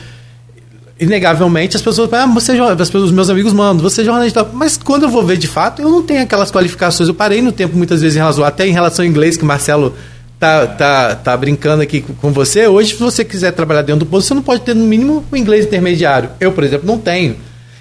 [1.00, 4.06] inegavelmente as pessoas falam, ah, você é as pessoas, os meus amigos mandam, você é
[4.06, 7.10] jornalista, mas quando eu vou ver de fato, eu não tenho aquelas qualificações.
[7.10, 9.46] Eu parei no tempo muitas vezes em relação, até em relação ao inglês que o
[9.46, 9.94] Marcelo
[10.40, 12.68] tá, tá, tá brincando aqui com- você.
[12.68, 15.36] Hoje, se você quiser trabalhar dentro do posto, você não pode ter no mínimo o
[15.36, 16.30] inglês intermediário.
[16.40, 17.36] Eu, por exemplo, não tenho.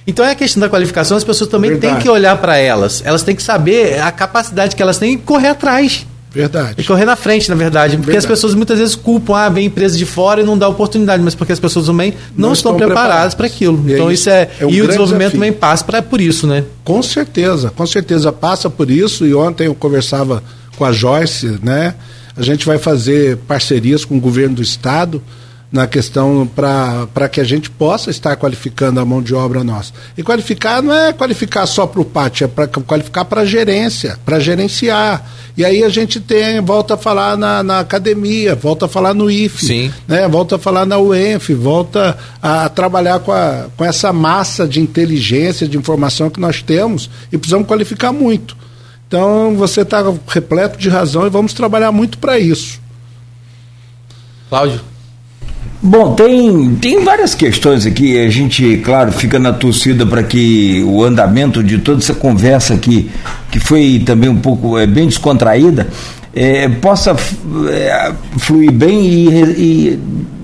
[0.07, 1.95] Então é a questão da qualificação, as pessoas também Verdade.
[1.95, 3.03] têm que olhar para elas.
[3.05, 6.05] Elas têm que saber a capacidade que elas têm e correr atrás.
[6.35, 6.83] E Verdade.
[6.85, 7.97] correr na frente, na verdade.
[7.97, 8.27] Porque Verdade.
[8.27, 11.35] as pessoas muitas vezes culpam, ah, vem empresa de fora e não dá oportunidade, mas
[11.35, 13.83] porque as pessoas também não, Não estão, estão preparadas para aquilo.
[13.87, 14.23] E é então isso.
[14.23, 14.51] isso é.
[14.61, 15.41] É um e o desenvolvimento desafio.
[15.41, 16.65] também passa pra, por isso, né?
[16.85, 19.27] Com certeza, com certeza passa por isso.
[19.27, 20.43] E ontem eu conversava
[20.77, 21.95] com a Joyce, né?
[22.35, 25.23] A gente vai fazer parcerias com o governo do estado
[25.73, 29.91] na questão para que a gente possa estar qualificando a mão de obra nossa.
[30.19, 34.19] E qualificar não é qualificar só para o pátio, é para qualificar para a gerência,
[34.23, 35.27] para gerenciar.
[35.57, 39.31] E aí a gente tem, volta a falar na, na academia, volta a falar no
[39.31, 39.95] IFE, Sim.
[40.07, 40.29] né?
[40.29, 45.67] volta a falar na UENF, volta a, trabalhar com, a, com essa massa de inteligência,
[45.67, 48.57] de informação que nós temos e precisamos qualificar muito.
[49.09, 52.79] Então você está repleto de razão e vamos trabalhar muito para isso.
[54.51, 54.92] Cláudio?
[55.85, 58.25] Bom, tem, tem várias questões aqui.
[58.25, 63.11] A gente, claro, fica na torcida para que o andamento de toda essa conversa aqui,
[63.51, 65.89] que foi também um pouco é, bem descontraída,
[66.35, 67.17] é, possa
[67.69, 69.29] é, fluir bem e,
[69.59, 70.01] e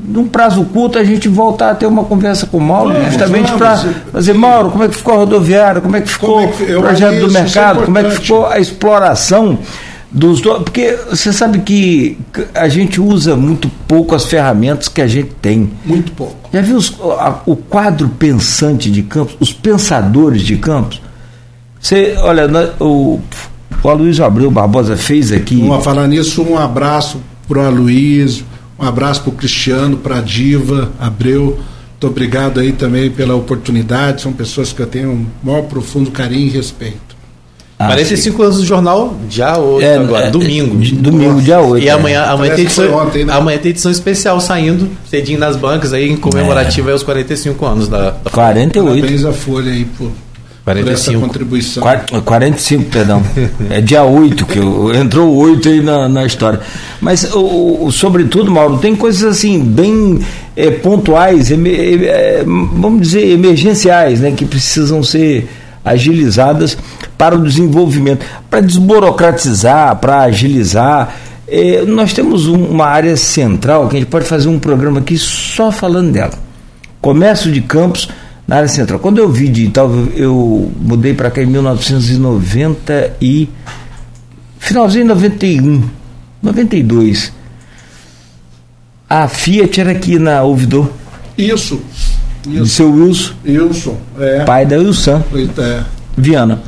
[0.08, 3.52] num prazo curto a gente voltar a ter uma conversa com o Mauro, Vamos, justamente
[3.52, 3.76] para
[4.12, 6.80] fazer, Mauro, como é que ficou a rodoviária, como é que ficou é que- o
[6.80, 9.58] projeto do é mercado, como é que ficou a exploração
[10.10, 12.16] dos do- porque você sabe que
[12.54, 15.70] a gente usa muito pouco as ferramentas que a gente tem.
[15.84, 16.48] Muito pouco.
[16.52, 21.00] Já viu os- a- o quadro pensante de Campos, os pensadores de Campos?
[21.80, 22.48] Você, olha,
[22.80, 23.20] o,
[23.82, 25.60] o Aloysio Abreu Barbosa fez aqui.
[25.60, 28.44] Vamos falar nisso, um abraço para o Aloysio,
[28.78, 31.58] um abraço para o Cristiano, para a Diva, Abreu.
[31.92, 34.22] Muito obrigado aí também pela oportunidade.
[34.22, 37.07] São pessoas que eu tenho um maior profundo carinho e respeito.
[37.78, 40.76] Ah, 45 anos do jornal, já hoje, É, agora, é, domingo.
[40.78, 41.84] de- domingo, dia 8.
[41.84, 43.32] E amanhã, amanhã, Parece tem edição, ontem, né?
[43.32, 47.86] amanhã tem edição especial saindo, cedinho nas bancas aí, em comemorativa aí aos 45 anos
[47.86, 49.00] da, da 48.
[49.00, 50.10] Parabéns à Folha aí essa
[50.64, 51.20] 45.
[51.20, 51.82] contribuição.
[51.82, 53.22] Quar- 45, perdão.
[53.70, 56.58] É dia 8, que eu- entrou o 8 aí na, na história.
[57.00, 60.18] Mas, o, o- sobretudo, Mauro, tem coisas assim, bem
[60.56, 65.48] é, pontuais, eme- é, vamos dizer, emergenciais, né, que precisam ser
[65.88, 66.76] agilizadas
[67.16, 71.14] para o desenvolvimento, para desburocratizar, para agilizar.
[71.46, 75.16] É, nós temos um- uma área central que a gente pode fazer um programa aqui
[75.16, 76.32] só falando dela.
[77.00, 78.08] Comércio de campos
[78.46, 78.98] na área central.
[78.98, 83.48] Quando eu vi de tal, eu mudei para cá em 1990 e
[84.58, 85.82] finalzinho de 91,
[86.42, 87.32] 92.
[89.08, 90.90] A Fiat era aqui na Ouvidor,
[91.36, 91.80] Isso,
[92.48, 92.66] de isso.
[92.66, 95.22] seu Wilson, Wilson, é, pai da Wilson
[95.58, 95.82] é
[96.16, 96.60] Viana,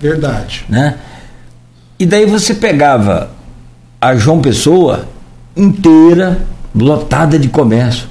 [0.00, 0.64] verdade.
[0.68, 0.98] né?
[1.98, 3.30] E daí você pegava
[4.00, 5.06] a João Pessoa
[5.56, 6.40] inteira,
[6.74, 8.08] lotada de comércio.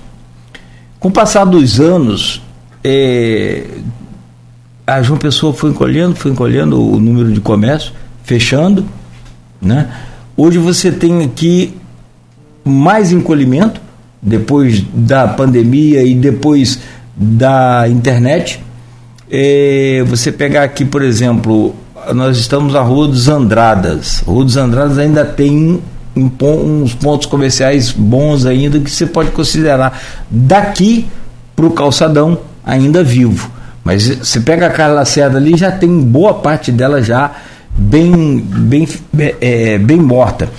[1.00, 2.42] Com o passar dos anos,
[2.84, 3.66] eh,
[4.88, 7.92] a João Pessoa foi encolhendo, foi encolhendo o número de comércio,
[8.24, 8.86] fechando,
[9.62, 9.90] né?
[10.38, 11.76] Hoje você tem aqui
[12.64, 13.82] mais encolhimento
[14.22, 16.80] depois da pandemia e depois
[17.16, 18.64] da internet.
[19.30, 21.76] Eh, você pegar aqui, por exemplo,
[22.14, 24.24] nós estamos na Rua dos Andradas.
[24.26, 25.80] Rua dos Andradas ainda tem
[26.16, 29.98] um uns pontos comerciais bons ainda que você pode considerar
[30.30, 31.08] daqui
[31.56, 33.50] para o calçadão ainda vivo.
[33.84, 37.32] Mas você pega a Carla Lacerda ali, já tem boa parte dela já
[37.76, 38.88] bem, bem,
[39.40, 40.50] é, bem morta.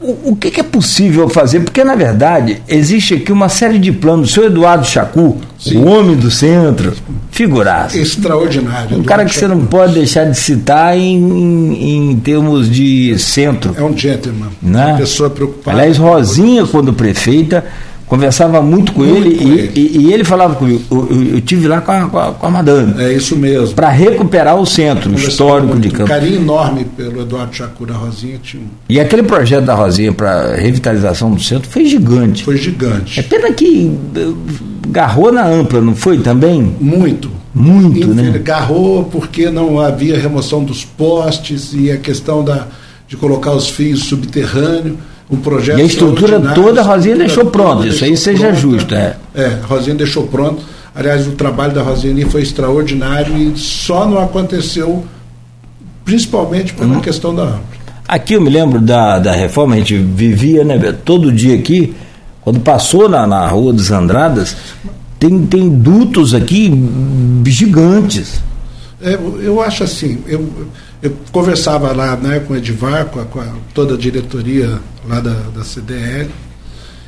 [0.00, 1.60] O, o que, que, é possível fazer?
[1.60, 4.30] Porque, na verdade, existe aqui uma série de planos.
[4.30, 5.78] O senhor Eduardo Chacu, Sim.
[5.78, 6.94] o homem do centro,
[7.32, 7.98] figuraça.
[7.98, 8.96] Extraordinário.
[8.96, 9.46] Um cara que Chacu.
[9.46, 13.74] você não pode deixar de citar em, em, em termos de centro.
[13.76, 14.50] É um gentleman.
[14.62, 14.86] Né?
[14.86, 15.76] Uma pessoa preocupada.
[15.76, 17.64] Aliás, Rosinha, quando prefeita,
[18.08, 19.72] conversava muito com muito ele, com e, ele.
[19.74, 22.46] E, e, ele falava comigo, eu, eu, eu tive lá com a, com a, com
[22.46, 23.00] a madame.
[23.02, 23.74] É isso mesmo.
[23.74, 26.06] Para recuperar o centro histórico muito, de Campos.
[26.06, 28.38] Um carinho enorme pelo Eduardo Chacura Rosinha.
[28.42, 28.64] Tinha...
[28.88, 32.44] E aquele projeto da Rosinha para revitalização do centro foi gigante.
[32.44, 33.20] Foi gigante.
[33.20, 34.32] É pena que eh,
[34.88, 36.74] garrou na ampla, não foi também?
[36.80, 37.30] Muito.
[37.54, 38.38] Muito, né?
[38.42, 42.68] Garrou porque não havia remoção dos postes e a questão da,
[43.08, 44.96] de colocar os fios subterrâneos
[45.30, 45.78] um projeto.
[45.78, 48.94] E a estrutura toda a Rosinha deixou pronto, isso aí seja pronta, justo.
[48.94, 49.16] É.
[49.34, 50.62] é, a Rosinha deixou pronto.
[50.94, 55.04] Aliás, o trabalho da Rosinha foi extraordinário e só não aconteceu,
[56.04, 57.00] principalmente pela hum.
[57.00, 57.78] questão da ampla.
[58.08, 61.94] Aqui eu me lembro da, da reforma, a gente vivia né, todo dia aqui,
[62.40, 64.56] quando passou na, na Rua dos Andradas,
[65.18, 66.72] tem, tem dutos aqui
[67.44, 68.40] gigantes.
[69.02, 70.48] É, eu acho assim, eu,
[71.02, 75.20] eu conversava lá né, com o Edivar, com, a, com a, toda a diretoria lá
[75.20, 76.30] da, da CDL,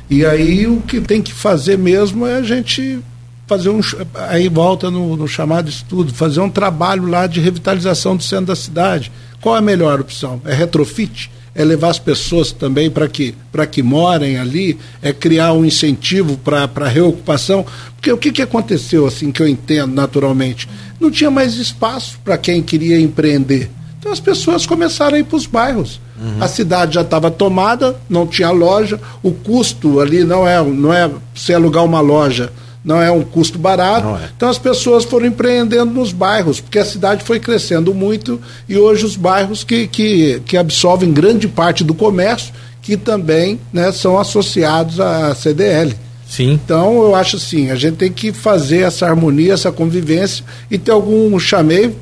[0.09, 2.99] e aí o que tem que fazer mesmo é a gente
[3.47, 3.81] fazer um.
[4.29, 8.55] Aí volta no, no chamado estudo, fazer um trabalho lá de revitalização do centro da
[8.55, 9.11] cidade.
[9.41, 10.41] Qual é a melhor opção?
[10.45, 11.29] É retrofit?
[11.53, 13.35] é levar as pessoas também para que,
[13.71, 17.65] que morem ali, é criar um incentivo para a reocupação.
[17.95, 20.67] Porque o que, que aconteceu, assim, que eu entendo naturalmente?
[20.99, 23.69] Não tinha mais espaço para quem queria empreender.
[24.01, 26.01] Então as pessoas começaram a ir para os bairros.
[26.19, 26.43] Uhum.
[26.43, 31.07] A cidade já estava tomada, não tinha loja, o custo ali não é, não é
[31.35, 32.51] se alugar uma loja,
[32.83, 34.07] não é um custo barato.
[34.07, 34.29] É.
[34.35, 39.05] Então as pessoas foram empreendendo nos bairros, porque a cidade foi crescendo muito e hoje
[39.05, 42.51] os bairros que, que, que absorvem grande parte do comércio,
[42.81, 45.95] que também né, são associados à CDL.
[46.31, 46.53] Sim.
[46.53, 50.91] Então, eu acho assim, a gente tem que fazer essa harmonia, essa convivência e ter
[50.91, 51.93] algum chamei,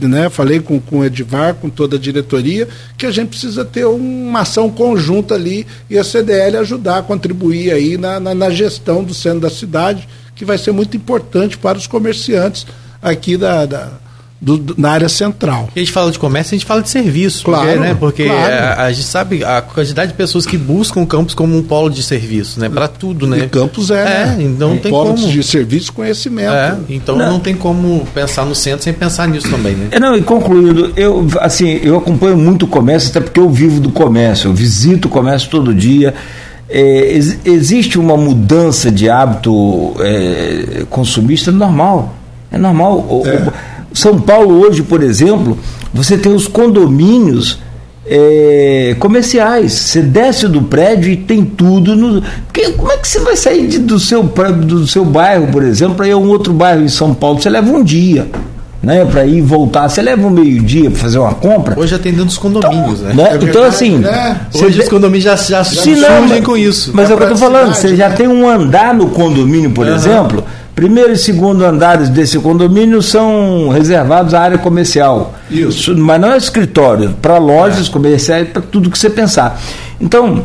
[0.00, 3.84] né, falei com, com o Edivar, com toda a diretoria, que a gente precisa ter
[3.84, 9.12] uma ação conjunta ali e a CDL ajudar, contribuir aí na, na, na gestão do
[9.12, 12.64] centro da cidade, que vai ser muito importante para os comerciantes
[13.02, 13.90] aqui da, da
[14.44, 15.70] do, do, na área central.
[15.74, 17.44] a gente fala de comércio, a gente fala de serviço.
[17.44, 17.66] Claro.
[17.66, 17.96] Porque, né?
[17.98, 18.52] porque claro.
[18.52, 21.88] a, a, gente sabe a quantidade de pessoas que buscam o campus como um polo
[21.88, 22.68] de serviço, né?
[22.68, 23.38] Para tudo, né?
[23.38, 24.36] E campus é, é né?
[24.40, 25.26] então um tem polo como...
[25.26, 26.52] de serviço conhecimento.
[26.52, 27.32] É, então não.
[27.32, 27.40] não.
[27.40, 29.88] tem como pensar no centro sem pensar nisso também, né?
[29.90, 33.80] É, não, e concluindo, eu, assim, eu acompanho muito o comércio, até porque eu vivo
[33.80, 36.14] do comércio, eu visito o comércio todo dia.
[36.68, 42.14] É, ex existe uma mudança de hábito é, consumista normal.
[42.50, 43.22] É normal.
[43.26, 43.73] É.
[43.94, 45.56] São Paulo hoje, por exemplo,
[45.92, 47.60] você tem os condomínios
[48.06, 49.72] é, comerciais.
[49.72, 51.94] Você desce do prédio e tem tudo.
[51.94, 55.62] No, porque, como é que você vai sair de, do, seu, do seu bairro, por
[55.62, 57.40] exemplo, para ir a um outro bairro em São Paulo?
[57.40, 58.26] Você leva um dia.
[58.82, 61.74] Né, para ir e voltar, você leva um meio-dia para fazer uma compra.
[61.74, 63.30] Hoje já tem dentro dos condomínios, então, né?
[63.30, 63.38] né?
[63.40, 63.96] É então, assim.
[63.96, 64.38] Né?
[64.54, 66.90] Hoje os condomínios já, já, já surgem com isso.
[66.92, 68.14] Mas é, o que eu estou falando, você já né?
[68.14, 69.94] tem um andar no condomínio, por uhum.
[69.94, 75.32] exemplo Primeiro e segundo andares desse condomínio são reservados à área comercial.
[75.48, 75.96] Isso.
[75.96, 77.92] Mas não é escritório, para lojas é.
[77.92, 79.60] comerciais, para tudo que você pensar.
[80.00, 80.42] Então,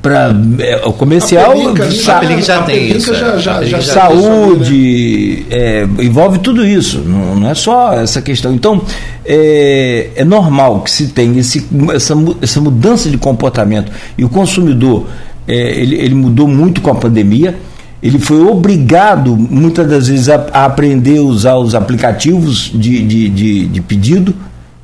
[0.00, 3.38] para é, o comercial a Pelica, sa a já tem isso já, é.
[3.38, 8.82] já, já saúde é, envolve tudo isso não, não, é só essa questão então
[9.24, 15.06] é, é normal que se tenha esse, essa, essa mudança de comportamento e o consumidor
[15.48, 17.56] é, ele, ele mudou muito com a pandemia
[18.04, 23.28] ele foi obrigado, muitas das vezes, a, a aprender a usar os aplicativos de, de,
[23.30, 24.34] de, de, pedido,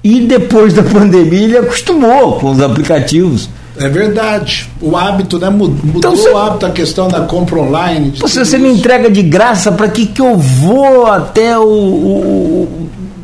[0.03, 3.51] e depois da pandemia ele acostumou com os aplicativos.
[3.77, 4.71] É verdade.
[4.81, 5.51] O hábito, né?
[5.51, 8.15] Mudou então, você, o hábito, a questão da compra online.
[8.27, 11.63] Se você me entrega de graça, para que, que eu vou até o,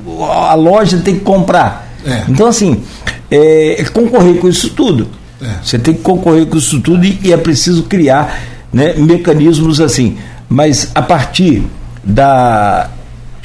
[0.07, 1.91] o, a loja ter que comprar?
[2.05, 2.25] É.
[2.29, 2.83] Então, assim,
[3.31, 5.09] é, concorrer com isso tudo.
[5.41, 5.55] É.
[5.65, 10.17] Você tem que concorrer com isso tudo e, e é preciso criar né, mecanismos assim.
[10.49, 11.63] Mas a partir
[12.03, 12.91] da.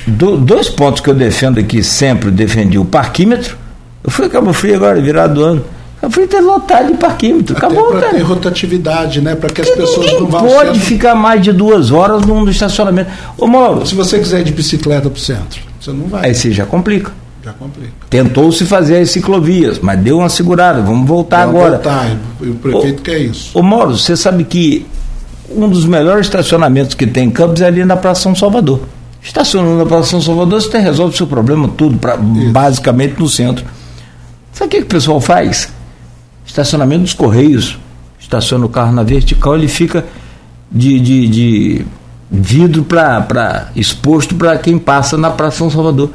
[0.05, 3.57] Do, dois pontos que eu defendo aqui, sempre defendi: o parquímetro.
[4.03, 5.63] Eu fui a Cabo Frio agora, virado do ano.
[6.01, 7.55] Eu fui ter lotado de parquímetro.
[7.55, 9.35] Até Acabou, para ter rotatividade, né?
[9.35, 10.47] Para que as Porque pessoas não vão.
[10.47, 13.11] pode ficar mais de duas horas num estacionamento.
[13.37, 13.85] Ô, Mauro.
[13.85, 16.25] Se você quiser ir de bicicleta para o centro, você não vai.
[16.25, 17.11] Aí você já complica.
[17.43, 17.91] Já complica.
[18.09, 20.81] Tentou-se fazer as ciclovias, mas deu uma segurada.
[20.81, 21.75] Vamos voltar Vamos agora.
[21.77, 22.17] Voltar.
[22.39, 23.51] O prefeito ô, quer isso.
[23.53, 24.85] Ô, Mauro, você sabe que
[25.55, 28.81] um dos melhores estacionamentos que tem em Campos é ali na Praça São Salvador.
[29.21, 33.65] Estacionando na Praça São Salvador, você resolve o seu problema tudo, pra, basicamente no centro.
[34.51, 35.69] Sabe o que, que o pessoal faz?
[36.51, 37.79] estacionamento dos Correios,
[38.19, 40.05] estaciona o carro na vertical, ele fica
[40.69, 41.85] de, de, de
[42.29, 46.09] vidro para exposto para quem passa na Praça São Salvador.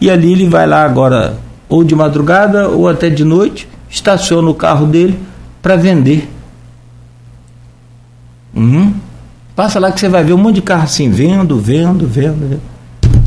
[0.00, 1.38] E ali ele vai lá agora,
[1.68, 5.18] ou de madrugada ou até de noite, estaciona o carro dele
[5.62, 6.28] para vender.
[8.54, 8.92] Uhum.
[9.54, 12.48] Passa lá que você vai ver um monte de carro assim, vendo, vendo, vendo.
[12.48, 12.60] vendo.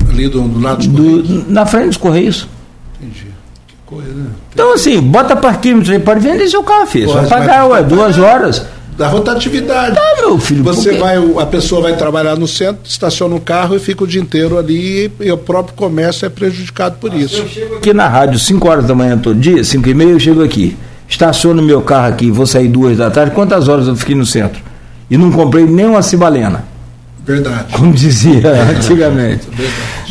[0.10, 1.48] Ali do, do lado dos Do- Correios?
[1.50, 2.48] na frente dos Correios.
[3.00, 3.28] Entendi.
[3.68, 4.26] Que coisa, né?
[4.54, 7.08] Então, assim, bota parquímetro aí, pode vender seu carro, filho.
[7.10, 8.66] Só Pode, pagar, vai- ué, duas horas.
[8.98, 9.98] Da rotatividade.
[9.98, 13.76] Ah, meu filho, Você porque- vai, a pessoa vai trabalhar no centro, estaciona o carro
[13.76, 17.44] e fica o dia inteiro ali e o próprio comércio é prejudicado por isso.
[17.78, 20.78] aqui na rádio, 5 horas da manhã todo dia, 5 e meia, eu chego aqui.
[21.10, 23.32] Estaciono meu carro aqui, vou sair duas da tarde.
[23.34, 24.62] Quantas horas eu fiquei no centro?
[25.10, 26.64] E não comprei nem uma cibalena,
[27.26, 27.72] Verdade.
[27.74, 28.42] como dizia
[28.76, 29.48] antigamente.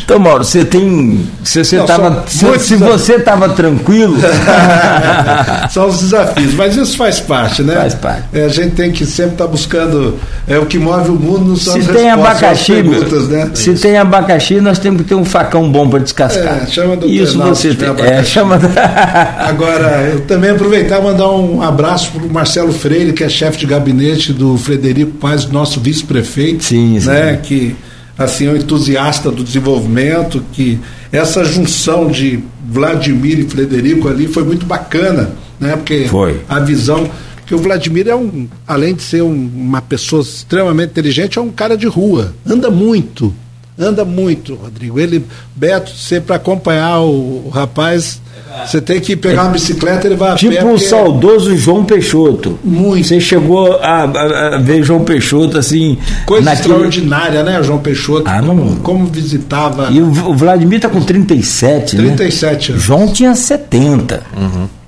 [0.03, 1.25] Então, Mauro, você tem.
[1.43, 3.01] Se você Não, tava, são se, muitos se desafios.
[3.01, 4.17] você estava tranquilo.
[5.71, 7.75] São os desafios, mas isso faz parte, né?
[7.75, 8.23] Faz parte.
[8.33, 10.19] É, a gente tem que sempre estar buscando.
[10.47, 13.49] É o que move o mundo, não são se as tem abacaxi, perguntas, né?
[13.53, 16.63] se tem abacaxi, nós temos que ter um facão bom para descascar.
[16.63, 17.89] É, chama do Isso Penal, você tem.
[18.05, 18.59] É, chama.
[19.39, 23.57] Agora, eu também aproveitar e mandar um abraço para o Marcelo Freire, que é chefe
[23.59, 26.63] de gabinete do Frederico Paz, nosso vice-prefeito.
[26.63, 27.07] Sim, sim.
[27.07, 27.75] Né, que
[28.17, 30.79] assim, um entusiasta do desenvolvimento, que
[31.11, 35.75] essa junção de Vladimir e Frederico ali foi muito bacana, né?
[35.75, 36.41] Porque Foi.
[36.47, 37.09] a visão
[37.45, 41.49] que o Vladimir é um, além de ser um- uma pessoa extremamente inteligente, é um
[41.51, 43.33] cara de rua, anda muito,
[43.77, 44.99] anda muito, Rodrigo.
[44.99, 45.25] Ele,
[45.55, 48.21] Beto, você para acompanhar o, o rapaz,
[48.67, 51.83] você tem que pegar uma bicicleta, ele vai a pé, Tipo o porque- saudoso João
[51.83, 52.59] Peixoto.
[52.63, 53.07] Muito.
[53.07, 55.97] Você chegou a, a- a ver João Peixoto assim.
[56.25, 58.23] Coisa naquele- extraordinária, né, João Peixoto?
[58.29, 59.89] Ah, não- como, como visitava.
[59.91, 62.03] E o, o Vladimir tá com 37, né?
[62.03, 62.83] 37 anos.
[62.83, 64.21] João tinha 70.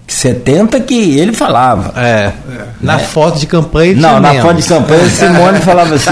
[0.08, 1.94] 70 que ele falava.
[2.00, 2.32] É.
[2.82, 4.46] Na foto de campanha ele Não, tinha na menos.
[4.46, 6.10] foto de campanha, Simone falava assim.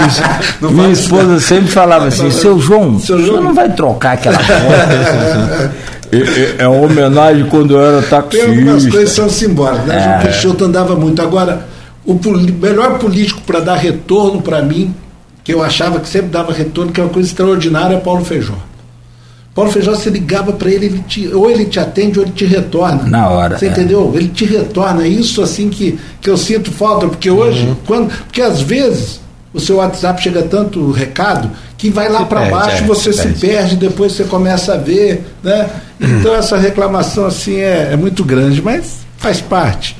[0.60, 4.38] Minha esposa sempre falava assim: seu João, Seu o senhor João- não vai trocar aquela
[4.38, 4.50] foto.
[6.12, 9.14] é, é- é uma homenagem quando eu era Tem algumas coisas taxista.
[9.22, 9.96] são simbólicas, né?
[9.96, 10.02] É.
[10.08, 11.22] João Peixoto andava muito.
[11.22, 11.66] Agora,
[12.04, 12.18] o
[12.60, 14.94] melhor político para dar retorno para mim,
[15.42, 18.54] que eu achava que sempre dava retorno, que é uma coisa extraordinária, é Paulo Feijó.
[19.54, 22.44] Paulo Feijó, você ligava para ele, ele te- ou ele te atende ou ele te
[22.44, 23.04] retorna.
[23.04, 23.68] Na hora, Você é.
[23.68, 24.10] entendeu?
[24.14, 25.04] Ele te retorna.
[25.04, 27.76] É Isso assim que, que eu sinto falta, porque hoje, Uhum.
[27.86, 29.20] quando, porque às vezes
[29.52, 33.28] o seu WhatsApp chega tanto recado que vai lá para baixo, é, você se se
[33.28, 33.40] perde.
[33.46, 35.68] perde, depois você começa a ver, né?
[36.00, 39.96] Então essa reclamação assim é, é muito grande, mas faz parte.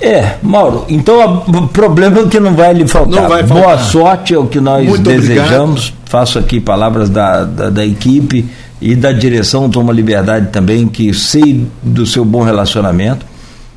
[0.00, 3.22] É, Mauro, então o problema é que não vai lhe faltar.
[3.22, 3.84] Não vai Boa faltar.
[3.84, 5.94] sorte é o que nós Muito desejamos.
[6.04, 8.44] Faço aqui palavras da, da, da equipe
[8.80, 13.24] e da direção, tomo a liberdade também, que sei do seu bom relacionamento.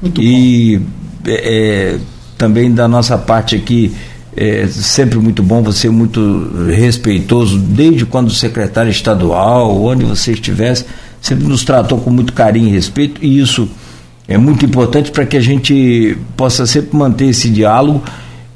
[0.02, 0.82] Muito e
[1.26, 2.00] é, é,
[2.38, 3.94] também da nossa parte aqui,
[4.36, 10.86] é sempre muito bom, você é muito respeitoso, desde quando secretário estadual, onde você estivesse,
[11.22, 13.68] sempre nos tratou com muito carinho e respeito, e isso
[14.28, 18.04] é muito importante para que a gente possa sempre manter esse diálogo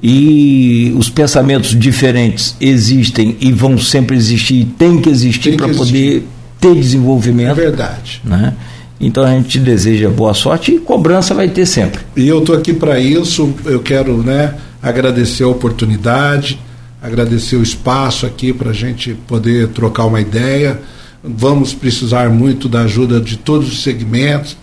[0.03, 6.27] e os pensamentos diferentes existem e vão sempre existir, e tem que existir para poder
[6.60, 8.22] ter É desenvolvimento verdade.
[8.23, 8.53] né?
[8.99, 12.02] Então a gente deseja boa sorte e cobrança vai ter sempre.
[12.15, 13.52] E eu estou aqui para isso.
[13.65, 16.60] Eu quero né, agradecer a oportunidade,
[17.02, 20.80] agradecer o espaço aqui para a gente poder trocar uma ideia.
[21.23, 24.56] Vamos precisar muito da ajuda de todos os segmentos,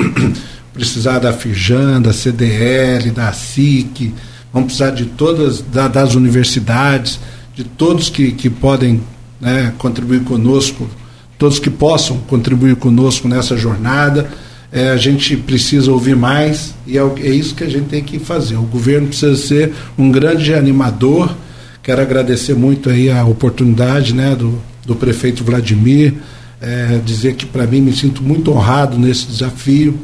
[0.79, 4.15] precisar da Firjan, da CDL, da SIC,
[4.53, 7.19] vamos precisar de todas, da- das universidades,
[7.55, 9.01] de todos que, que podem
[9.41, 10.89] né, contribuir conosco,
[11.37, 14.29] todos que possam contribuir conosco nessa jornada.
[14.71, 18.19] É, a gente precisa ouvir mais e é, é isso que a gente tem que
[18.19, 18.57] fazer.
[18.57, 21.35] O governo precisa ser um grande animador.
[21.83, 26.15] Quero agradecer muito aí a oportunidade né, do, do prefeito Vladimir,
[26.61, 29.99] é, dizer que para mim me sinto muito honrado nesse desafio.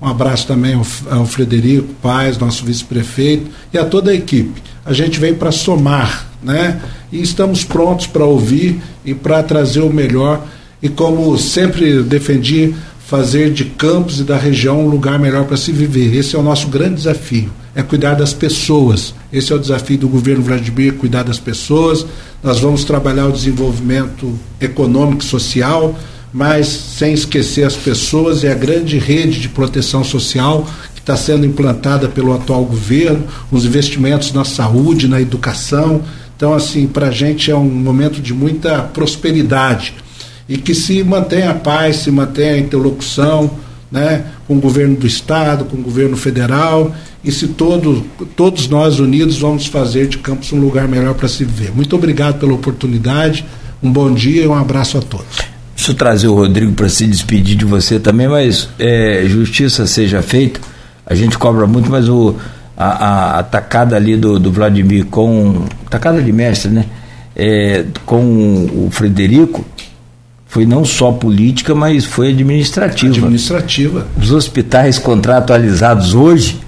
[0.00, 4.62] Um abraço também ao, ao Frederico Paz, nosso vice-prefeito, e a toda a equipe.
[4.84, 6.80] A gente vem para somar, né?
[7.10, 10.46] E estamos prontos para ouvir e para trazer o melhor.
[10.80, 12.74] E como sempre defendi,
[13.08, 16.14] fazer de Campos e da região um lugar melhor para se viver.
[16.14, 19.14] Esse é o nosso grande desafio, é cuidar das pessoas.
[19.32, 22.04] Esse é o desafio do governo Vladimir, cuidar das pessoas.
[22.42, 25.98] Nós vamos trabalhar o desenvolvimento econômico e social,
[26.32, 31.46] mas sem esquecer as pessoas e a grande rede de proteção social que está sendo
[31.46, 36.02] implantada pelo atual governo, os investimentos na saúde, na educação.
[36.36, 39.94] Então, assim, para a gente é um momento de muita prosperidade
[40.48, 43.50] e que se mantenha a paz, se mantenha a interlocução,
[43.90, 46.94] né, com o governo do estado, com o governo federal,
[47.24, 48.04] e se todo,
[48.36, 51.72] todos nós unidos vamos fazer de Campos um lugar melhor para se viver.
[51.72, 53.44] Muito obrigado pela oportunidade,
[53.82, 55.57] um bom dia e um abraço a todos.
[55.88, 60.60] Eu trazer o Rodrigo para se despedir de você também, mas é, justiça seja feita.
[61.06, 62.34] A gente cobra muito, mas o,
[62.76, 65.64] a, a tacada ali do, do Vladimir com.
[65.88, 66.84] Tacada de mestre, né?
[67.34, 69.64] É, com o Frederico
[70.46, 73.12] foi não só política, mas foi administrativa.
[73.12, 74.06] Administrativa.
[74.20, 76.60] Os hospitais contratualizados hoje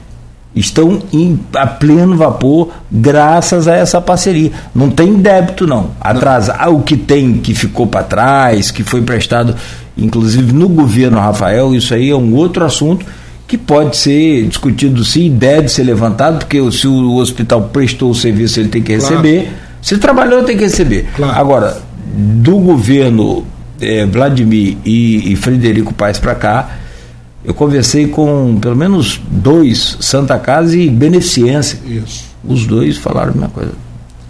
[0.54, 4.50] estão em, a pleno vapor graças a essa parceria.
[4.74, 5.90] Não tem débito, não.
[6.00, 6.56] Atrasa.
[6.58, 9.54] Ah, o que tem que ficou para trás, que foi prestado,
[9.96, 13.06] inclusive no governo Rafael, isso aí é um outro assunto
[13.46, 18.60] que pode ser discutido sim, deve ser levantado, porque se o hospital prestou o serviço,
[18.60, 19.42] ele tem que receber.
[19.42, 19.56] Claro.
[19.82, 21.08] Se trabalhou, tem que receber.
[21.16, 21.38] Claro.
[21.38, 21.82] Agora,
[22.14, 23.44] do governo
[23.80, 26.68] é, Vladimir e, e Frederico Paes para cá,
[27.44, 31.78] eu conversei com pelo menos dois, Santa Casa e Beneficência.
[31.86, 32.24] Isso.
[32.44, 33.72] Os dois falaram a mesma coisa.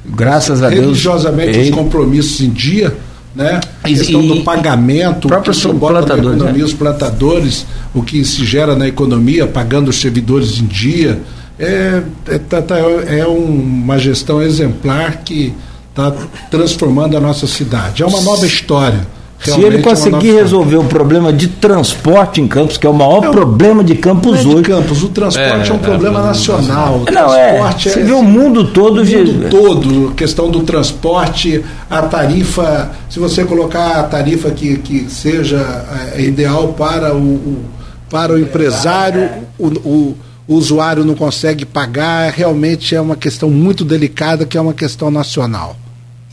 [0.07, 0.81] Graças a Deus.
[0.81, 2.97] Religiosamente, os compromissos em dia,
[3.35, 3.61] né?
[3.83, 6.65] A questão e, do pagamento, próprios plantadores, economia, né?
[6.65, 11.21] os plantadores, o que se gera na economia, pagando os servidores em dia.
[11.59, 15.53] É, é, tá, tá, é uma gestão exemplar que
[15.91, 16.11] está
[16.51, 18.03] transformando a nossa cidade.
[18.03, 19.07] É uma nova história
[19.43, 23.25] se ele é conseguir resolver o problema de transporte em Campos, que é o maior
[23.25, 27.05] é, problema de Campos é de Campos, o transporte é, é um problema nacional.
[27.07, 27.59] O não, é.
[27.73, 29.01] Você vê o mundo todo.
[29.01, 35.11] O mundo todo, questão do transporte, a tarifa, se você colocar a tarifa que, que
[35.11, 35.85] seja
[36.19, 37.65] ideal para o, o
[38.11, 40.17] para o empresário, o, o,
[40.49, 45.11] o usuário não consegue pagar, realmente é uma questão muito delicada, que é uma questão
[45.11, 45.77] nacional.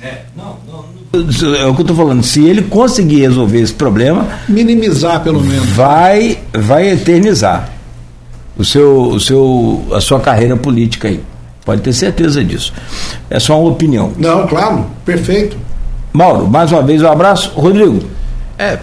[0.02, 4.28] É, não, não é o que eu estou falando, se ele conseguir resolver esse problema.
[4.48, 5.70] Minimizar, pelo menos.
[5.70, 7.70] Vai, vai eternizar
[8.58, 11.20] o seu, o seu, a sua carreira política aí.
[11.64, 12.74] Pode ter certeza disso.
[13.30, 14.14] É só uma opinião.
[14.18, 15.58] Não, claro, perfeito.
[16.14, 17.52] Mauro, mais uma vez um abraço.
[17.56, 18.00] Rodrigo.
[18.58, 18.80] É,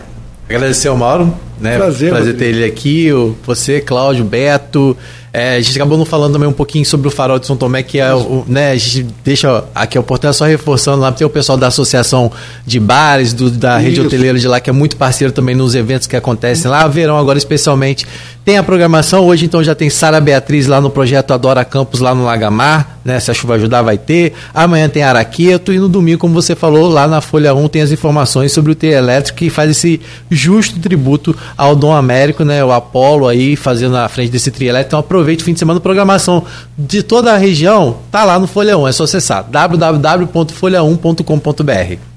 [0.49, 1.77] agradecer ao Mauro, né?
[1.77, 3.09] Prazer, Prazer ter ele aqui,
[3.45, 4.97] você, Cláudio, Beto.
[5.37, 7.83] É, a gente acabou não falando também um pouquinho sobre o farol de São Tomé,
[7.83, 11.31] que é o, né, a gente deixa aqui a oportunidade só reforçando lá, tem o
[11.31, 12.31] pessoal da Associação
[12.65, 13.89] de Bares, do, da Isso.
[13.89, 17.19] Rede Hoteleira de lá, que é muito parceiro também nos eventos que acontecem lá, verão
[17.19, 18.07] agora especialmente.
[18.45, 22.15] Tem a programação, hoje então já tem Sara Beatriz lá no projeto Adora Campos, lá
[22.15, 23.19] no Lagamar, né?
[23.19, 24.35] Se a chuva ajudar, vai ter.
[24.53, 27.91] Amanhã tem Araqueto e no domingo, como você falou, lá na Folha 1 tem as
[27.91, 29.99] informações sobre o T elétrico que faz esse
[30.31, 32.63] justo tributo ao Dom Américo, né?
[32.63, 34.91] O Apolo aí fazendo a frente desse tri elétrico.
[34.91, 36.45] Então aproveite o fim de semana, programação
[36.77, 42.14] de toda a região, tá lá no Folha 1, é só acessar www.folha1.com.br.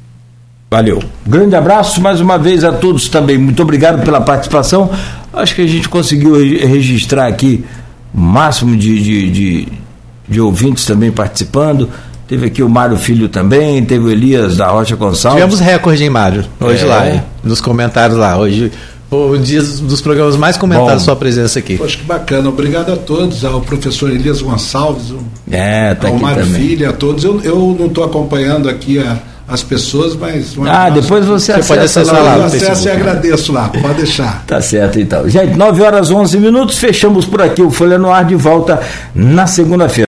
[0.70, 1.02] Valeu.
[1.26, 3.38] Grande abraço mais uma vez a todos também.
[3.38, 4.90] Muito obrigado pela participação.
[5.32, 7.64] Acho que a gente conseguiu registrar aqui
[8.14, 9.68] o máximo de, de, de,
[10.28, 11.90] de ouvintes também participando.
[12.28, 15.42] Teve aqui o Mário Filho também, teve o Elias da Rocha Gonçalves.
[15.42, 16.44] Tivemos recorde, hein, Mário?
[16.60, 16.88] Hoje é.
[16.88, 17.24] lá, hein?
[17.42, 18.38] nos comentários lá.
[18.38, 18.70] Hoje
[19.10, 21.78] foi um dia dos programas mais comentados, Bom, sua presença aqui.
[21.78, 22.50] Poxa, que bacana.
[22.50, 25.14] Obrigado a todos, ao professor Elias Gonçalves,
[25.50, 26.62] é, tá ao Mário também.
[26.62, 27.24] Filho, a todos.
[27.24, 29.18] Eu, eu não estou acompanhando aqui a
[29.48, 30.56] as pessoas, mas.
[30.68, 32.38] ah, depois você, você pode acessar lá.
[32.38, 34.44] Eu acesso e agradeço lá, pode deixar.
[34.48, 35.28] Tá certo então.
[35.30, 38.80] Gente, 9 horas 11 minutos, fechamos por aqui o Folha no Ar de volta
[39.14, 39.88] na segunda-feira.